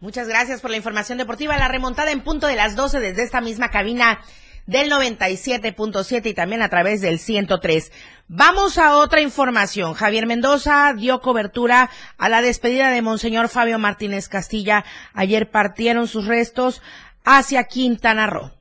Muchas 0.00 0.28
gracias 0.28 0.60
por 0.60 0.70
la 0.70 0.76
información 0.76 1.18
deportiva. 1.18 1.58
La 1.58 1.66
remontada 1.66 2.12
en 2.12 2.20
punto 2.20 2.46
de 2.46 2.54
las 2.54 2.76
12 2.76 3.00
desde 3.00 3.24
esta 3.24 3.40
misma 3.40 3.70
cabina 3.70 4.20
del 4.66 4.92
97.7 4.92 6.26
y 6.26 6.34
también 6.34 6.62
a 6.62 6.68
través 6.68 7.00
del 7.00 7.18
103. 7.18 7.90
Vamos 8.28 8.78
a 8.78 8.96
otra 8.96 9.22
información. 9.22 9.94
Javier 9.94 10.26
Mendoza 10.26 10.92
dio 10.94 11.20
cobertura 11.20 11.90
a 12.16 12.28
la 12.28 12.42
despedida 12.42 12.90
de 12.90 13.02
Monseñor 13.02 13.48
Fabio 13.48 13.78
Martínez 13.78 14.28
Castilla. 14.28 14.84
Ayer 15.14 15.50
partieron 15.50 16.06
sus 16.06 16.26
restos 16.26 16.80
hacia 17.24 17.64
Quintana 17.64 18.26
Roo. 18.26 18.52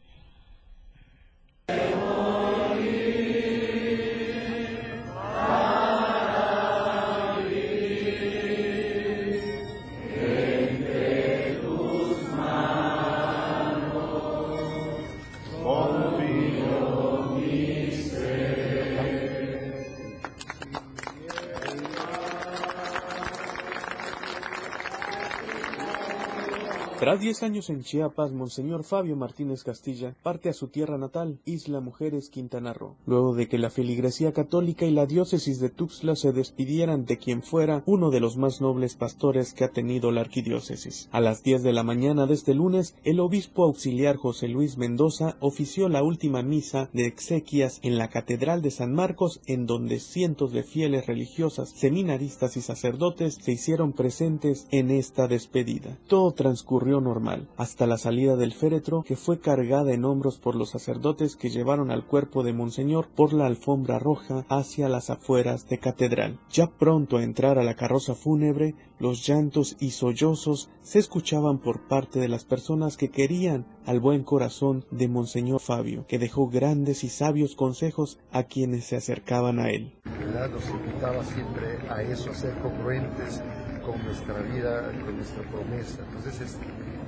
Tras 27.08 27.22
10 27.22 27.43
años 27.43 27.70
en 27.70 27.84
Chiapas, 27.84 28.34
Monseñor 28.34 28.84
Fabio 28.84 29.16
Martínez 29.16 29.64
Castilla 29.64 30.14
parte 30.24 30.49
a 30.49 30.53
su 30.53 30.68
tierra 30.68 30.97
natal, 30.97 31.39
Isla 31.45 31.80
Mujeres, 31.80 32.30
Quintana 32.30 32.74
Roo. 32.74 32.97
Luego 33.05 33.34
de 33.34 33.47
que 33.47 33.58
la 33.58 33.70
feligresía 33.70 34.34
católica 34.34 34.86
y 34.86 34.91
la 34.91 35.05
diócesis 35.05 35.62
de 35.62 35.70
Tuxtla 35.70 36.18
se 36.18 36.34
despidieran 36.34 37.05
de 37.05 37.18
quien 37.18 37.43
fuera 37.43 37.82
uno 37.86 38.10
de 38.10 38.20
los 38.20 38.36
más 38.36 38.60
nobles 38.60 38.97
pastores 38.97 39.53
que 39.53 39.64
ha 39.64 39.70
tenido 39.70 40.12
la 40.12 40.20
arquidiócesis. 40.20 41.08
A 41.14 41.22
las 41.22 41.43
10 41.43 41.64
de 41.64 41.72
la 41.72 41.84
mañana 41.84 42.26
de 42.26 42.34
este 42.34 42.53
lunes, 42.53 42.93
el 43.05 43.22
obispo 43.22 43.64
auxiliar 43.64 44.18
José 44.18 44.49
Luis 44.49 44.78
Mendoza 44.78 45.38
ofició 45.39 45.88
la 45.88 46.03
última 46.03 46.43
misa 46.43 46.89
de 46.91 47.05
exequias 47.05 47.80
en 47.84 47.97
la 47.97 48.10
Catedral 48.10 48.62
de 48.62 48.72
San 48.72 48.93
Marcos, 48.93 49.39
en 49.45 49.66
donde 49.66 50.01
cientos 50.01 50.51
de 50.51 50.64
fieles 50.64 51.05
religiosas, 51.05 51.70
seminaristas 51.70 52.58
y 52.58 52.62
sacerdotes 52.62 53.38
se 53.41 53.53
hicieron 53.53 53.93
presentes 53.93 54.68
en 54.72 54.91
esta 54.91 55.30
despedida. 55.30 55.97
Todo 56.10 56.34
transcurrió 56.34 56.97
normal, 57.02 57.48
hasta 57.58 57.88
la 57.88 57.98
salida 57.98 58.36
del 58.36 58.54
féretro 58.54 59.04
que 59.04 59.16
fue 59.16 59.39
cargada 59.39 59.93
en 59.93 60.06
hombros 60.06 60.38
por 60.38 60.56
los 60.56 60.70
sacerdotes 60.70 61.36
que 61.36 61.50
llevaron 61.50 61.91
al 61.91 62.06
cuerpo 62.06 62.43
de 62.43 62.54
Monseñor 62.54 63.08
por 63.08 63.34
la 63.34 63.45
alfombra 63.45 64.00
roja 64.00 64.45
hacia 64.50 64.89
las 64.89 65.10
afueras 65.10 65.68
de 65.68 65.80
catedral. 65.80 66.39
Ya 66.52 66.68
pronto 66.68 67.18
a 67.18 67.24
entrar 67.24 67.58
a 67.58 67.64
la 67.64 67.76
carroza 67.76 68.16
fúnebre, 68.16 68.76
los 69.00 69.26
llantos 69.26 69.76
y 69.80 69.91
sollozos 69.91 70.70
se 70.82 71.00
escuchaban 71.00 71.60
por 71.60 71.88
parte 71.88 72.20
de 72.20 72.28
las 72.28 72.45
personas 72.45 72.98
que 72.98 73.10
querían 73.10 73.66
al 73.86 74.00
buen 74.00 74.24
corazón 74.24 74.86
de 74.91 75.08
Monseñor 75.08 75.60
Fabio, 75.60 76.06
que 76.08 76.20
dejó 76.20 76.50
grandes 76.50 77.04
y 77.04 77.10
sabios 77.10 77.56
consejos 77.56 78.20
a 78.32 78.43
quienes 78.43 78.86
se 78.86 78.95
acercaban 78.95 79.60
a 79.60 79.70
él. 79.70 79.93
Nos 80.06 80.70
invitaba 80.70 81.24
siempre 81.24 81.80
a 81.89 82.02
eso, 82.02 82.32
a 82.32 82.34
ser 82.34 82.54
congruentes 82.60 83.41
con 83.86 84.04
nuestra 84.04 84.39
vida, 84.41 84.91
con 85.06 85.16
nuestra 85.16 85.43
promesa. 85.50 86.04
Entonces 86.08 86.41
es, 86.41 86.58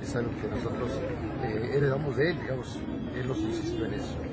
es 0.02 0.16
algo 0.16 0.30
que 0.40 0.48
nosotros 0.48 0.90
eh, 1.44 1.70
heredamos 1.74 2.16
de 2.16 2.30
él, 2.30 2.40
digamos, 2.40 2.78
él 3.14 3.28
nos 3.28 3.38
insistió 3.38 3.86
en 3.86 3.94
eso 3.94 4.29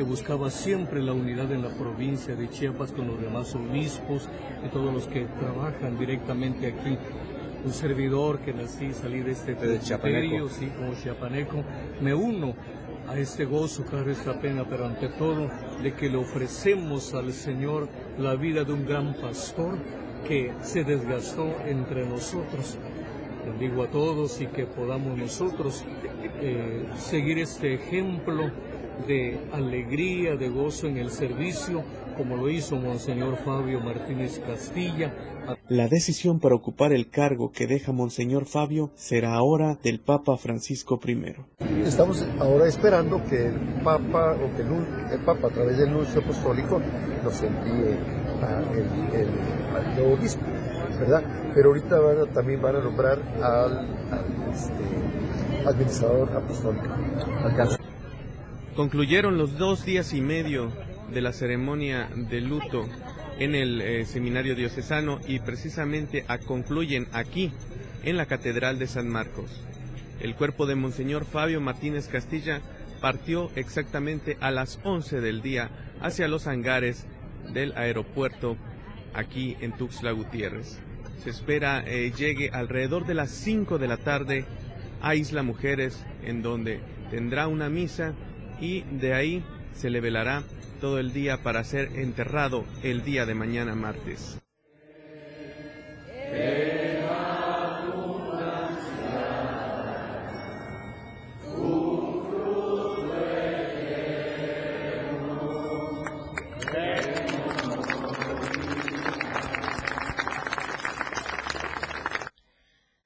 que 0.00 0.04
buscaba 0.04 0.48
siempre 0.48 1.02
la 1.02 1.12
unidad 1.12 1.52
en 1.52 1.60
la 1.60 1.68
provincia 1.68 2.34
de 2.34 2.48
Chiapas 2.48 2.90
con 2.90 3.06
los 3.06 3.20
demás 3.20 3.54
obispos 3.54 4.30
y 4.64 4.70
todos 4.70 4.94
los 4.94 5.06
que 5.06 5.26
trabajan 5.38 5.98
directamente 5.98 6.68
aquí. 6.68 6.96
Un 7.66 7.70
servidor 7.70 8.38
que 8.38 8.54
nací, 8.54 8.94
salí 8.94 9.20
de 9.20 9.32
este 9.32 9.56
territorio, 9.56 10.48
sí, 10.48 10.72
como 10.74 10.94
chiapaneco, 10.94 11.62
me 12.00 12.14
uno 12.14 12.54
a 13.08 13.18
este 13.18 13.44
gozo, 13.44 13.84
claro, 13.84 14.10
esta 14.10 14.40
pena, 14.40 14.64
pero 14.66 14.86
ante 14.86 15.08
todo 15.08 15.50
de 15.82 15.92
que 15.92 16.08
le 16.08 16.16
ofrecemos 16.16 17.12
al 17.12 17.34
Señor 17.34 17.86
la 18.16 18.36
vida 18.36 18.64
de 18.64 18.72
un 18.72 18.86
gran 18.86 19.12
pastor 19.12 19.74
que 20.26 20.54
se 20.62 20.82
desgastó 20.82 21.56
entre 21.66 22.06
nosotros. 22.06 22.78
Bendigo 23.44 23.82
a 23.82 23.88
todos 23.88 24.40
y 24.40 24.46
que 24.46 24.64
podamos 24.64 25.18
nosotros 25.18 25.84
eh, 26.40 26.86
seguir 26.96 27.38
este 27.38 27.74
ejemplo 27.74 28.50
de 29.06 29.38
alegría, 29.52 30.36
de 30.36 30.48
gozo 30.48 30.86
en 30.86 30.98
el 30.98 31.10
servicio, 31.10 31.82
como 32.16 32.36
lo 32.36 32.50
hizo 32.50 32.76
Monseñor 32.76 33.36
Fabio 33.38 33.80
Martínez 33.80 34.40
Castilla. 34.46 35.12
La 35.68 35.88
decisión 35.88 36.38
para 36.38 36.54
ocupar 36.54 36.92
el 36.92 37.08
cargo 37.10 37.50
que 37.50 37.66
deja 37.66 37.92
Monseñor 37.92 38.46
Fabio 38.46 38.90
será 38.94 39.34
ahora 39.34 39.76
del 39.82 40.00
Papa 40.00 40.36
Francisco 40.36 41.00
I. 41.04 41.36
Estamos 41.84 42.26
ahora 42.38 42.66
esperando 42.66 43.22
que 43.24 43.46
el 43.46 43.82
Papa 43.82 44.32
o 44.34 44.56
que 44.56 44.62
el, 44.62 45.20
Papa 45.24 45.48
a 45.48 45.50
través 45.50 45.78
del 45.78 45.92
nuncio 45.92 46.20
apostólico 46.20 46.80
nos 47.24 47.42
envíe 47.42 47.96
el, 48.74 49.98
el, 49.98 50.12
obispo, 50.12 50.42
¿verdad? 50.98 51.52
Pero 51.54 51.68
ahorita 51.70 52.32
también 52.32 52.60
van 52.62 52.76
a 52.76 52.80
nombrar 52.80 53.18
al, 53.42 53.88
este, 54.52 55.68
administrador 55.68 56.36
apostólico. 56.36 56.86
Concluyeron 58.76 59.36
los 59.36 59.58
dos 59.58 59.84
días 59.84 60.14
y 60.14 60.20
medio 60.20 60.70
de 61.12 61.20
la 61.20 61.32
ceremonia 61.32 62.08
de 62.14 62.40
luto 62.40 62.88
en 63.38 63.54
el 63.54 63.80
eh, 63.80 64.04
seminario 64.06 64.54
diocesano 64.54 65.18
y 65.26 65.40
precisamente 65.40 66.24
a, 66.28 66.38
concluyen 66.38 67.08
aquí, 67.12 67.50
en 68.04 68.16
la 68.16 68.26
Catedral 68.26 68.78
de 68.78 68.86
San 68.86 69.08
Marcos. 69.08 69.50
El 70.20 70.34
cuerpo 70.34 70.66
de 70.66 70.74
Monseñor 70.74 71.24
Fabio 71.24 71.60
Martínez 71.60 72.06
Castilla 72.08 72.60
partió 73.00 73.50
exactamente 73.56 74.36
a 74.40 74.50
las 74.50 74.78
11 74.84 75.20
del 75.20 75.42
día 75.42 75.70
hacia 76.00 76.28
los 76.28 76.46
hangares 76.46 77.06
del 77.52 77.72
aeropuerto 77.76 78.56
aquí 79.14 79.56
en 79.60 79.72
Tuxtla 79.72 80.12
Gutiérrez. 80.12 80.78
Se 81.22 81.30
espera 81.30 81.82
eh, 81.86 82.12
llegue 82.16 82.50
alrededor 82.50 83.06
de 83.06 83.14
las 83.14 83.30
5 83.30 83.78
de 83.78 83.88
la 83.88 83.96
tarde 83.96 84.44
a 85.02 85.14
Isla 85.14 85.42
Mujeres, 85.42 86.04
en 86.22 86.42
donde 86.42 86.80
tendrá 87.10 87.48
una 87.48 87.68
misa 87.68 88.14
y 88.60 88.82
de 88.82 89.14
ahí 89.14 89.44
se 89.74 89.90
le 89.90 90.00
velará 90.00 90.42
todo 90.80 90.98
el 90.98 91.12
día 91.12 91.42
para 91.42 91.64
ser 91.64 91.96
enterrado 91.96 92.64
el 92.82 93.04
día 93.04 93.26
de 93.26 93.34
mañana 93.34 93.74
martes. 93.74 94.38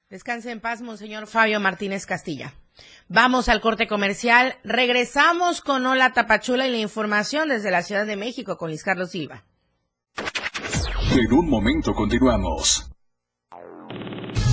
Descanse 0.09 0.49
en 0.49 0.61
paz, 0.61 0.81
Monseñor 0.81 1.27
Fabio 1.27 1.59
Martínez 1.59 2.05
Castilla. 2.05 2.53
Vamos 3.07 3.49
al 3.49 3.61
corte 3.61 3.87
comercial. 3.87 4.55
Regresamos 4.63 5.61
con 5.61 5.85
Hola 5.85 6.13
Tapachula 6.13 6.67
y 6.67 6.71
la 6.71 6.77
información 6.77 7.49
desde 7.49 7.71
la 7.71 7.83
Ciudad 7.83 8.05
de 8.05 8.15
México 8.15 8.57
con 8.57 8.69
Luis 8.69 8.83
Carlos 8.83 9.11
Silva. 9.11 9.43
En 11.11 11.33
un 11.33 11.49
momento 11.49 11.93
continuamos. 11.93 12.89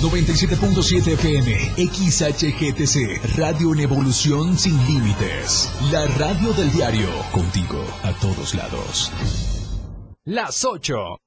97.7 0.01 1.13
FM, 1.13 1.75
XHGTC, 1.77 3.37
Radio 3.37 3.73
en 3.73 3.79
Evolución 3.79 4.57
Sin 4.57 4.77
Límites. 4.85 5.71
La 5.91 6.05
radio 6.17 6.51
del 6.53 6.71
diario, 6.73 7.07
contigo 7.31 7.81
a 8.03 8.11
todos 8.19 8.53
lados. 8.53 9.11
Las 10.25 10.65
8 10.65 11.22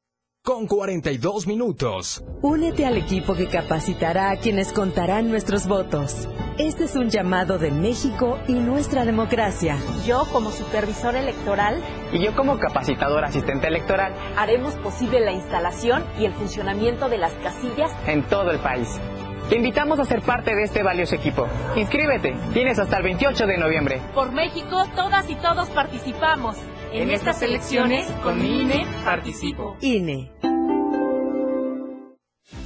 con 0.46 0.68
42 0.68 1.48
minutos. 1.48 2.22
Únete 2.40 2.86
al 2.86 2.96
equipo 2.96 3.34
que 3.34 3.48
capacitará 3.48 4.30
a 4.30 4.36
quienes 4.36 4.72
contarán 4.72 5.28
nuestros 5.28 5.66
votos. 5.66 6.28
Este 6.56 6.84
es 6.84 6.94
un 6.94 7.10
llamado 7.10 7.58
de 7.58 7.72
México 7.72 8.38
y 8.46 8.52
nuestra 8.52 9.04
democracia. 9.04 9.76
Yo 10.06 10.24
como 10.32 10.52
supervisor 10.52 11.16
electoral 11.16 11.82
y 12.12 12.22
yo 12.22 12.36
como 12.36 12.60
capacitador 12.60 13.24
asistente 13.24 13.66
electoral 13.66 14.14
haremos 14.36 14.74
posible 14.74 15.18
la 15.18 15.32
instalación 15.32 16.04
y 16.16 16.26
el 16.26 16.32
funcionamiento 16.32 17.08
de 17.08 17.18
las 17.18 17.32
casillas 17.42 17.90
en 18.06 18.22
todo 18.28 18.52
el 18.52 18.60
país. 18.60 19.00
Te 19.48 19.56
invitamos 19.56 19.98
a 19.98 20.04
ser 20.04 20.22
parte 20.22 20.54
de 20.54 20.62
este 20.62 20.84
valioso 20.84 21.16
equipo. 21.16 21.48
Inscríbete. 21.74 22.36
Tienes 22.52 22.78
hasta 22.78 22.98
el 22.98 23.02
28 23.02 23.46
de 23.48 23.58
noviembre. 23.58 24.00
Por 24.14 24.30
México, 24.30 24.84
todas 24.94 25.28
y 25.28 25.34
todos 25.34 25.70
participamos. 25.70 26.56
En, 26.96 27.10
estas 27.10 27.42
elecciones, 27.42 28.10
con 28.22 28.38
mi 28.38 28.62
INE, 28.62 28.86
participo. 29.04 29.76
INE. 29.82 30.32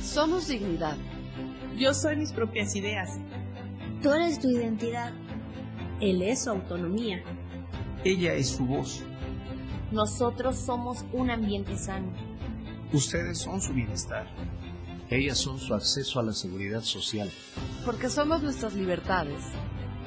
Somos 0.00 0.46
dignidad. 0.46 0.96
Yo 1.76 1.92
soy 1.92 2.14
mis 2.14 2.30
propias 2.30 2.76
ideas. 2.76 3.18
Tú 4.00 4.12
eres 4.12 4.38
tu 4.38 4.48
identidad. 4.48 5.12
Él 6.00 6.22
es 6.22 6.44
su 6.44 6.50
autonomía. 6.50 7.24
Ella 8.04 8.34
es 8.34 8.50
su 8.50 8.64
voz. 8.66 9.02
Nosotros 9.90 10.56
somos 10.56 11.04
un 11.12 11.32
ambiente 11.32 11.76
sano. 11.76 12.12
Ustedes 12.92 13.36
son 13.36 13.60
su 13.60 13.72
bienestar. 13.72 14.28
Ellas 15.08 15.38
son 15.38 15.58
su 15.58 15.74
acceso 15.74 16.20
a 16.20 16.22
la 16.22 16.32
seguridad 16.32 16.82
social. 16.82 17.28
Porque 17.84 18.08
somos 18.08 18.44
nuestras 18.44 18.74
libertades. 18.74 19.42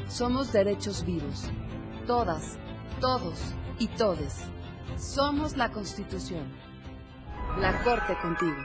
Somos 0.08 0.54
derechos 0.54 1.06
vivos. 1.06 1.52
Todas, 2.08 2.58
todos 3.02 3.54
y 3.84 3.88
todes. 3.90 4.46
Somos 4.98 5.58
la 5.58 5.70
Constitución. 5.70 6.46
La 7.60 7.84
Corte 7.84 8.16
contigo. 8.22 8.56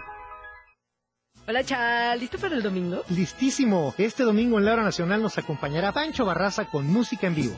Hola, 1.48 1.64
Chal, 1.64 2.20
¿listo 2.20 2.38
para 2.38 2.54
el 2.54 2.62
domingo? 2.62 3.02
Listísimo. 3.08 3.94
Este 3.98 4.22
domingo 4.22 4.58
en 4.58 4.64
la 4.64 4.74
hora 4.74 4.84
nacional 4.84 5.20
nos 5.20 5.36
acompañará 5.36 5.92
Pancho 5.92 6.24
Barraza 6.24 6.66
con 6.70 6.86
música 6.86 7.26
en 7.26 7.34
vivo. 7.34 7.56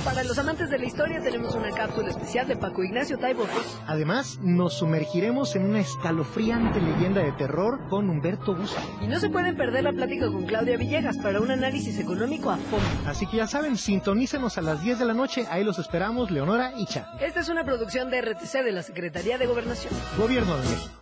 Y 0.00 0.02
para 0.02 0.24
los 0.24 0.38
amantes 0.38 0.70
de 0.70 0.78
la 0.78 0.86
historia 0.86 1.20
tenemos 1.20 1.54
una 1.54 1.70
cápsula 1.72 2.08
especial 2.08 2.48
de 2.48 2.56
Paco 2.56 2.82
Ignacio 2.82 3.18
Taibo. 3.18 3.46
Además, 3.86 4.38
nos 4.42 4.74
sumergiremos 4.74 5.56
en 5.56 5.64
una 5.64 5.80
escalofriante 5.80 6.80
leyenda 6.80 7.22
de 7.22 7.32
terror 7.32 7.86
con 7.88 8.08
Humberto 8.08 8.54
Busa. 8.54 8.80
Y 9.02 9.08
no 9.08 9.20
se 9.20 9.28
pueden 9.28 9.56
perder 9.56 9.84
la 9.84 9.92
plática 9.92 10.28
con 10.28 10.46
Claudia 10.46 10.76
Villegas 10.76 11.18
para 11.18 11.40
un 11.40 11.50
análisis 11.50 11.98
económico 11.98 12.50
a 12.50 12.56
fondo. 12.56 12.86
Así 13.06 13.26
que 13.26 13.38
ya 13.38 13.46
saben, 13.46 13.76
sintonícenos 13.76 14.56
a 14.56 14.62
las 14.62 14.82
10 14.82 15.00
de 15.00 15.04
la 15.04 15.14
noche. 15.14 15.46
Ahí 15.50 15.64
los 15.64 15.78
esperamos, 15.78 16.30
Leonora 16.30 16.72
y 16.76 16.86
Cha. 16.86 17.12
Esta 17.20 17.40
es 17.40 17.48
una 17.48 17.64
producción 17.64 18.10
de 18.10 18.22
RTC 18.22 18.62
de 18.64 18.72
la 18.72 18.82
Secretaría 18.82 19.36
de 19.36 19.46
Gobernación. 19.46 19.92
Gobierno 20.16 20.56
de 20.56 20.62
México. 20.62 20.99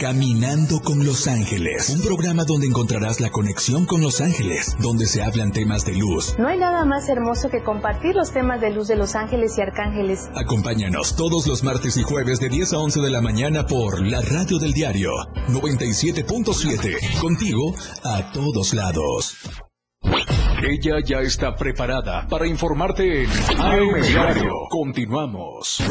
Caminando 0.00 0.80
con 0.80 1.04
Los 1.06 1.26
Ángeles, 1.26 1.88
un 1.88 2.02
programa 2.02 2.44
donde 2.44 2.66
encontrarás 2.66 3.18
la 3.20 3.30
conexión 3.30 3.86
con 3.86 4.02
Los 4.02 4.20
Ángeles, 4.20 4.76
donde 4.78 5.06
se 5.06 5.22
hablan 5.22 5.52
temas 5.52 5.86
de 5.86 5.94
luz. 5.94 6.34
No 6.38 6.48
hay 6.48 6.58
nada 6.58 6.84
más 6.84 7.08
hermoso 7.08 7.48
que 7.48 7.62
compartir 7.62 8.14
los 8.14 8.30
temas 8.30 8.60
de 8.60 8.70
luz 8.70 8.88
de 8.88 8.96
Los 8.96 9.14
Ángeles 9.14 9.56
y 9.56 9.62
Arcángeles. 9.62 10.28
Acompáñanos 10.34 11.16
todos 11.16 11.46
los 11.46 11.64
martes 11.64 11.96
y 11.96 12.02
jueves 12.02 12.40
de 12.40 12.50
10 12.50 12.74
a 12.74 12.78
11 12.78 13.00
de 13.00 13.10
la 13.10 13.22
mañana 13.22 13.66
por 13.66 14.06
la 14.06 14.20
radio 14.20 14.58
del 14.58 14.74
diario 14.74 15.12
97.7, 15.48 17.18
contigo 17.18 17.74
a 18.04 18.32
todos 18.32 18.74
lados. 18.74 19.36
Ella 20.62 21.00
ya 21.04 21.20
está 21.20 21.54
preparada 21.54 22.26
para 22.28 22.46
informarte 22.46 23.24
en 23.24 23.30
AM 23.60 24.02
Diario. 24.02 24.52
Continuamos. 24.68 25.82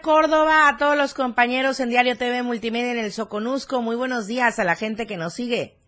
Córdoba, 0.00 0.68
a 0.68 0.76
todos 0.76 0.96
los 0.96 1.14
compañeros 1.14 1.80
en 1.80 1.88
Diario 1.88 2.16
TV 2.16 2.42
Multimedia 2.42 2.92
en 2.92 2.98
el 2.98 3.12
Soconusco, 3.12 3.82
muy 3.82 3.96
buenos 3.96 4.26
días 4.26 4.58
a 4.58 4.64
la 4.64 4.76
gente 4.76 5.06
que 5.06 5.16
nos 5.16 5.34
sigue. 5.34 5.78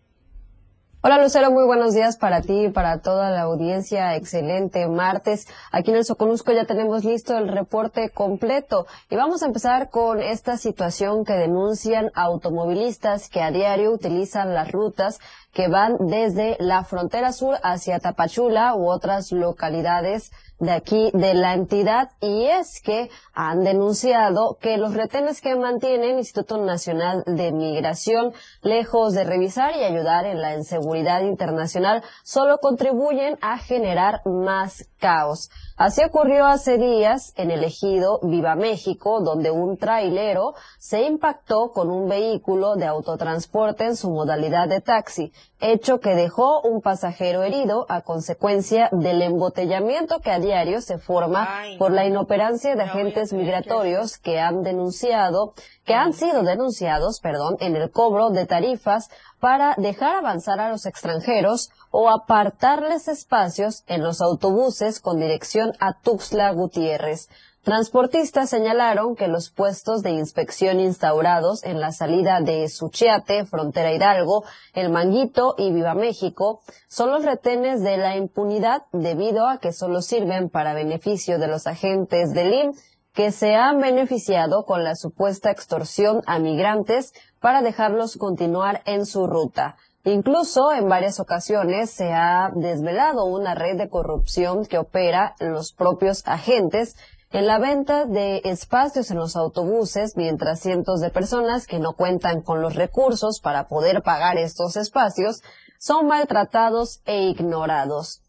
Hola 1.01 1.21
Lucero, 1.23 1.49
muy 1.49 1.65
buenos 1.65 1.93
días 1.93 2.17
para 2.17 2.41
ti 2.41 2.65
y 2.65 2.69
para 2.69 3.01
toda 3.01 3.29
la 3.29 3.43
audiencia. 3.43 4.17
Excelente 4.17 4.85
martes. 4.89 5.47
Aquí 5.71 5.91
en 5.91 5.97
el 5.97 6.03
Soconusco 6.03 6.51
ya 6.51 6.65
tenemos 6.65 7.05
listo 7.05 7.37
el 7.37 7.47
reporte 7.47 8.09
completo 8.09 8.85
y 9.09 9.15
vamos 9.15 9.41
a 9.41 9.45
empezar 9.45 9.89
con 9.89 10.21
esta 10.21 10.57
situación 10.57 11.23
que 11.23 11.33
denuncian 11.33 12.11
automovilistas 12.15 13.29
que 13.29 13.41
a 13.41 13.49
diario 13.49 13.91
utilizan 13.91 14.53
las 14.53 14.73
rutas 14.73 15.21
que 15.53 15.67
van 15.67 15.97
desde 15.99 16.57
la 16.59 16.83
frontera 16.83 17.31
sur 17.31 17.57
hacia 17.63 17.99
Tapachula 17.99 18.75
u 18.75 18.87
otras 18.89 19.31
localidades 19.31 20.31
de 20.59 20.71
aquí 20.71 21.09
de 21.13 21.33
la 21.33 21.53
entidad. 21.53 22.11
Y 22.21 22.45
es 22.45 22.81
que 22.81 23.09
han 23.33 23.63
denunciado 23.63 24.57
que 24.59 24.77
los 24.77 24.93
retenes 24.93 25.41
que 25.41 25.55
mantiene 25.55 26.11
el 26.11 26.17
Instituto 26.17 26.57
Nacional 26.57 27.23
de 27.25 27.51
Migración, 27.51 28.33
lejos 28.61 29.13
de 29.13 29.23
revisar 29.23 29.75
y 29.75 29.83
ayudar 29.83 30.25
en 30.25 30.41
la 30.41 30.55
inseguridad 30.55 31.21
internacional, 31.21 32.03
solo 32.23 32.57
contribuyen 32.59 33.37
a 33.41 33.57
generar 33.57 34.21
más 34.25 34.88
caos. 34.99 35.49
Así 35.77 36.03
ocurrió 36.03 36.45
hace 36.45 36.77
días 36.77 37.33
en 37.37 37.51
el 37.51 37.63
ejido 37.63 38.19
Viva 38.21 38.55
México, 38.55 39.21
donde 39.21 39.49
un 39.49 39.77
trailero 39.77 40.53
se 40.77 41.03
impactó 41.03 41.71
con 41.71 41.89
un 41.89 42.09
vehículo 42.09 42.75
de 42.75 42.85
autotransporte 42.85 43.85
en 43.85 43.95
su 43.95 44.09
modalidad 44.09 44.67
de 44.67 44.81
taxi, 44.81 45.31
hecho 45.61 45.99
que 45.99 46.15
dejó 46.15 46.61
un 46.61 46.81
pasajero 46.81 47.43
herido 47.43 47.85
a 47.89 48.01
consecuencia 48.01 48.89
del 48.91 49.21
embotellamiento 49.21 50.19
que 50.19 50.31
a 50.31 50.39
diario 50.39 50.81
se 50.81 50.97
forma 50.97 51.47
por 51.77 51.91
la 51.91 52.05
inoperancia 52.05 52.75
de 52.75 52.83
agentes 52.83 53.31
migratorios 53.31 54.17
que 54.17 54.39
han 54.39 54.63
denunciado, 54.63 55.53
que 55.85 55.93
han 55.95 56.13
sido 56.13 56.43
denunciados, 56.43 57.19
perdón, 57.21 57.55
en 57.61 57.75
el 57.75 57.89
cobro 57.89 58.29
de 58.29 58.45
tarifas 58.45 59.09
para 59.39 59.75
dejar 59.77 60.17
avanzar 60.17 60.59
a 60.59 60.69
los 60.69 60.85
extranjeros 60.85 61.71
o 61.91 62.09
apartarles 62.09 63.07
espacios 63.07 63.83
en 63.87 64.03
los 64.03 64.21
autobuses 64.21 64.99
con 64.99 65.19
dirección 65.19 65.73
a 65.79 65.93
Tuxtla 65.93 66.51
Gutiérrez. 66.51 67.29
Transportistas 67.63 68.49
señalaron 68.49 69.15
que 69.15 69.27
los 69.27 69.49
puestos 69.49 70.01
de 70.01 70.11
inspección 70.11 70.79
instaurados 70.79 71.63
en 71.63 71.79
la 71.81 71.91
salida 71.91 72.39
de 72.39 72.69
Suchiate, 72.69 73.45
Frontera 73.45 73.93
Hidalgo, 73.93 74.45
El 74.73 74.89
Manguito 74.89 75.55
y 75.57 75.71
Viva 75.71 75.93
México 75.93 76.61
son 76.87 77.11
los 77.11 77.25
retenes 77.25 77.83
de 77.83 77.97
la 77.97 78.15
impunidad 78.15 78.83
debido 78.93 79.47
a 79.47 79.59
que 79.59 79.73
solo 79.73 80.01
sirven 80.01 80.49
para 80.49 80.73
beneficio 80.73 81.37
de 81.37 81.47
los 81.47 81.67
agentes 81.67 82.33
del 82.33 82.53
IM 82.53 82.73
que 83.13 83.31
se 83.31 83.55
han 83.55 83.79
beneficiado 83.79 84.63
con 84.63 84.85
la 84.85 84.95
supuesta 84.95 85.51
extorsión 85.51 86.21
a 86.25 86.39
migrantes 86.39 87.13
para 87.41 87.61
dejarlos 87.61 88.15
continuar 88.15 88.81
en 88.85 89.05
su 89.05 89.27
ruta. 89.27 89.75
Incluso 90.09 90.71
en 90.71 90.89
varias 90.89 91.19
ocasiones 91.19 91.91
se 91.91 92.11
ha 92.13 92.51
desvelado 92.55 93.25
una 93.25 93.53
red 93.53 93.77
de 93.77 93.89
corrupción 93.89 94.65
que 94.65 94.79
opera 94.79 95.35
los 95.39 95.71
propios 95.71 96.23
agentes 96.25 96.95
en 97.29 97.45
la 97.45 97.59
venta 97.59 98.05
de 98.05 98.41
espacios 98.43 99.11
en 99.11 99.17
los 99.17 99.35
autobuses, 99.35 100.17
mientras 100.17 100.61
cientos 100.61 100.99
de 100.99 101.11
personas 101.11 101.67
que 101.67 101.77
no 101.77 101.93
cuentan 101.93 102.41
con 102.41 102.59
los 102.59 102.73
recursos 102.73 103.39
para 103.39 103.67
poder 103.67 104.01
pagar 104.01 104.39
estos 104.39 104.77
espacios 104.77 105.43
son 105.77 106.07
maltratados 106.07 107.01
e 107.05 107.25
ignorados. 107.27 108.23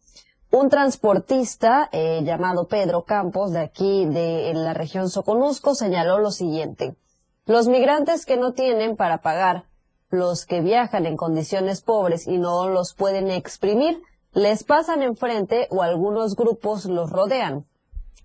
Un 0.51 0.69
transportista 0.69 1.89
eh, 1.93 2.21
llamado 2.25 2.69
Pedro 2.69 3.05
Campos, 3.05 3.53
de 3.53 3.61
aquí 3.61 4.05
de 4.05 4.53
la 4.53 4.75
región 4.75 5.09
Soconusco, 5.09 5.75
señaló 5.75 6.19
lo 6.19 6.31
siguiente. 6.31 6.95
Los 7.47 7.69
migrantes 7.69 8.27
que 8.27 8.37
no 8.37 8.53
tienen 8.53 8.97
para 8.97 9.23
pagar, 9.23 9.70
los 10.11 10.45
que 10.45 10.61
viajan 10.61 11.07
en 11.07 11.17
condiciones 11.17 11.83
pobres 11.83 12.27
y 12.27 12.39
no 12.39 12.69
los 12.69 12.95
pueden 12.95 13.31
exprimir, 13.31 14.03
les 14.33 14.65
pasan 14.65 15.03
enfrente 15.03 15.67
o 15.71 15.83
algunos 15.83 16.37
grupos 16.37 16.85
los 16.85 17.11
rodean. 17.11 17.67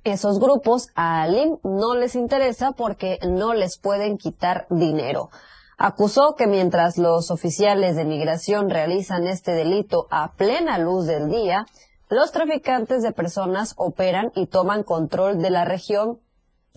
Esos 0.04 0.40
grupos 0.40 0.90
a 0.94 1.24
Alim 1.24 1.58
no 1.64 1.96
les 1.96 2.16
interesa 2.16 2.74
porque 2.74 3.18
no 3.24 3.54
les 3.54 3.78
pueden 3.80 4.18
quitar 4.18 4.68
dinero. 4.70 5.30
Acusó 5.78 6.36
que 6.36 6.48
mientras 6.48 6.98
los 6.98 7.32
oficiales 7.32 7.96
de 7.96 8.06
migración 8.06 8.70
realizan 8.70 9.28
este 9.28 9.52
delito 9.52 10.08
a 10.10 10.34
plena 10.34 10.78
luz 10.78 11.06
del 11.06 11.30
día, 11.30 11.66
los 12.08 12.32
traficantes 12.32 13.02
de 13.02 13.12
personas 13.12 13.74
operan 13.78 14.32
y 14.36 14.46
toman 14.46 14.84
control 14.84 15.42
de 15.42 15.50
la 15.50 15.66
región 15.66 16.20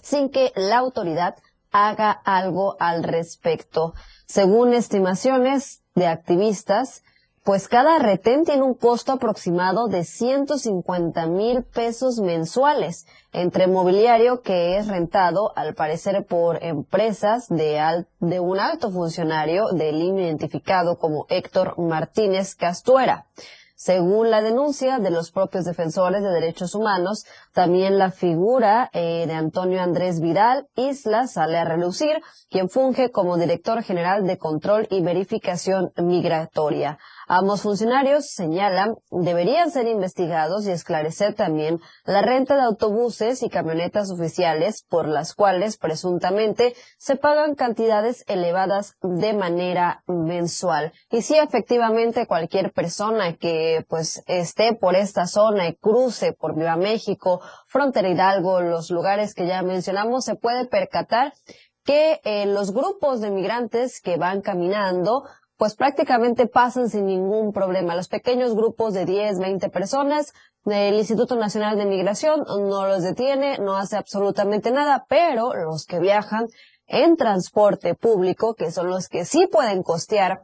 sin 0.03 0.31
que 0.31 0.53
la 0.57 0.79
autoridad 0.79 1.37
haga 1.71 2.11
algo 2.11 2.77
al 2.81 3.03
respecto. 3.03 3.95
Según 4.27 4.75
estimaciones 4.75 5.83
de 5.95 6.07
activistas, 6.07 7.03
pues 7.49 7.66
cada 7.66 7.99
retén 7.99 8.45
tiene 8.45 8.62
un 8.62 8.75
costo 8.75 9.12
aproximado 9.12 9.89
de 9.89 10.05
150 10.05 11.27
mil 11.29 11.62
pesos 11.62 12.19
mensuales 12.21 13.07
entre 13.33 13.66
mobiliario 13.66 14.43
que 14.43 14.77
es 14.77 14.87
rentado 14.87 15.57
al 15.57 15.75
parecer 15.75 16.27
por 16.27 16.62
empresas 16.62 17.49
de, 17.49 18.05
de 18.21 18.41
un 18.41 18.61
alto 18.61 18.91
funcionario 18.91 19.69
del 19.69 20.03
identificado 20.03 20.99
como 20.99 21.25
Héctor 21.31 21.79
Martínez 21.79 22.55
Castuera. 22.55 23.27
Según 23.81 24.33
la 24.33 24.43
denuncia 24.43 24.99
de 24.99 25.12
los 25.12 25.31
propios 25.31 25.64
defensores 25.64 26.20
de 26.20 26.31
derechos 26.31 26.74
humanos, 26.74 27.24
también 27.53 27.97
la 27.97 28.11
figura 28.11 28.91
eh, 28.93 29.24
de 29.29 29.33
Antonio 29.35 29.81
Andrés 29.81 30.20
Vidal 30.20 30.66
Isla 30.74 31.29
sale 31.29 31.59
a 31.59 31.64
relucir, 31.64 32.20
quien 32.51 32.68
funge 32.68 33.12
como 33.12 33.37
director 33.37 33.85
general 33.85 34.26
de 34.26 34.37
control 34.37 34.89
y 34.91 35.01
verificación 35.01 35.93
migratoria. 35.97 36.99
Ambos 37.31 37.61
funcionarios 37.61 38.31
señalan 38.31 38.95
deberían 39.11 39.70
ser 39.70 39.87
investigados 39.87 40.66
y 40.66 40.70
esclarecer 40.70 41.35
también 41.35 41.79
la 42.07 42.22
renta 42.22 42.57
de 42.57 42.62
autobuses 42.62 43.43
y 43.43 43.51
camionetas 43.51 44.11
oficiales 44.11 44.87
por 44.89 45.07
las 45.07 45.35
cuales 45.35 45.76
presuntamente 45.76 46.74
se 46.97 47.16
pagan 47.16 47.55
cantidades 47.55 48.24
elevadas 48.29 48.97
de 49.03 49.35
manera 49.35 50.03
mensual. 50.07 50.95
Y 51.11 51.20
si 51.20 51.37
efectivamente 51.37 52.26
cualquier 52.26 52.72
persona 52.72 53.37
que 53.37 53.85
pues 53.91 54.22
esté 54.26 54.74
por 54.74 54.97
esta 54.97 55.26
zona 55.26 55.68
y 55.68 55.76
cruce 55.76 56.33
por 56.33 56.57
Viva 56.57 56.76
México, 56.76 57.43
Frontera 57.66 58.09
Hidalgo, 58.09 58.62
los 58.62 58.91
lugares 58.91 59.35
que 59.35 59.47
ya 59.47 59.61
mencionamos, 59.61 60.24
se 60.24 60.35
puede 60.35 60.64
percatar 60.64 61.35
que 61.85 62.20
eh, 62.24 62.47
los 62.47 62.72
grupos 62.72 63.20
de 63.20 63.31
migrantes 63.31 64.01
que 64.01 64.16
van 64.16 64.41
caminando 64.41 65.24
pues 65.59 65.75
prácticamente 65.75 66.47
pasan 66.47 66.89
sin 66.89 67.07
ningún 67.07 67.53
problema. 67.53 67.97
Los 67.97 68.09
pequeños 68.09 68.55
grupos 68.55 68.95
de 68.95 69.05
10, 69.05 69.41
20 69.41 69.69
personas 69.69 70.33
El 70.65 70.95
Instituto 70.95 71.35
Nacional 71.35 71.77
de 71.77 71.85
Migración 71.85 72.45
no 72.47 72.87
los 72.87 73.03
detiene, 73.03 73.59
no 73.59 73.77
hace 73.77 73.97
absolutamente 73.97 74.71
nada, 74.71 75.05
pero 75.09 75.53
los 75.55 75.85
que 75.85 75.99
viajan 75.99 76.47
en 76.87 77.17
transporte 77.17 77.95
público, 77.95 78.55
que 78.55 78.71
son 78.71 78.89
los 78.89 79.09
que 79.09 79.25
sí 79.25 79.47
pueden 79.51 79.83
costear 79.83 80.43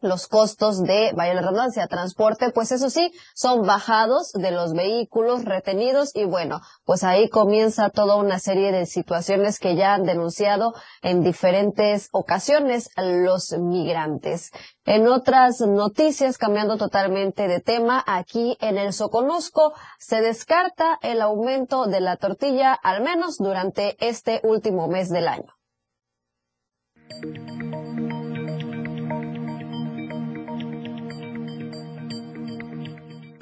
los 0.00 0.28
costos 0.28 0.82
de, 0.82 1.12
vaya 1.14 1.34
la 1.34 1.42
redundancia, 1.42 1.86
transporte, 1.86 2.50
pues 2.50 2.72
eso 2.72 2.90
sí, 2.90 3.12
son 3.34 3.66
bajados 3.66 4.32
de 4.32 4.50
los 4.50 4.72
vehículos 4.74 5.44
retenidos 5.44 6.14
y 6.14 6.24
bueno, 6.24 6.60
pues 6.84 7.04
ahí 7.04 7.28
comienza 7.28 7.90
toda 7.90 8.16
una 8.16 8.38
serie 8.38 8.72
de 8.72 8.86
situaciones 8.86 9.58
que 9.58 9.76
ya 9.76 9.94
han 9.94 10.04
denunciado 10.04 10.74
en 11.02 11.22
diferentes 11.22 12.08
ocasiones 12.12 12.90
los 12.96 13.52
migrantes. 13.52 14.50
En 14.84 15.08
otras 15.08 15.60
noticias, 15.60 16.38
cambiando 16.38 16.76
totalmente 16.76 17.48
de 17.48 17.60
tema, 17.60 18.02
aquí 18.06 18.56
en 18.60 18.76
el 18.76 18.92
Soconusco 18.92 19.72
se 19.98 20.20
descarta 20.20 20.98
el 21.02 21.22
aumento 21.22 21.86
de 21.86 22.00
la 22.00 22.16
tortilla, 22.16 22.74
al 22.74 23.02
menos 23.02 23.38
durante 23.38 23.96
este 24.06 24.40
último 24.44 24.88
mes 24.88 25.08
del 25.08 25.28
año. 25.28 25.54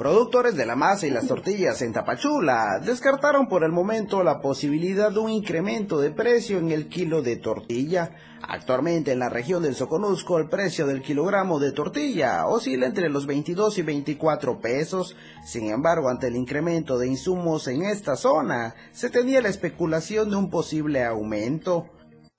Productores 0.03 0.57
de 0.57 0.67
la 0.67 0.75
masa 0.75 1.07
y 1.07 1.11
las 1.11 1.29
tortillas 1.29 1.81
en 1.81 1.93
Tapachula 1.93 2.81
descartaron 2.85 3.47
por 3.47 3.63
el 3.63 3.71
momento 3.71 4.25
la 4.25 4.41
posibilidad 4.41 5.13
de 5.13 5.21
un 5.21 5.31
incremento 5.31 6.01
de 6.01 6.11
precio 6.11 6.59
en 6.59 6.73
el 6.73 6.89
kilo 6.89 7.23
de 7.23 7.37
tortilla. 7.37 8.11
Actualmente 8.43 9.13
en 9.13 9.21
la 9.21 9.29
región 9.29 9.63
del 9.63 9.77
Soconusco 9.77 10.39
el 10.39 10.49
precio 10.49 10.89
del 10.89 11.03
kilogramo 11.03 11.61
de 11.61 11.71
tortilla 11.71 12.49
oscila 12.49 12.87
entre 12.87 13.11
los 13.11 13.27
22 13.27 13.79
y 13.79 13.83
24 13.83 14.61
pesos. 14.61 15.15
Sin 15.45 15.71
embargo, 15.71 16.09
ante 16.09 16.27
el 16.27 16.35
incremento 16.35 16.99
de 16.99 17.07
insumos 17.07 17.69
en 17.69 17.85
esta 17.85 18.17
zona, 18.17 18.75
se 18.91 19.09
tenía 19.09 19.41
la 19.41 19.51
especulación 19.51 20.31
de 20.31 20.35
un 20.35 20.51
posible 20.51 21.05
aumento. 21.05 21.87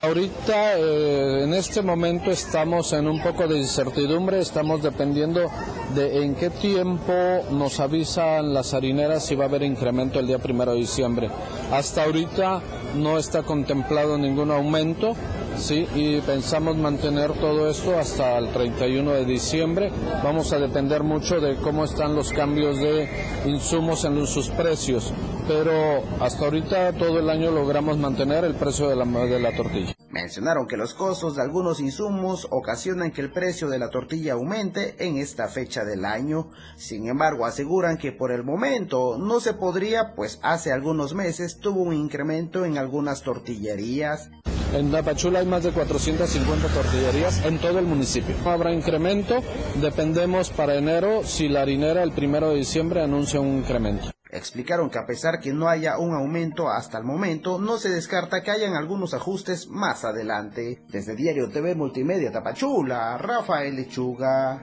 Ahorita, 0.04 0.78
eh, 0.78 1.44
en 1.44 1.54
este 1.54 1.80
momento, 1.80 2.30
estamos 2.30 2.92
en 2.92 3.08
un 3.08 3.22
poco 3.22 3.48
de 3.48 3.56
incertidumbre, 3.56 4.38
estamos 4.38 4.82
dependiendo 4.82 5.50
de 5.94 6.22
en 6.22 6.34
qué 6.34 6.50
tiempo 6.50 7.12
nos 7.50 7.80
avisan 7.80 8.52
las 8.52 8.74
harineras 8.74 9.24
si 9.24 9.34
va 9.34 9.44
a 9.44 9.48
haber 9.48 9.62
incremento 9.62 10.20
el 10.20 10.26
día 10.26 10.38
primero 10.38 10.72
de 10.72 10.80
diciembre. 10.80 11.30
Hasta 11.72 12.04
ahorita 12.04 12.60
no 12.96 13.16
está 13.16 13.44
contemplado 13.44 14.18
ningún 14.18 14.50
aumento, 14.50 15.16
sí, 15.56 15.86
y 15.94 16.20
pensamos 16.20 16.76
mantener 16.76 17.32
todo 17.32 17.68
esto 17.68 17.98
hasta 17.98 18.38
el 18.38 18.52
31 18.52 19.12
de 19.12 19.24
diciembre. 19.24 19.90
Vamos 20.22 20.52
a 20.52 20.58
depender 20.58 21.02
mucho 21.02 21.40
de 21.40 21.56
cómo 21.56 21.84
están 21.84 22.14
los 22.14 22.32
cambios 22.32 22.78
de 22.78 23.08
insumos 23.46 24.04
en 24.04 24.26
sus 24.26 24.48
precios, 24.50 25.12
pero 25.46 26.02
hasta 26.20 26.44
ahorita 26.44 26.92
todo 26.92 27.18
el 27.18 27.28
año 27.30 27.50
logramos 27.50 27.98
mantener 27.98 28.44
el 28.44 28.54
precio 28.54 28.88
de 28.88 28.96
la, 28.96 29.04
de 29.04 29.40
la 29.40 29.56
tortilla. 29.56 29.94
Mencionaron 30.14 30.68
que 30.68 30.76
los 30.76 30.94
costos 30.94 31.34
de 31.34 31.42
algunos 31.42 31.80
insumos 31.80 32.46
ocasionan 32.50 33.10
que 33.10 33.20
el 33.20 33.32
precio 33.32 33.68
de 33.68 33.80
la 33.80 33.90
tortilla 33.90 34.34
aumente 34.34 34.94
en 35.04 35.16
esta 35.18 35.48
fecha 35.48 35.84
del 35.84 36.04
año. 36.04 36.50
Sin 36.76 37.08
embargo, 37.08 37.46
aseguran 37.46 37.98
que 37.98 38.12
por 38.12 38.30
el 38.30 38.44
momento 38.44 39.18
no 39.18 39.40
se 39.40 39.54
podría, 39.54 40.14
pues 40.14 40.38
hace 40.42 40.70
algunos 40.70 41.14
meses 41.14 41.58
tuvo 41.58 41.82
un 41.82 41.94
incremento 41.94 42.64
en 42.64 42.78
algunas 42.78 43.22
tortillerías. 43.22 44.30
En 44.74 44.90
Tapachula 44.90 45.38
hay 45.38 45.46
más 45.46 45.62
de 45.62 45.70
450 45.70 46.66
tortillerías 46.66 47.44
en 47.44 47.58
todo 47.58 47.78
el 47.78 47.86
municipio. 47.86 48.34
Habrá 48.44 48.72
incremento, 48.72 49.40
dependemos 49.76 50.50
para 50.50 50.74
enero 50.74 51.22
si 51.22 51.48
la 51.48 51.62
harinera 51.62 52.02
el 52.02 52.10
primero 52.10 52.50
de 52.50 52.56
diciembre 52.56 53.00
anuncia 53.00 53.38
un 53.38 53.58
incremento. 53.58 54.10
Explicaron 54.28 54.90
que 54.90 54.98
a 54.98 55.06
pesar 55.06 55.38
que 55.38 55.52
no 55.52 55.68
haya 55.68 55.96
un 55.98 56.12
aumento 56.12 56.68
hasta 56.68 56.98
el 56.98 57.04
momento, 57.04 57.60
no 57.60 57.78
se 57.78 57.88
descarta 57.88 58.42
que 58.42 58.50
hayan 58.50 58.74
algunos 58.74 59.14
ajustes 59.14 59.68
más 59.68 60.04
adelante. 60.04 60.82
Desde 60.88 61.14
Diario 61.14 61.50
TV 61.50 61.76
Multimedia 61.76 62.32
Tapachula, 62.32 63.16
Rafael 63.16 63.76
Lechuga. 63.76 64.60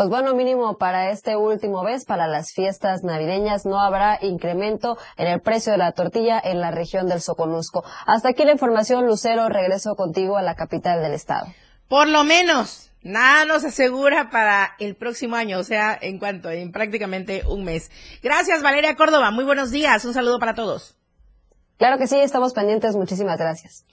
Pues 0.00 0.08
bueno, 0.08 0.34
mínimo 0.34 0.78
para 0.78 1.10
este 1.10 1.36
último 1.36 1.84
vez, 1.84 2.06
para 2.06 2.26
las 2.26 2.52
fiestas 2.52 3.04
navideñas, 3.04 3.66
no 3.66 3.78
habrá 3.78 4.18
incremento 4.22 4.96
en 5.18 5.26
el 5.26 5.42
precio 5.42 5.72
de 5.72 5.76
la 5.76 5.92
tortilla 5.92 6.40
en 6.42 6.58
la 6.58 6.70
región 6.70 7.06
del 7.06 7.20
Soconusco. 7.20 7.84
Hasta 8.06 8.30
aquí 8.30 8.46
la 8.46 8.52
información, 8.52 9.04
Lucero, 9.04 9.50
regreso 9.50 9.96
contigo 9.96 10.38
a 10.38 10.42
la 10.42 10.54
capital 10.54 11.02
del 11.02 11.12
estado. 11.12 11.48
Por 11.86 12.08
lo 12.08 12.24
menos, 12.24 12.92
nada 13.02 13.44
nos 13.44 13.62
asegura 13.62 14.30
para 14.30 14.70
el 14.78 14.96
próximo 14.96 15.36
año, 15.36 15.58
o 15.58 15.64
sea, 15.64 15.98
en 16.00 16.18
cuanto, 16.18 16.48
en 16.48 16.72
prácticamente 16.72 17.42
un 17.46 17.64
mes. 17.64 17.90
Gracias, 18.22 18.62
Valeria 18.62 18.96
Córdoba. 18.96 19.30
Muy 19.30 19.44
buenos 19.44 19.70
días. 19.70 20.02
Un 20.06 20.14
saludo 20.14 20.38
para 20.38 20.54
todos. 20.54 20.96
Claro 21.76 21.98
que 21.98 22.06
sí, 22.06 22.18
estamos 22.18 22.54
pendientes. 22.54 22.96
Muchísimas 22.96 23.36
gracias. 23.36 23.84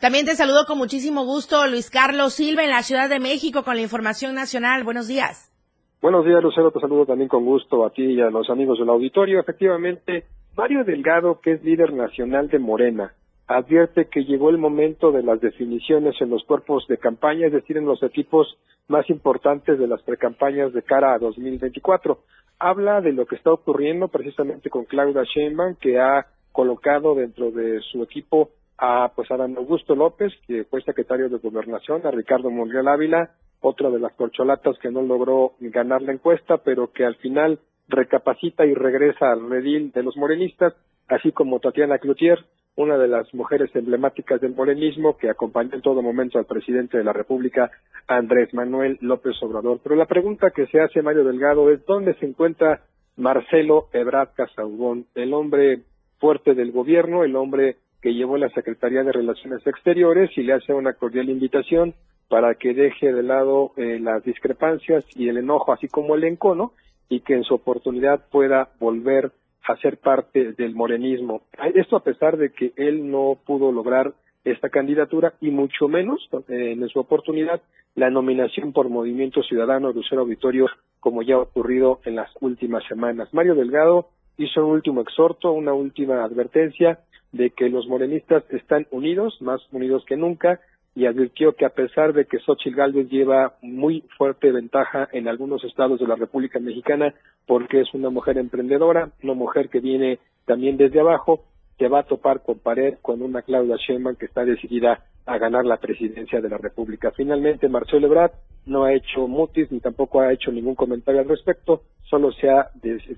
También 0.00 0.24
te 0.24 0.34
saludo 0.34 0.64
con 0.64 0.78
muchísimo 0.78 1.26
gusto, 1.26 1.66
Luis 1.66 1.90
Carlos 1.90 2.32
Silva, 2.32 2.64
en 2.64 2.70
la 2.70 2.82
Ciudad 2.82 3.10
de 3.10 3.20
México, 3.20 3.64
con 3.64 3.76
la 3.76 3.82
información 3.82 4.34
nacional. 4.34 4.82
Buenos 4.82 5.08
días. 5.08 5.52
Buenos 6.00 6.24
días, 6.24 6.42
Lucero. 6.42 6.70
Te 6.70 6.80
saludo 6.80 7.04
también 7.04 7.28
con 7.28 7.44
gusto 7.44 7.84
a 7.84 7.90
ti 7.90 8.14
y 8.14 8.20
a 8.22 8.30
los 8.30 8.48
amigos 8.48 8.78
del 8.78 8.88
auditorio. 8.88 9.38
Efectivamente, 9.40 10.24
Mario 10.56 10.84
Delgado, 10.84 11.42
que 11.42 11.52
es 11.52 11.62
líder 11.62 11.92
nacional 11.92 12.48
de 12.48 12.58
Morena, 12.58 13.12
advierte 13.46 14.06
que 14.06 14.24
llegó 14.24 14.48
el 14.48 14.56
momento 14.56 15.12
de 15.12 15.22
las 15.22 15.38
definiciones 15.38 16.14
en 16.22 16.30
los 16.30 16.44
cuerpos 16.44 16.86
de 16.88 16.96
campaña, 16.96 17.48
es 17.48 17.52
decir, 17.52 17.76
en 17.76 17.84
los 17.84 18.02
equipos 18.02 18.56
más 18.88 19.10
importantes 19.10 19.78
de 19.78 19.86
las 19.86 20.00
precampañas 20.00 20.72
de 20.72 20.80
cara 20.82 21.12
a 21.12 21.18
2024. 21.18 22.20
Habla 22.58 23.02
de 23.02 23.12
lo 23.12 23.26
que 23.26 23.36
está 23.36 23.52
ocurriendo 23.52 24.08
precisamente 24.08 24.70
con 24.70 24.86
Claudia 24.86 25.24
Sheinbaum, 25.24 25.74
que 25.74 26.00
ha 26.00 26.24
colocado 26.52 27.14
dentro 27.14 27.50
de 27.50 27.80
su 27.92 28.02
equipo 28.02 28.48
a 28.80 29.12
pues 29.14 29.30
a 29.30 29.36
Dan 29.36 29.58
Augusto 29.58 29.94
López, 29.94 30.32
que 30.46 30.64
fue 30.64 30.82
secretario 30.82 31.28
de 31.28 31.36
Gobernación, 31.36 32.06
a 32.06 32.10
Ricardo 32.10 32.50
Monreal 32.50 32.88
Ávila, 32.88 33.30
otra 33.60 33.90
de 33.90 34.00
las 34.00 34.14
corcholatas 34.14 34.78
que 34.78 34.90
no 34.90 35.02
logró 35.02 35.52
ganar 35.60 36.00
la 36.00 36.12
encuesta, 36.12 36.56
pero 36.58 36.90
que 36.90 37.04
al 37.04 37.16
final 37.16 37.58
recapacita 37.88 38.64
y 38.64 38.72
regresa 38.72 39.32
al 39.32 39.50
redil 39.50 39.92
de 39.92 40.02
los 40.02 40.16
morenistas, 40.16 40.74
así 41.08 41.30
como 41.30 41.60
Tatiana 41.60 41.98
Cloutier, 41.98 42.38
una 42.76 42.96
de 42.96 43.08
las 43.08 43.34
mujeres 43.34 43.70
emblemáticas 43.74 44.40
del 44.40 44.54
morenismo 44.54 45.18
que 45.18 45.28
acompañó 45.28 45.74
en 45.74 45.82
todo 45.82 46.00
momento 46.00 46.38
al 46.38 46.46
presidente 46.46 46.96
de 46.96 47.04
la 47.04 47.12
República, 47.12 47.70
Andrés 48.06 48.54
Manuel 48.54 48.96
López 49.02 49.34
Obrador. 49.42 49.80
Pero 49.82 49.94
la 49.96 50.06
pregunta 50.06 50.52
que 50.54 50.66
se 50.68 50.80
hace 50.80 51.02
Mario 51.02 51.24
Delgado 51.24 51.70
es 51.70 51.84
¿dónde 51.84 52.14
se 52.14 52.24
encuentra 52.24 52.80
Marcelo 53.16 53.88
Ebrard 53.92 54.30
Casaubón, 54.34 55.04
el 55.14 55.34
hombre 55.34 55.82
fuerte 56.18 56.54
del 56.54 56.72
gobierno, 56.72 57.24
el 57.24 57.36
hombre 57.36 57.76
que 58.00 58.14
llevó 58.14 58.36
la 58.36 58.48
Secretaría 58.50 59.02
de 59.02 59.12
Relaciones 59.12 59.66
Exteriores 59.66 60.30
y 60.36 60.42
le 60.42 60.54
hace 60.54 60.72
una 60.72 60.94
cordial 60.94 61.28
invitación 61.28 61.94
para 62.28 62.54
que 62.54 62.74
deje 62.74 63.12
de 63.12 63.22
lado 63.22 63.72
eh, 63.76 63.98
las 64.00 64.22
discrepancias 64.24 65.04
y 65.16 65.28
el 65.28 65.38
enojo, 65.38 65.72
así 65.72 65.88
como 65.88 66.14
el 66.14 66.24
encono, 66.24 66.72
y 67.08 67.20
que 67.20 67.34
en 67.34 67.42
su 67.42 67.54
oportunidad 67.54 68.24
pueda 68.30 68.70
volver 68.78 69.32
a 69.64 69.76
ser 69.76 69.98
parte 69.98 70.52
del 70.52 70.74
morenismo. 70.74 71.42
Esto 71.74 71.96
a 71.96 72.04
pesar 72.04 72.36
de 72.36 72.52
que 72.52 72.72
él 72.76 73.10
no 73.10 73.36
pudo 73.44 73.72
lograr 73.72 74.14
esta 74.44 74.70
candidatura 74.70 75.34
y 75.40 75.50
mucho 75.50 75.88
menos 75.88 76.28
eh, 76.48 76.72
en 76.72 76.88
su 76.88 76.98
oportunidad 76.98 77.60
la 77.94 78.10
nominación 78.10 78.72
por 78.72 78.88
Movimiento 78.88 79.42
Ciudadano 79.42 79.88
de 79.88 79.94
Lucero 79.94 80.22
Auditorio, 80.22 80.66
como 81.00 81.22
ya 81.22 81.34
ha 81.34 81.38
ocurrido 81.38 82.00
en 82.04 82.14
las 82.14 82.30
últimas 82.40 82.84
semanas. 82.86 83.28
Mario 83.34 83.54
Delgado 83.54 84.08
hizo 84.38 84.64
un 84.64 84.72
último 84.72 85.00
exhorto, 85.00 85.52
una 85.52 85.72
última 85.72 86.22
advertencia 86.22 87.00
de 87.32 87.50
que 87.50 87.68
los 87.68 87.86
morenistas 87.86 88.44
están 88.50 88.86
unidos, 88.90 89.40
más 89.40 89.60
unidos 89.72 90.04
que 90.06 90.16
nunca, 90.16 90.60
y 90.94 91.06
advirtió 91.06 91.54
que 91.54 91.64
a 91.64 91.70
pesar 91.70 92.12
de 92.12 92.24
que 92.24 92.40
Xochitl 92.40 92.76
Gálvez 92.76 93.08
lleva 93.08 93.54
muy 93.62 94.02
fuerte 94.18 94.50
ventaja 94.50 95.08
en 95.12 95.28
algunos 95.28 95.62
estados 95.64 96.00
de 96.00 96.06
la 96.06 96.16
República 96.16 96.58
Mexicana 96.58 97.14
porque 97.46 97.80
es 97.80 97.94
una 97.94 98.10
mujer 98.10 98.38
emprendedora, 98.38 99.10
una 99.22 99.34
mujer 99.34 99.68
que 99.68 99.80
viene 99.80 100.18
también 100.46 100.76
desde 100.76 101.00
abajo, 101.00 101.44
se 101.78 101.88
va 101.88 102.00
a 102.00 102.06
topar 102.06 102.42
con 102.42 102.58
pared 102.58 102.94
con 103.00 103.22
una 103.22 103.42
Claudia 103.42 103.76
Sheinbaum 103.76 104.16
que 104.16 104.26
está 104.26 104.44
decidida 104.44 105.04
a 105.30 105.38
ganar 105.38 105.64
la 105.64 105.76
presidencia 105.76 106.40
de 106.40 106.48
la 106.48 106.58
República. 106.58 107.12
Finalmente, 107.12 107.68
Marcelo 107.68 108.08
Ebrard 108.08 108.32
no 108.66 108.82
ha 108.82 108.92
hecho 108.92 109.28
mutis 109.28 109.70
ni 109.70 109.78
tampoco 109.78 110.20
ha 110.20 110.32
hecho 110.32 110.50
ningún 110.50 110.74
comentario 110.74 111.20
al 111.20 111.28
respecto, 111.28 111.82
solo 112.02 112.32
se 112.32 112.50
ha, 112.50 112.70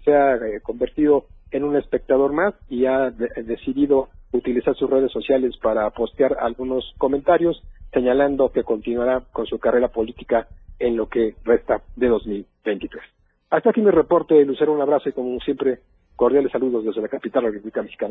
se 0.05 0.15
ha 0.15 0.35
eh, 0.37 0.61
convertido 0.63 1.25
en 1.51 1.65
un 1.65 1.75
espectador 1.77 2.35
más 2.35 2.55
y 2.69 2.85
ha 2.85 3.11
decidido 3.11 4.11
utilizar 4.33 4.75
sus 4.77 4.91
redes 4.91 5.11
sociales 5.11 5.57
para 5.63 5.89
postear 5.91 6.37
algunos 6.39 6.85
comentarios 6.99 7.63
señalando 7.93 8.53
que 8.53 8.63
continuará 8.63 9.23
con 9.33 9.47
su 9.47 9.59
carrera 9.59 9.89
política 9.89 10.49
en 10.79 10.99
lo 10.99 11.09
que 11.09 11.35
resta 11.45 11.81
de 11.97 12.09
2023. 12.09 13.03
Hasta 13.49 13.71
aquí 13.71 13.81
mi 13.81 13.91
reporte, 13.91 14.45
Lucero, 14.45 14.73
un 14.73 14.83
abrazo 14.83 15.09
y 15.09 15.13
como 15.13 15.39
siempre 15.41 15.81
Cordiales 16.23 16.53
saludos 16.53 16.85
desde 16.85 17.03
la 17.03 17.09
capital. 17.09 17.43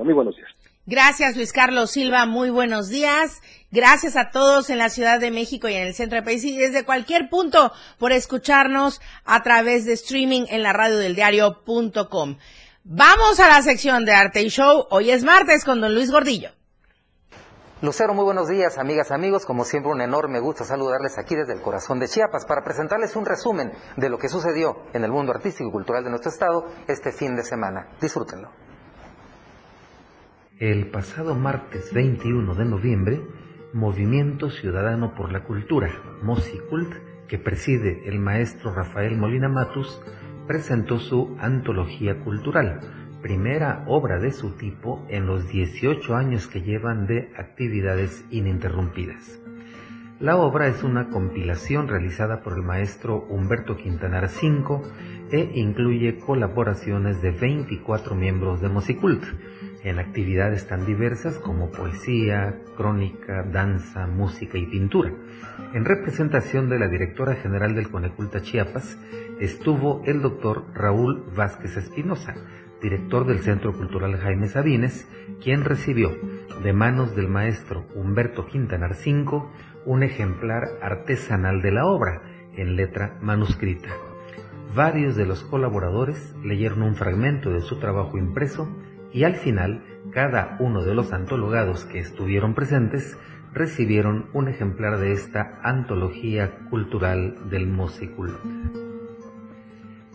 Muy 0.03 0.14
buenos 0.14 0.36
días. 0.36 0.49
Gracias, 0.86 1.38
Luis 1.38 1.53
Carlos 1.53 1.91
Silva. 1.91 2.26
Muy 2.26 2.49
buenos 2.49 2.89
días. 2.89 3.41
Gracias 3.72 4.18
a 4.18 4.32
todos 4.32 4.70
en 4.70 4.80
la 4.80 4.89
Ciudad 4.89 5.22
de 5.22 5.32
México 5.32 5.70
y 5.70 5.76
en 5.76 5.88
el 5.88 5.93
centro 5.93 6.18
del 6.18 6.26
país 6.26 6.43
y 6.43 6.57
desde 6.57 6.84
cualquier 6.84 7.30
punto 7.30 7.72
por 7.99 8.12
escucharnos 8.12 8.99
a 9.24 9.43
través 9.43 9.86
de 9.86 9.93
streaming 9.93 10.43
en 10.49 10.62
la 10.62 10.74
radio 10.74 10.97
del 10.97 11.16
diario.com. 11.16 12.36
Vamos 12.84 13.39
a 13.39 13.47
la 13.47 13.62
sección 13.62 14.03
de 14.03 14.12
Arte 14.12 14.41
y 14.41 14.49
Show. 14.49 14.88
Hoy 14.89 15.09
es 15.09 15.24
martes 15.24 15.64
con 15.64 15.80
don 15.80 15.95
Luis 15.95 16.12
Gordillo. 16.12 16.49
Lucero, 17.82 18.14
muy 18.14 18.26
buenos 18.26 18.48
días, 18.48 18.78
amigas, 18.78 19.10
amigos. 19.10 19.44
Como 19.44 19.64
siempre, 19.64 19.92
un 19.92 20.02
enorme 20.02 20.40
gusto 20.40 20.64
saludarles 20.64 21.18
aquí 21.18 21.36
desde 21.36 21.54
el 21.54 21.62
corazón 21.62 21.98
de 21.98 22.08
Chiapas 22.08 22.46
para 22.46 22.64
presentarles 22.64 23.16
un 23.16 23.26
resumen 23.26 23.72
de 23.98 24.08
lo 24.08 24.20
que 24.20 24.30
sucedió 24.30 24.84
en 24.94 25.04
el 25.04 25.10
mundo 25.10 25.32
artístico 25.32 25.68
y 25.68 25.72
cultural 25.72 26.04
de 26.04 26.12
nuestro 26.12 26.30
estado 26.30 26.68
este 26.88 27.12
fin 27.12 27.36
de 27.36 27.42
semana. 27.42 27.88
Disfrútenlo. 28.00 28.52
El 30.60 30.92
pasado 30.92 31.34
martes 31.34 31.92
21 31.92 32.54
de 32.54 32.66
noviembre, 32.66 33.22
Movimiento 33.74 34.52
Ciudadano 34.52 35.16
por 35.16 35.32
la 35.32 35.44
Cultura, 35.44 35.90
MOSICULT, 36.22 37.28
que 37.28 37.40
preside 37.40 38.08
el 38.08 38.20
maestro 38.20 38.76
Rafael 38.76 39.18
Molina 39.18 39.50
Matus, 39.50 40.00
presentó 40.46 41.00
su 41.00 41.36
antología 41.40 42.24
cultural 42.24 43.01
primera 43.22 43.84
obra 43.88 44.20
de 44.20 44.32
su 44.32 44.52
tipo 44.52 45.06
en 45.10 45.26
los 45.28 45.48
18 45.48 46.16
años 46.16 46.48
que 46.48 46.62
llevan 46.62 47.08
de 47.08 47.32
actividades 47.38 48.26
ininterrumpidas. 48.32 49.40
La 50.20 50.38
obra 50.38 50.68
es 50.68 50.84
una 50.84 51.10
compilación 51.10 51.88
realizada 51.88 52.42
por 52.42 52.54
el 52.54 52.62
maestro 52.62 53.26
Humberto 53.30 53.76
Quintanar 53.76 54.26
V 54.26 54.82
e 55.32 55.52
incluye 55.56 56.20
colaboraciones 56.20 57.24
de 57.24 57.32
24 57.32 58.14
miembros 58.14 58.62
de 58.62 58.70
Mosicult 58.70 59.24
en 59.84 59.98
actividades 59.98 60.68
tan 60.68 60.86
diversas 60.86 61.40
como 61.40 61.72
poesía, 61.72 62.60
crónica, 62.78 63.44
danza, 63.44 64.06
música 64.06 64.60
y 64.60 64.68
pintura. 64.68 65.12
En 65.74 65.86
representación 65.86 66.70
de 66.70 66.78
la 66.78 66.88
directora 66.88 67.36
general 67.36 67.74
del 67.74 67.90
Coneculta 67.90 68.42
Chiapas 68.42 69.00
estuvo 69.40 70.04
el 70.06 70.22
doctor 70.22 70.66
Raúl 70.76 71.26
Vázquez 71.36 71.78
Espinosa, 71.78 72.36
director 72.82 73.26
del 73.26 73.40
Centro 73.40 73.74
Cultural 73.74 74.18
Jaime 74.18 74.48
Sabines, 74.48 75.08
quien 75.42 75.64
recibió 75.64 76.12
de 76.64 76.74
manos 76.74 77.16
del 77.16 77.28
maestro 77.28 77.86
Humberto 77.96 78.48
Quintanar 78.48 78.92
V 78.92 79.44
un 79.86 80.04
ejemplar 80.04 80.70
artesanal 80.82 81.62
de 81.62 81.72
la 81.72 81.86
obra 81.86 82.22
en 82.56 82.76
letra 82.76 83.18
manuscrita. 83.22 83.90
Varios 84.76 85.16
de 85.16 85.26
los 85.26 85.44
colaboradores 85.44 86.36
leyeron 86.44 86.82
un 86.84 86.96
fragmento 86.96 87.52
de 87.52 87.62
su 87.62 87.80
trabajo 87.80 88.18
impreso 88.18 88.70
y 89.12 89.24
al 89.24 89.36
final 89.36 89.84
cada 90.12 90.58
uno 90.60 90.84
de 90.84 90.96
los 90.96 91.14
antologados 91.14 91.86
que 91.86 92.00
estuvieron 92.00 92.54
presentes 92.54 93.18
recibieron 93.54 94.28
un 94.34 94.48
ejemplar 94.48 94.98
de 95.00 95.12
esta 95.12 95.60
antología 95.64 96.60
cultural 96.70 97.50
del 97.50 97.68
Mosicul. 97.68 98.81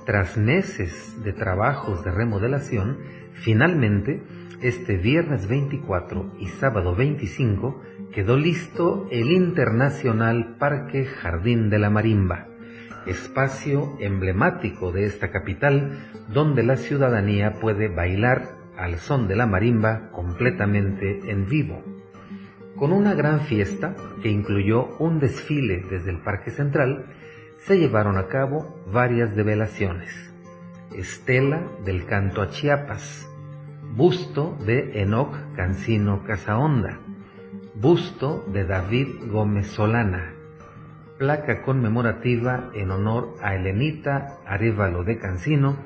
Tras 0.07 0.37
meses 0.37 1.17
de 1.25 1.33
trabajos 1.33 2.05
de 2.05 2.13
remodelación, 2.13 2.99
finalmente, 3.33 4.23
este 4.63 4.97
viernes 4.97 5.49
24 5.49 6.35
y 6.39 6.47
sábado 6.47 6.95
25, 6.95 7.83
quedó 8.13 8.37
listo 8.37 9.09
el 9.11 9.33
Internacional 9.33 10.59
Parque 10.61 11.07
Jardín 11.07 11.71
de 11.71 11.81
la 11.81 11.91
Marimba, 11.91 12.47
espacio 13.07 13.97
emblemático 13.99 14.93
de 14.93 15.07
esta 15.07 15.33
capital 15.33 15.99
donde 16.33 16.63
la 16.63 16.77
ciudadanía 16.77 17.55
puede 17.55 17.89
bailar 17.89 18.51
al 18.79 18.99
son 18.99 19.27
de 19.27 19.35
la 19.35 19.47
marimba 19.47 20.11
completamente 20.13 21.33
en 21.33 21.49
vivo. 21.49 21.83
Con 22.77 22.93
una 22.93 23.15
gran 23.15 23.41
fiesta 23.41 23.97
que 24.23 24.29
incluyó 24.29 24.97
un 24.99 25.19
desfile 25.19 25.85
desde 25.91 26.11
el 26.11 26.19
Parque 26.19 26.53
Central, 26.53 27.07
se 27.59 27.79
llevaron 27.79 28.19
a 28.19 28.29
cabo 28.29 28.81
varias 28.93 29.35
develaciones. 29.35 30.33
Estela 30.95 31.63
del 31.85 32.07
canto 32.07 32.43
a 32.43 32.51
Chiapas, 32.51 33.29
busto 33.95 34.57
de 34.65 35.03
Enoc 35.03 35.35
Cancino 35.55 36.23
Casaonda, 36.25 37.01
busto 37.75 38.45
de 38.53 38.65
David 38.65 39.09
Gómez 39.31 39.67
Solana, 39.69 40.33
placa 41.19 41.63
conmemorativa 41.63 42.71
en 42.75 42.91
honor 42.91 43.35
a 43.43 43.55
Elenita 43.55 44.39
Arevalo 44.47 45.03
de 45.05 45.19
Cancino 45.19 45.77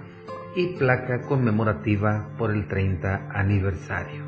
y 0.54 0.76
placa 0.76 1.22
conmemorativa 1.22 2.28
por 2.36 2.50
el 2.50 2.66
30 2.66 3.30
aniversario. 3.32 4.24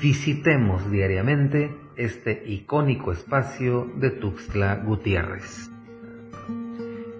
Visitemos 0.00 0.90
diariamente 0.90 1.74
este 1.96 2.44
icónico 2.46 3.10
espacio 3.12 3.90
de 3.96 4.10
Tuxtla 4.10 4.76
Gutiérrez. 4.76 5.70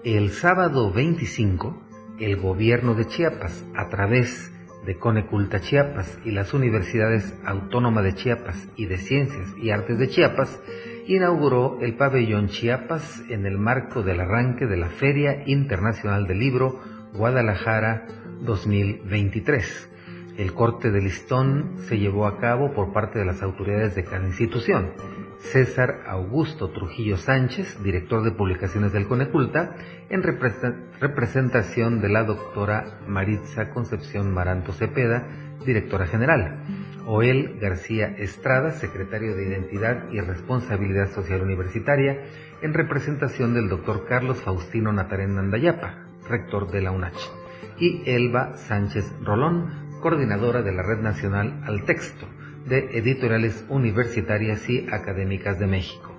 El 0.05 0.29
sábado 0.29 0.93
25, 0.93 1.75
el 2.19 2.37
gobierno 2.37 2.95
de 2.95 3.05
Chiapas, 3.05 3.65
a 3.75 3.89
través 3.89 4.49
de 4.85 4.95
Coneculta 4.95 5.59
Chiapas 5.59 6.17
y 6.23 6.31
las 6.31 6.53
Universidades 6.53 7.37
Autónomas 7.43 8.05
de 8.05 8.15
Chiapas 8.15 8.69
y 8.77 8.85
de 8.85 8.97
Ciencias 8.97 9.53
y 9.61 9.71
Artes 9.71 9.99
de 9.99 10.07
Chiapas, 10.07 10.57
inauguró 11.05 11.79
el 11.81 11.97
pabellón 11.97 12.47
Chiapas 12.47 13.25
en 13.29 13.45
el 13.45 13.57
marco 13.57 14.01
del 14.01 14.21
arranque 14.21 14.67
de 14.67 14.77
la 14.77 14.87
Feria 14.87 15.43
Internacional 15.47 16.27
del 16.27 16.39
Libro 16.39 16.79
Guadalajara 17.13 18.05
2023. 18.39 19.89
El 20.37 20.53
corte 20.53 20.91
de 20.91 21.01
listón 21.01 21.73
se 21.89 21.99
llevó 21.99 22.25
a 22.25 22.37
cabo 22.39 22.71
por 22.73 22.93
parte 22.93 23.19
de 23.19 23.25
las 23.25 23.43
autoridades 23.43 23.95
de 23.95 24.05
cada 24.05 24.25
institución. 24.25 24.93
César 25.39 26.03
Augusto 26.05 26.69
Trujillo 26.69 27.17
Sánchez, 27.17 27.81
director 27.81 28.23
de 28.23 28.31
publicaciones 28.31 28.91
del 28.91 29.07
Coneculta, 29.07 29.75
en 30.09 30.21
representación 30.21 32.01
de 32.01 32.09
la 32.09 32.23
doctora 32.23 32.99
Maritza 33.07 33.69
Concepción 33.69 34.33
Maranto 34.33 34.73
Cepeda, 34.73 35.27
directora 35.65 36.07
general. 36.07 36.63
Oel 37.05 37.57
García 37.59 38.07
Estrada, 38.17 38.71
secretario 38.71 39.35
de 39.35 39.47
Identidad 39.47 40.11
y 40.11 40.19
Responsabilidad 40.19 41.09
Social 41.09 41.41
Universitaria, 41.41 42.21
en 42.61 42.73
representación 42.73 43.53
del 43.53 43.69
doctor 43.69 44.05
Carlos 44.07 44.41
Faustino 44.41 44.91
Natarén 44.91 45.35
Nandayapa, 45.35 46.05
rector 46.29 46.69
de 46.69 46.81
la 46.81 46.91
UNACH. 46.91 47.31
Y 47.79 48.03
Elba 48.05 48.57
Sánchez 48.57 49.11
Rolón, 49.23 49.99
coordinadora 50.01 50.61
de 50.61 50.73
la 50.73 50.83
Red 50.83 50.99
Nacional 50.99 51.61
al 51.65 51.85
Texto 51.85 52.27
de 52.69 52.97
editoriales 52.97 53.65
universitarias 53.67 54.69
y 54.69 54.87
académicas 54.91 55.59
de 55.59 55.67
México. 55.67 56.15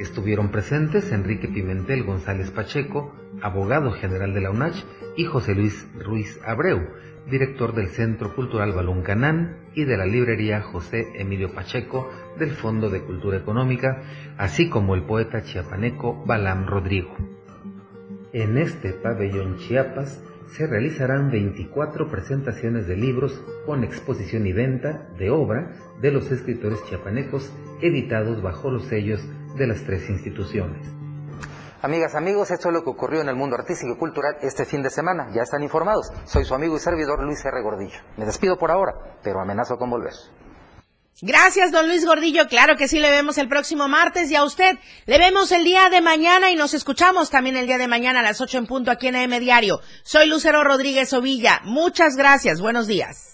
Estuvieron 0.00 0.50
presentes 0.50 1.12
Enrique 1.12 1.46
Pimentel 1.46 2.02
González 2.02 2.50
Pacheco, 2.50 3.14
abogado 3.42 3.92
general 3.92 4.34
de 4.34 4.40
la 4.40 4.50
UNACH, 4.50 4.82
y 5.16 5.24
José 5.24 5.54
Luis 5.54 5.86
Ruiz 5.94 6.40
Abreu, 6.44 6.88
director 7.30 7.74
del 7.74 7.88
Centro 7.88 8.34
Cultural 8.34 8.72
Balún 8.72 9.02
Canán 9.02 9.58
y 9.74 9.84
de 9.84 9.96
la 9.96 10.06
librería 10.06 10.62
José 10.62 11.06
Emilio 11.14 11.52
Pacheco 11.54 12.10
del 12.38 12.50
Fondo 12.50 12.90
de 12.90 13.02
Cultura 13.02 13.36
Económica, 13.36 14.02
así 14.36 14.68
como 14.68 14.94
el 14.94 15.04
poeta 15.04 15.42
chiapaneco 15.42 16.24
Balam 16.26 16.66
Rodrigo. 16.66 17.14
En 18.32 18.58
este 18.58 18.92
pabellón 18.94 19.58
Chiapas 19.58 20.22
se 20.56 20.68
realizarán 20.68 21.30
24 21.32 22.08
presentaciones 22.08 22.86
de 22.86 22.96
libros 22.96 23.42
con 23.66 23.82
exposición 23.82 24.46
y 24.46 24.52
venta 24.52 25.08
de 25.18 25.30
obra 25.30 25.72
de 26.00 26.12
los 26.12 26.30
escritores 26.30 26.78
chiapanecos 26.84 27.52
editados 27.82 28.40
bajo 28.40 28.70
los 28.70 28.86
sellos 28.86 29.20
de 29.56 29.66
las 29.66 29.82
tres 29.82 30.08
instituciones. 30.08 30.86
Amigas, 31.82 32.14
amigos, 32.14 32.52
esto 32.52 32.68
es 32.68 32.74
lo 32.74 32.84
que 32.84 32.90
ocurrió 32.90 33.20
en 33.20 33.28
el 33.28 33.36
mundo 33.36 33.56
artístico 33.56 33.94
y 33.94 33.98
cultural 33.98 34.36
este 34.42 34.64
fin 34.64 34.82
de 34.82 34.90
semana. 34.90 35.28
Ya 35.34 35.42
están 35.42 35.62
informados. 35.62 36.12
Soy 36.24 36.44
su 36.44 36.54
amigo 36.54 36.76
y 36.76 36.78
servidor 36.78 37.22
Luis 37.24 37.44
R. 37.44 37.60
Gordillo. 37.60 37.98
Me 38.16 38.24
despido 38.24 38.56
por 38.56 38.70
ahora, 38.70 38.94
pero 39.22 39.40
amenazo 39.40 39.76
con 39.76 39.90
volver. 39.90 40.14
Gracias, 41.20 41.70
don 41.70 41.86
Luis 41.88 42.04
Gordillo. 42.04 42.48
Claro 42.48 42.76
que 42.76 42.88
sí, 42.88 42.98
le 42.98 43.10
vemos 43.10 43.38
el 43.38 43.48
próximo 43.48 43.88
martes 43.88 44.30
y 44.30 44.34
a 44.34 44.44
usted 44.44 44.78
le 45.06 45.18
vemos 45.18 45.52
el 45.52 45.64
día 45.64 45.88
de 45.88 46.00
mañana 46.00 46.50
y 46.50 46.56
nos 46.56 46.74
escuchamos 46.74 47.30
también 47.30 47.56
el 47.56 47.66
día 47.66 47.78
de 47.78 47.88
mañana 47.88 48.20
a 48.20 48.22
las 48.22 48.40
8 48.40 48.58
en 48.58 48.66
punto 48.66 48.90
aquí 48.90 49.06
en 49.06 49.16
AM 49.16 49.38
Diario. 49.38 49.80
Soy 50.02 50.28
Lucero 50.28 50.64
Rodríguez 50.64 51.12
Ovilla. 51.12 51.60
Muchas 51.64 52.16
gracias. 52.16 52.60
Buenos 52.60 52.86
días. 52.86 53.33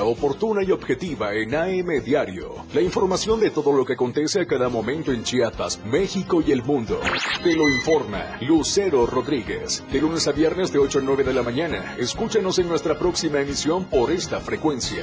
Oportuna 0.00 0.62
y 0.64 0.72
objetiva 0.72 1.34
en 1.34 1.54
AM 1.54 2.02
Diario. 2.04 2.54
La 2.74 2.80
información 2.80 3.38
de 3.38 3.50
todo 3.50 3.72
lo 3.72 3.84
que 3.84 3.92
acontece 3.92 4.40
a 4.40 4.46
cada 4.46 4.68
momento 4.68 5.12
en 5.12 5.22
Chiapas, 5.22 5.80
México 5.84 6.42
y 6.44 6.50
el 6.50 6.62
mundo. 6.64 7.00
Te 7.42 7.54
lo 7.54 7.68
informa 7.68 8.38
Lucero 8.40 9.06
Rodríguez. 9.06 9.84
De 9.92 10.00
lunes 10.00 10.26
a 10.26 10.32
viernes 10.32 10.72
de 10.72 10.78
8 10.78 10.98
a 10.98 11.02
9 11.02 11.24
de 11.24 11.32
la 11.32 11.42
mañana. 11.42 11.96
Escúchanos 11.98 12.58
en 12.58 12.68
nuestra 12.68 12.98
próxima 12.98 13.40
emisión 13.40 13.84
por 13.84 14.10
esta 14.10 14.40
frecuencia. 14.40 15.00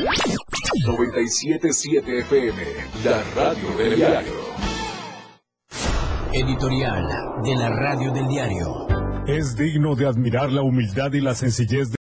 977 0.86 2.20
FM, 2.20 2.64
la 3.06 3.24
radio 3.36 3.78
del 3.78 3.96
diario. 3.96 4.34
Editorial 6.34 7.08
de 7.44 7.56
la 7.56 7.70
radio 7.70 8.12
del 8.12 8.28
diario. 8.28 9.02
Es 9.28 9.56
digno 9.56 9.96
de 9.96 10.08
admirar 10.08 10.52
la 10.52 10.64
humildad 10.64 11.14
y 11.14 11.22
la 11.22 11.36
sencillez 11.36 11.90
de 11.90 11.90